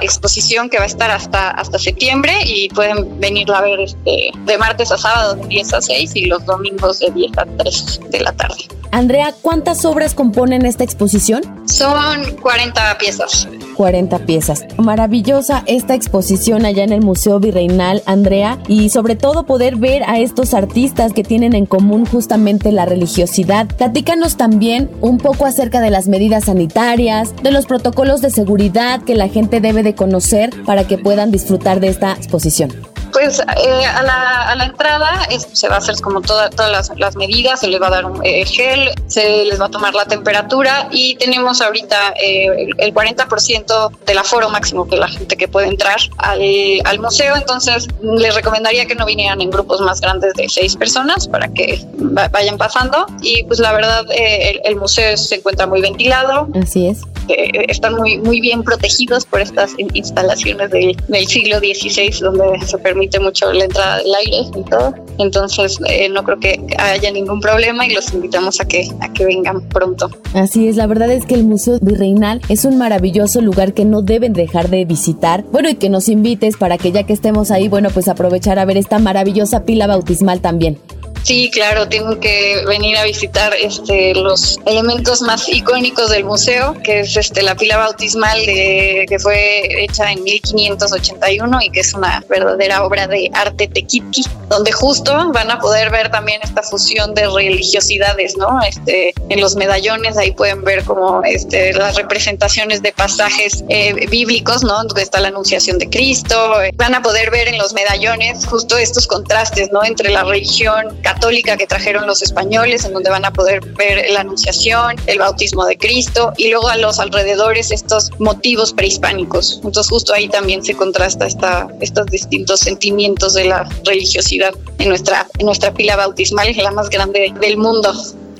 exposición 0.00 0.70
que 0.70 0.78
va 0.78 0.84
a 0.84 0.86
estar 0.86 1.10
hasta, 1.10 1.50
hasta 1.50 1.78
septiembre 1.78 2.32
y 2.46 2.70
pueden 2.70 3.20
venirla 3.20 3.58
a 3.58 3.60
ver 3.60 3.80
este, 3.80 4.30
de 4.34 4.58
martes 4.58 4.90
a 4.90 4.96
sábado 4.96 5.34
de 5.34 5.46
10 5.46 5.74
a 5.74 5.82
6 5.82 6.12
y 6.14 6.24
los 6.24 6.44
domingos 6.46 7.00
de 7.00 7.10
10 7.10 7.36
a 7.36 7.44
3 7.58 8.00
de 8.10 8.20
la 8.20 8.32
tarde. 8.32 8.64
Andrea, 8.90 9.34
¿cuántas 9.42 9.84
obras 9.84 10.14
componen 10.14 10.64
esta 10.64 10.84
exposición? 10.84 11.42
Son 11.66 12.36
40 12.40 12.98
piezas. 12.98 13.48
40 13.76 14.18
piezas. 14.20 14.64
Maravillosa 14.76 15.62
esta 15.66 15.94
exposición 15.94 16.64
allá 16.64 16.84
en 16.84 16.92
el 16.92 17.02
Museo 17.02 17.38
Virreinal, 17.38 18.02
Andrea, 18.06 18.58
y 18.66 18.88
sobre 18.88 19.14
todo 19.14 19.46
poder 19.46 19.76
ver 19.76 20.02
a 20.04 20.18
estos 20.18 20.54
artistas 20.54 21.12
que 21.12 21.22
tienen 21.22 21.54
en 21.54 21.66
común 21.66 22.06
justamente 22.06 22.72
la 22.72 22.86
religiosidad. 22.86 23.66
Platícanos 23.66 24.36
también 24.36 24.90
un 25.00 25.18
poco 25.18 25.46
acerca 25.46 25.80
de 25.80 25.90
las 25.90 26.08
medidas 26.08 26.44
sanitarias, 26.44 27.34
de 27.42 27.52
los 27.52 27.66
protocolos 27.66 28.20
de 28.20 28.30
seguridad 28.30 29.02
que 29.02 29.14
la 29.14 29.28
gente 29.28 29.60
debe 29.60 29.82
de 29.82 29.94
conocer 29.94 30.50
para 30.64 30.84
que 30.84 30.98
puedan 30.98 31.30
disfrutar 31.30 31.80
de 31.80 31.88
esta 31.88 32.12
exposición. 32.12 32.72
Pues 33.12 33.40
eh, 33.40 33.86
a, 33.86 34.02
la, 34.02 34.42
a, 34.50 34.54
la, 34.56 34.64
entrada 34.64 35.26
se 35.52 35.68
va 35.68 35.76
a 35.76 35.78
hacer 35.78 35.96
como 36.00 36.20
todas 36.20 36.54
las, 36.56 36.92
las, 36.96 37.16
medidas, 37.16 37.60
se 37.60 37.68
les 37.68 37.80
va 37.80 37.88
a 37.88 37.90
dar 37.90 38.04
un 38.04 38.20
eh, 38.24 38.44
gel, 38.44 38.90
se 39.06 39.44
les 39.44 39.60
va 39.60 39.66
a 39.66 39.68
tomar 39.70 39.94
la 39.94 40.04
temperatura 40.04 40.88
y 40.90 41.16
tenemos 41.16 41.60
ahorita 41.60 42.14
eh, 42.22 42.68
el 42.76 42.94
40% 42.94 43.90
del 44.06 44.18
aforo 44.18 44.50
máximo 44.50 44.84
de 44.84 44.98
la 44.98 45.08
gente 45.08 45.36
que 45.36 45.48
puede 45.48 45.68
entrar 45.68 45.98
al, 46.18 46.40
al, 46.84 46.98
museo, 47.00 47.36
entonces 47.36 47.88
les 48.02 48.34
recomendaría 48.34 48.86
que 48.86 48.94
no 48.94 49.06
vinieran 49.06 49.40
en 49.40 49.50
grupos 49.50 49.80
más 49.80 50.00
grandes 50.00 50.34
de 50.34 50.48
seis 50.48 50.76
personas 50.76 51.26
para 51.28 51.48
que 51.48 51.84
vayan 51.96 52.58
pasando 52.58 53.06
y 53.22 53.42
pues 53.44 53.58
la 53.60 53.72
verdad 53.72 54.04
el, 54.10 54.60
el, 54.64 54.76
museo 54.76 55.16
se 55.16 55.36
encuentra 55.36 55.66
muy 55.66 55.80
ventilado. 55.80 56.48
Así 56.60 56.88
es. 56.88 57.00
están 57.28 57.94
muy, 57.94 58.18
muy 58.18 58.40
bien 58.40 58.62
protegidos 58.62 59.24
por 59.24 59.40
estas 59.40 59.72
instalaciones 59.94 60.70
del, 60.70 60.96
del 61.08 61.26
siglo 61.26 61.58
XVI 61.58 62.10
donde 62.20 62.66
se 62.66 62.78
permite 62.78 62.97
permite 62.98 63.20
mucho 63.20 63.52
la 63.52 63.64
entrada 63.64 63.98
del 63.98 64.12
aire 64.14 64.50
y 64.56 64.62
todo. 64.64 64.94
Entonces 65.18 65.78
eh, 65.88 66.08
no 66.08 66.24
creo 66.24 66.38
que 66.40 66.60
haya 66.78 67.10
ningún 67.12 67.40
problema 67.40 67.86
y 67.86 67.94
los 67.94 68.12
invitamos 68.12 68.60
a 68.60 68.66
que, 68.66 68.88
a 69.00 69.12
que 69.12 69.24
vengan 69.24 69.60
pronto. 69.68 70.10
Así 70.34 70.68
es, 70.68 70.76
la 70.76 70.86
verdad 70.86 71.10
es 71.10 71.24
que 71.26 71.34
el 71.34 71.44
Museo 71.44 71.78
Virreinal 71.80 72.40
es 72.48 72.64
un 72.64 72.76
maravilloso 72.76 73.40
lugar 73.40 73.72
que 73.72 73.84
no 73.84 74.02
deben 74.02 74.32
dejar 74.32 74.68
de 74.68 74.84
visitar. 74.84 75.44
Bueno, 75.52 75.68
y 75.68 75.76
que 75.76 75.88
nos 75.88 76.08
invites 76.08 76.56
para 76.56 76.76
que 76.76 76.90
ya 76.92 77.04
que 77.04 77.12
estemos 77.12 77.50
ahí, 77.50 77.68
bueno, 77.68 77.90
pues 77.90 78.08
aprovechar 78.08 78.58
a 78.58 78.64
ver 78.64 78.76
esta 78.76 78.98
maravillosa 78.98 79.64
pila 79.64 79.86
bautismal 79.86 80.40
también. 80.40 80.78
Sí, 81.22 81.50
claro, 81.50 81.88
tengo 81.88 82.18
que 82.20 82.64
venir 82.66 82.96
a 82.96 83.04
visitar 83.04 83.54
este, 83.54 84.14
los 84.14 84.58
elementos 84.66 85.20
más 85.20 85.48
icónicos 85.48 86.10
del 86.10 86.24
museo, 86.24 86.74
que 86.82 87.00
es 87.00 87.16
este, 87.16 87.42
la 87.42 87.54
pila 87.54 87.76
bautismal 87.76 88.44
de, 88.46 89.06
que 89.08 89.18
fue 89.18 89.84
hecha 89.84 90.10
en 90.10 90.22
1581 90.22 91.58
y 91.62 91.70
que 91.70 91.80
es 91.80 91.94
una 91.94 92.24
verdadera 92.28 92.84
obra 92.84 93.06
de 93.06 93.30
arte 93.34 93.68
tequiti, 93.68 94.22
donde 94.48 94.72
justo 94.72 95.30
van 95.32 95.50
a 95.50 95.58
poder 95.58 95.90
ver 95.90 96.10
también 96.10 96.40
esta 96.42 96.62
fusión 96.62 97.14
de 97.14 97.26
religiosidades, 97.26 98.36
¿no? 98.36 98.60
Este, 98.62 99.12
en 99.28 99.40
los 99.40 99.56
medallones 99.56 100.16
ahí 100.16 100.32
pueden 100.32 100.64
ver 100.64 100.84
como 100.84 101.22
este, 101.24 101.72
las 101.74 101.96
representaciones 101.96 102.82
de 102.82 102.92
pasajes 102.92 103.64
eh, 103.68 104.06
bíblicos, 104.08 104.62
¿no? 104.62 104.82
Donde 104.84 105.02
está 105.02 105.20
la 105.20 105.28
anunciación 105.28 105.78
de 105.78 105.88
Cristo. 105.88 106.54
Van 106.76 106.94
a 106.94 107.02
poder 107.02 107.30
ver 107.30 107.48
en 107.48 107.58
los 107.58 107.74
medallones 107.74 108.46
justo 108.46 108.78
estos 108.78 109.06
contrastes, 109.06 109.70
¿no? 109.72 109.84
Entre 109.84 110.10
la 110.10 110.24
religión 110.24 110.98
católica 111.14 111.56
que 111.56 111.66
trajeron 111.66 112.06
los 112.06 112.22
españoles, 112.22 112.84
en 112.84 112.92
donde 112.92 113.08
van 113.08 113.24
a 113.24 113.32
poder 113.32 113.60
ver 113.76 114.10
la 114.10 114.20
anunciación, 114.20 114.96
el 115.06 115.18
bautismo 115.18 115.64
de 115.64 115.78
Cristo 115.78 116.34
y 116.36 116.50
luego 116.50 116.68
a 116.68 116.76
los 116.76 116.98
alrededores 116.98 117.70
estos 117.70 118.10
motivos 118.18 118.74
prehispánicos. 118.74 119.60
Entonces 119.64 119.88
justo 119.88 120.12
ahí 120.12 120.28
también 120.28 120.62
se 120.62 120.74
contrasta 120.74 121.26
esta, 121.26 121.66
estos 121.80 122.06
distintos 122.06 122.60
sentimientos 122.60 123.32
de 123.32 123.44
la 123.44 123.66
religiosidad 123.84 124.52
en 124.78 124.90
nuestra, 124.90 125.26
en 125.38 125.46
nuestra 125.46 125.72
pila 125.72 125.96
bautismal, 125.96 126.54
la 126.56 126.72
más 126.72 126.90
grande 126.90 127.32
del 127.40 127.56
mundo. 127.56 127.90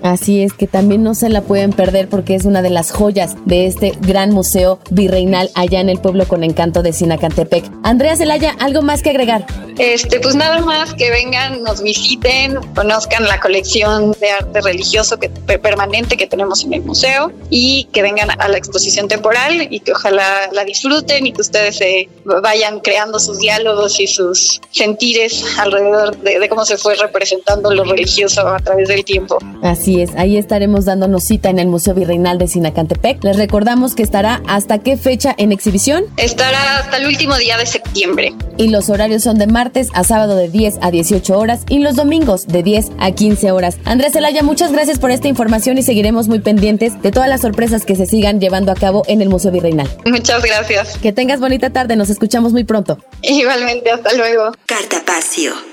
Así 0.02 0.42
es 0.42 0.52
que 0.52 0.66
también 0.66 1.02
no 1.02 1.14
se 1.14 1.28
la 1.28 1.42
pueden 1.42 1.72
perder 1.72 2.08
porque 2.08 2.34
es 2.34 2.44
una 2.44 2.62
de 2.62 2.70
las 2.70 2.90
joyas 2.90 3.36
de 3.44 3.66
este 3.66 3.92
gran 4.00 4.30
museo 4.30 4.78
virreinal 4.90 5.50
allá 5.54 5.80
en 5.80 5.88
el 5.88 6.00
pueblo 6.00 6.26
con 6.26 6.44
encanto 6.44 6.82
de 6.82 6.92
Sinacantepec. 6.92 7.64
Andrea 7.82 8.16
Zelaya, 8.16 8.54
¿algo 8.60 8.82
más 8.82 9.02
que 9.02 9.10
agregar? 9.10 9.46
Este, 9.78 10.18
pues 10.20 10.34
nada 10.34 10.60
más 10.60 10.92
que 10.94 11.10
vengan, 11.10 11.62
nos 11.62 11.82
visiten, 11.82 12.56
conozcan 12.74 13.24
la 13.24 13.38
colección 13.40 14.12
de 14.20 14.30
arte 14.30 14.60
religioso 14.60 15.18
que, 15.18 15.28
permanente 15.28 16.16
que 16.16 16.26
tenemos 16.26 16.64
en 16.64 16.74
el 16.74 16.82
museo 16.82 17.32
y 17.48 17.84
que 17.92 18.02
vengan 18.02 18.28
a 18.38 18.48
la 18.48 18.58
exposición 18.58 19.08
temporal 19.08 19.68
y 19.70 19.80
que 19.80 19.92
ojalá 19.92 20.50
la 20.52 20.64
disfruten 20.64 21.26
y 21.26 21.32
que 21.32 21.40
ustedes 21.40 21.76
se 21.76 22.08
vayan 22.42 22.80
creando 22.80 23.20
sus 23.20 23.38
diálogos 23.38 24.00
y 24.00 24.06
sus 24.06 24.60
sentires 24.70 25.44
alrededor 25.58 26.16
de, 26.18 26.40
de 26.40 26.48
cómo 26.48 26.64
se 26.64 26.76
fue 26.76 26.96
representando 26.96 27.72
lo 27.72 27.84
religioso 27.84 28.46
a 28.48 28.58
través 28.58 28.88
del 28.88 29.04
tiempo. 29.04 29.38
Así 29.62 29.87
es, 29.96 30.10
ahí 30.16 30.36
estaremos 30.36 30.84
dándonos 30.84 31.24
cita 31.24 31.50
en 31.50 31.58
el 31.58 31.66
Museo 31.66 31.94
Virreinal 31.94 32.38
de 32.38 32.46
Sinacantepec. 32.46 33.22
Les 33.24 33.36
recordamos 33.36 33.94
que 33.94 34.02
estará 34.02 34.42
hasta 34.46 34.78
qué 34.78 34.96
fecha 34.96 35.34
en 35.38 35.52
exhibición. 35.52 36.04
Estará 36.16 36.78
hasta 36.78 36.98
el 36.98 37.06
último 37.06 37.36
día 37.36 37.56
de 37.56 37.66
septiembre. 37.66 38.34
Y 38.56 38.68
los 38.68 38.90
horarios 38.90 39.22
son 39.22 39.38
de 39.38 39.46
martes 39.46 39.88
a 39.94 40.04
sábado 40.04 40.36
de 40.36 40.48
10 40.48 40.78
a 40.82 40.90
18 40.90 41.38
horas 41.38 41.62
y 41.68 41.78
los 41.78 41.96
domingos 41.96 42.46
de 42.46 42.62
10 42.62 42.90
a 42.98 43.10
15 43.12 43.50
horas. 43.52 43.78
Andrés 43.84 44.12
Zelaya, 44.12 44.42
muchas 44.42 44.72
gracias 44.72 44.98
por 44.98 45.10
esta 45.10 45.28
información 45.28 45.78
y 45.78 45.82
seguiremos 45.82 46.28
muy 46.28 46.40
pendientes 46.40 47.00
de 47.02 47.10
todas 47.10 47.28
las 47.28 47.40
sorpresas 47.40 47.84
que 47.84 47.96
se 47.96 48.06
sigan 48.06 48.40
llevando 48.40 48.72
a 48.72 48.74
cabo 48.74 49.04
en 49.06 49.22
el 49.22 49.28
Museo 49.28 49.50
Virreinal. 49.50 49.88
Muchas 50.06 50.42
gracias. 50.42 50.98
Que 50.98 51.12
tengas 51.12 51.40
bonita 51.40 51.70
tarde, 51.70 51.96
nos 51.96 52.10
escuchamos 52.10 52.52
muy 52.52 52.64
pronto. 52.64 52.98
Igualmente, 53.22 53.90
hasta 53.90 54.12
luego. 54.14 54.52
Cartapacio. 54.66 55.67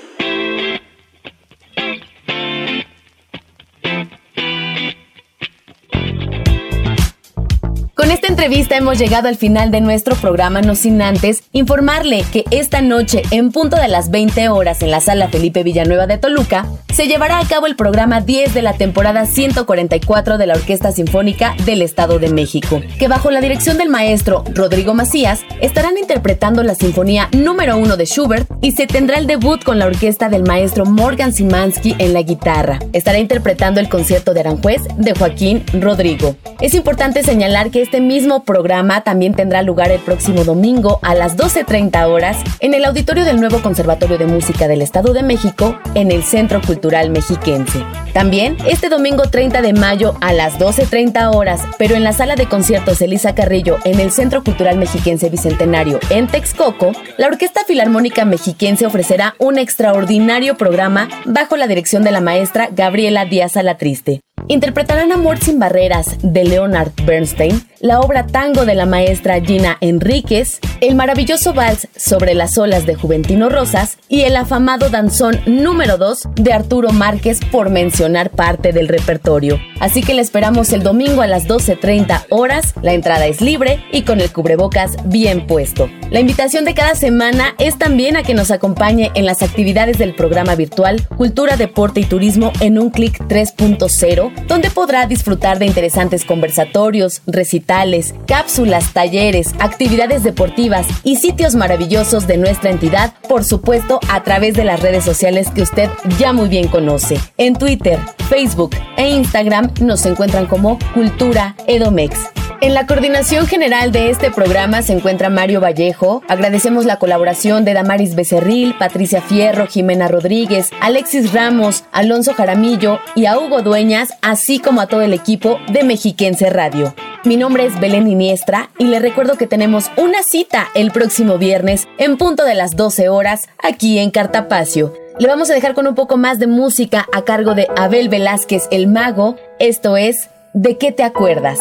Entrevista 8.36 8.76
hemos 8.76 8.98
llegado 8.98 9.28
al 9.28 9.36
final 9.36 9.70
de 9.70 9.80
nuestro 9.80 10.14
programa, 10.14 10.60
no 10.60 10.74
sin 10.74 11.00
antes 11.00 11.42
informarle 11.52 12.22
que 12.30 12.44
esta 12.50 12.82
noche, 12.82 13.22
en 13.30 13.50
punto 13.50 13.78
de 13.78 13.88
las 13.88 14.10
20 14.10 14.50
horas 14.50 14.82
en 14.82 14.90
la 14.90 15.00
sala 15.00 15.28
Felipe 15.28 15.62
Villanueva 15.62 16.06
de 16.06 16.18
Toluca, 16.18 16.66
se 16.92 17.08
llevará 17.08 17.38
a 17.38 17.46
cabo 17.46 17.66
el 17.66 17.76
programa 17.76 18.20
10 18.20 18.52
de 18.52 18.60
la 18.60 18.74
temporada 18.74 19.24
144 19.24 20.36
de 20.36 20.46
la 20.46 20.54
Orquesta 20.54 20.92
Sinfónica 20.92 21.54
del 21.64 21.80
Estado 21.80 22.18
de 22.18 22.28
México, 22.28 22.82
que 22.98 23.08
bajo 23.08 23.30
la 23.30 23.40
dirección 23.40 23.78
del 23.78 23.88
maestro 23.88 24.44
Rodrigo 24.54 24.92
Macías 24.92 25.40
estarán 25.62 25.96
interpretando 25.96 26.62
la 26.62 26.74
Sinfonía 26.74 27.30
número 27.32 27.78
1 27.78 27.96
de 27.96 28.04
Schubert 28.04 28.50
y 28.60 28.72
se 28.72 28.86
tendrá 28.86 29.16
el 29.16 29.26
debut 29.26 29.64
con 29.64 29.78
la 29.78 29.86
orquesta 29.86 30.28
del 30.28 30.42
maestro 30.42 30.84
Morgan 30.84 31.32
Simansky 31.32 31.96
en 31.98 32.12
la 32.12 32.20
guitarra. 32.20 32.80
Estará 32.92 33.18
interpretando 33.18 33.80
el 33.80 33.88
concierto 33.88 34.34
de 34.34 34.40
Aranjuez 34.40 34.82
de 34.98 35.14
Joaquín 35.14 35.64
Rodrigo. 35.80 36.36
Es 36.60 36.74
importante 36.74 37.22
señalar 37.22 37.70
que 37.70 37.80
este 37.82 38.00
mismo 38.00 38.25
programa 38.44 39.02
también 39.02 39.34
tendrá 39.34 39.62
lugar 39.62 39.90
el 39.90 40.00
próximo 40.00 40.44
domingo 40.44 40.98
a 41.02 41.14
las 41.14 41.36
12.30 41.36 42.06
horas 42.08 42.36
en 42.60 42.74
el 42.74 42.84
auditorio 42.84 43.24
del 43.24 43.40
nuevo 43.40 43.62
Conservatorio 43.62 44.18
de 44.18 44.26
Música 44.26 44.68
del 44.68 44.82
Estado 44.82 45.12
de 45.12 45.22
México 45.22 45.78
en 45.94 46.10
el 46.10 46.22
Centro 46.22 46.60
Cultural 46.60 47.10
Mexiquense. 47.10 47.84
También 48.12 48.56
este 48.66 48.88
domingo 48.88 49.30
30 49.30 49.62
de 49.62 49.72
mayo 49.72 50.16
a 50.20 50.32
las 50.32 50.58
12.30 50.58 51.34
horas, 51.34 51.62
pero 51.78 51.94
en 51.94 52.04
la 52.04 52.12
sala 52.12 52.34
de 52.34 52.48
conciertos 52.48 53.00
Elisa 53.00 53.34
Carrillo 53.34 53.78
en 53.84 54.00
el 54.00 54.10
Centro 54.10 54.42
Cultural 54.42 54.76
Mexiquense 54.76 55.30
Bicentenario 55.30 56.00
en 56.10 56.26
Texcoco, 56.26 56.92
la 57.18 57.28
Orquesta 57.28 57.64
Filarmónica 57.64 58.24
Mexiquense 58.24 58.86
ofrecerá 58.86 59.34
un 59.38 59.58
extraordinario 59.58 60.56
programa 60.56 61.08
bajo 61.24 61.56
la 61.56 61.66
dirección 61.66 62.04
de 62.04 62.10
la 62.10 62.20
maestra 62.20 62.68
Gabriela 62.72 63.24
Díaz 63.24 63.56
Alatriste. 63.56 64.25
Interpretarán 64.48 65.10
Amor 65.10 65.38
sin 65.38 65.58
barreras 65.58 66.18
de 66.22 66.44
Leonard 66.44 66.92
Bernstein, 67.04 67.60
la 67.80 67.98
obra 68.00 68.26
Tango 68.26 68.64
de 68.64 68.76
la 68.76 68.86
maestra 68.86 69.40
Gina 69.40 69.76
Enríquez, 69.80 70.60
el 70.80 70.94
maravilloso 70.94 71.52
vals 71.52 71.88
Sobre 71.96 72.34
las 72.34 72.56
olas 72.56 72.86
de 72.86 72.94
Juventino 72.94 73.48
Rosas 73.48 73.98
y 74.08 74.22
el 74.22 74.36
afamado 74.36 74.88
danzón 74.88 75.40
número 75.46 75.98
2 75.98 76.28
de 76.36 76.52
Arturo 76.52 76.92
Márquez 76.92 77.40
por 77.50 77.70
mencionar 77.70 78.30
parte 78.30 78.72
del 78.72 78.86
repertorio. 78.86 79.58
Así 79.80 80.02
que 80.02 80.14
le 80.14 80.22
esperamos 80.22 80.72
el 80.72 80.82
domingo 80.84 81.22
a 81.22 81.26
las 81.26 81.48
12.30 81.48 82.26
horas, 82.30 82.74
la 82.82 82.92
entrada 82.92 83.26
es 83.26 83.40
libre 83.40 83.84
y 83.90 84.02
con 84.02 84.20
el 84.20 84.32
cubrebocas 84.32 84.96
bien 85.06 85.46
puesto. 85.46 85.90
La 86.10 86.20
invitación 86.20 86.64
de 86.64 86.74
cada 86.74 86.94
semana 86.94 87.54
es 87.58 87.78
también 87.78 88.16
a 88.16 88.22
que 88.22 88.34
nos 88.34 88.52
acompañe 88.52 89.10
en 89.14 89.26
las 89.26 89.42
actividades 89.42 89.98
del 89.98 90.14
programa 90.14 90.54
virtual 90.54 91.04
Cultura, 91.16 91.56
Deporte 91.56 92.00
y 92.00 92.04
Turismo 92.04 92.52
en 92.60 92.78
un 92.78 92.90
clic 92.90 93.18
3.0 93.26 94.25
donde 94.46 94.70
podrá 94.70 95.06
disfrutar 95.06 95.58
de 95.58 95.66
interesantes 95.66 96.24
conversatorios, 96.24 97.22
recitales, 97.26 98.14
cápsulas, 98.26 98.92
talleres, 98.92 99.54
actividades 99.58 100.22
deportivas 100.22 100.86
y 101.04 101.16
sitios 101.16 101.54
maravillosos 101.54 102.26
de 102.26 102.36
nuestra 102.36 102.70
entidad, 102.70 103.14
por 103.28 103.44
supuesto 103.44 104.00
a 104.08 104.22
través 104.22 104.54
de 104.54 104.64
las 104.64 104.80
redes 104.80 105.04
sociales 105.04 105.48
que 105.54 105.62
usted 105.62 105.90
ya 106.18 106.32
muy 106.32 106.48
bien 106.48 106.68
conoce. 106.68 107.18
En 107.36 107.54
Twitter, 107.54 107.98
Facebook 108.28 108.76
e 108.96 109.10
Instagram 109.10 109.72
nos 109.80 110.04
encuentran 110.06 110.46
como 110.46 110.78
Cultura 110.94 111.54
Edomex. 111.66 112.45
En 112.62 112.72
la 112.72 112.86
coordinación 112.86 113.46
general 113.46 113.92
de 113.92 114.08
este 114.08 114.30
programa 114.30 114.80
se 114.80 114.94
encuentra 114.94 115.28
Mario 115.28 115.60
Vallejo. 115.60 116.22
Agradecemos 116.26 116.86
la 116.86 116.98
colaboración 116.98 117.66
de 117.66 117.74
Damaris 117.74 118.14
Becerril, 118.14 118.74
Patricia 118.78 119.20
Fierro, 119.20 119.66
Jimena 119.66 120.08
Rodríguez, 120.08 120.70
Alexis 120.80 121.34
Ramos, 121.34 121.84
Alonso 121.92 122.32
Jaramillo 122.32 122.98
y 123.14 123.26
a 123.26 123.38
Hugo 123.38 123.60
Dueñas, 123.60 124.14
así 124.22 124.58
como 124.58 124.80
a 124.80 124.86
todo 124.86 125.02
el 125.02 125.12
equipo 125.12 125.58
de 125.70 125.84
Mexiquense 125.84 126.48
Radio. 126.48 126.94
Mi 127.24 127.36
nombre 127.36 127.66
es 127.66 127.78
Belén 127.78 128.08
Iniestra 128.08 128.70
y 128.78 128.86
le 128.86 129.00
recuerdo 129.00 129.36
que 129.36 129.46
tenemos 129.46 129.90
una 129.98 130.22
cita 130.22 130.68
el 130.74 130.92
próximo 130.92 131.36
viernes 131.36 131.86
en 131.98 132.16
punto 132.16 132.44
de 132.44 132.54
las 132.54 132.74
12 132.74 133.10
horas 133.10 133.48
aquí 133.62 133.98
en 133.98 134.10
Cartapacio. 134.10 134.94
Le 135.18 135.28
vamos 135.28 135.50
a 135.50 135.54
dejar 135.54 135.74
con 135.74 135.86
un 135.86 135.94
poco 135.94 136.16
más 136.16 136.38
de 136.38 136.46
música 136.46 137.06
a 137.12 137.22
cargo 137.22 137.54
de 137.54 137.68
Abel 137.76 138.08
Velázquez 138.08 138.68
el 138.70 138.86
Mago. 138.86 139.36
Esto 139.58 139.98
es 139.98 140.30
¿De 140.54 140.78
qué 140.78 140.90
te 140.90 141.02
acuerdas? 141.02 141.58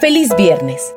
Feliz 0.00 0.34
viernes. 0.36 0.94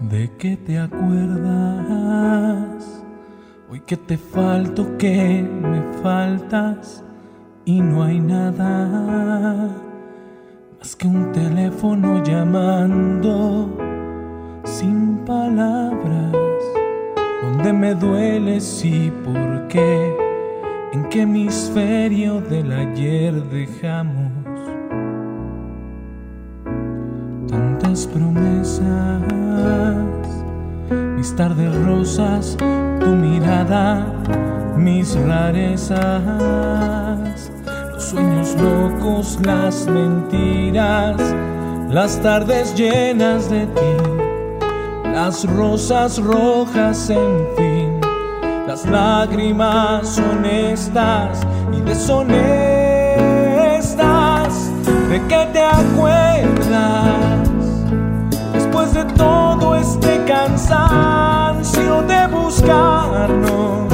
¿De 0.00 0.30
qué 0.38 0.56
te 0.56 0.78
acuerdas? 0.78 1.46
Hoy 3.70 3.80
que 3.80 3.96
te 3.96 4.16
falto, 4.16 4.96
que 4.96 5.42
me 5.42 5.82
faltas 6.02 7.02
y 7.64 7.80
no 7.80 8.04
hay 8.04 8.20
nada 8.20 9.85
más 10.86 10.94
que 10.94 11.08
un 11.08 11.32
teléfono 11.32 12.22
llamando 12.22 13.76
sin 14.62 15.16
palabras, 15.26 16.32
donde 17.42 17.72
me 17.72 17.92
duele 17.96 18.58
y 18.84 19.10
por 19.24 19.66
qué, 19.66 20.14
en 20.92 21.08
qué 21.08 21.22
hemisferio 21.22 22.40
del 22.40 22.70
ayer 22.70 23.34
dejamos 23.48 24.30
tantas 27.48 28.06
promesas, 28.06 29.24
mis 31.16 31.34
tardes 31.34 31.74
rosas, 31.84 32.56
tu 33.00 33.08
mirada, 33.08 34.06
mis 34.76 35.16
rarezas 35.18 36.76
sueños 38.10 38.54
locos, 38.60 39.38
las 39.42 39.86
mentiras, 39.86 41.16
las 41.88 42.20
tardes 42.22 42.72
llenas 42.76 43.50
de 43.50 43.66
ti, 43.66 43.96
las 45.12 45.44
rosas 45.56 46.18
rojas, 46.18 47.10
en 47.10 47.46
fin, 47.56 48.00
las 48.66 48.86
lágrimas 48.86 50.18
honestas 50.18 51.40
y 51.76 51.80
deshonestas. 51.80 52.76
¿De 55.08 55.20
qué 55.28 55.48
te 55.52 55.62
acuerdas? 55.62 57.50
Después 58.52 58.94
de 58.94 59.04
todo 59.16 59.74
este 59.74 60.22
cansancio 60.26 62.02
de 62.02 62.26
buscarnos 62.28 63.85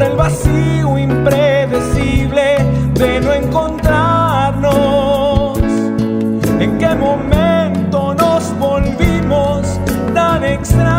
el 0.00 0.16
vacío 0.16 0.98
impredecible 0.98 2.56
de 2.94 3.20
no 3.20 3.32
encontrarnos. 3.32 4.68
¿En 6.60 6.78
qué 6.78 6.94
momento 6.94 8.14
nos 8.14 8.58
volvimos 8.58 9.80
tan 10.14 10.44
extraños? 10.44 10.97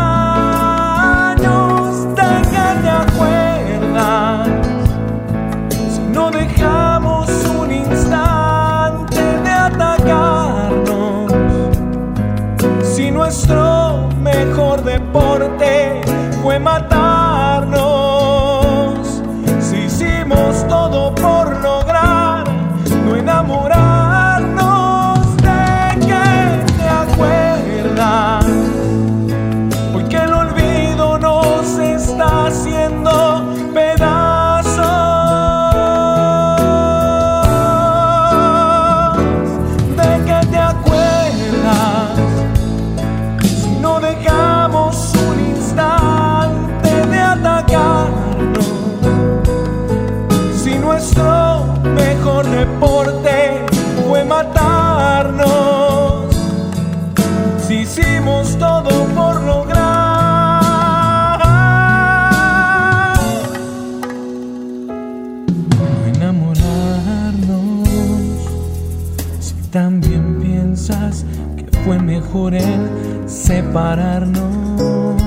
Separarnos. 73.26 75.20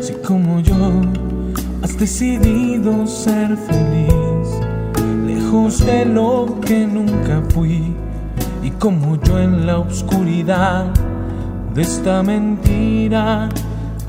Si 0.00 0.12
como 0.24 0.60
yo 0.60 0.74
has 1.82 1.98
decidido 1.98 3.06
ser 3.06 3.56
feliz, 3.56 4.48
lejos 5.26 5.84
de 5.84 6.04
lo 6.04 6.60
que 6.60 6.86
nunca 6.86 7.42
fui. 7.48 7.92
Y 8.62 8.70
como 8.70 9.20
yo 9.20 9.40
en 9.40 9.66
la 9.66 9.78
oscuridad 9.78 10.92
de 11.74 11.82
esta 11.82 12.22
mentira, 12.22 13.48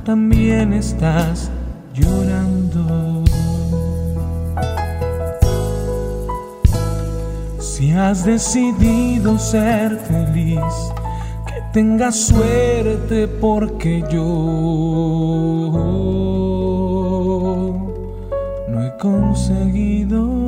también 0.03 0.73
estás 0.73 1.49
llorando. 1.95 3.23
Si 7.59 7.91
has 7.91 8.23
decidido 8.23 9.39
ser 9.39 9.97
feliz, 9.97 10.63
que 11.67 11.73
tengas 11.73 12.15
suerte 12.27 13.27
porque 13.27 14.03
yo 14.11 14.23
no 18.69 18.85
he 18.85 18.97
conseguido 18.97 20.46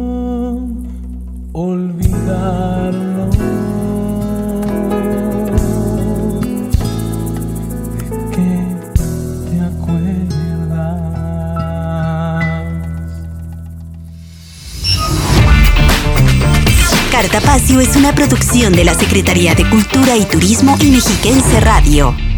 Cartapacio 17.49 17.79
es 17.79 17.95
una 17.95 18.13
producción 18.13 18.73
de 18.73 18.83
la 18.83 18.93
Secretaría 18.93 19.55
de 19.55 19.67
Cultura 19.67 20.15
y 20.15 20.23
Turismo 20.25 20.77
y 20.79 20.91
Mexiquense 20.91 21.59
Radio. 21.59 22.28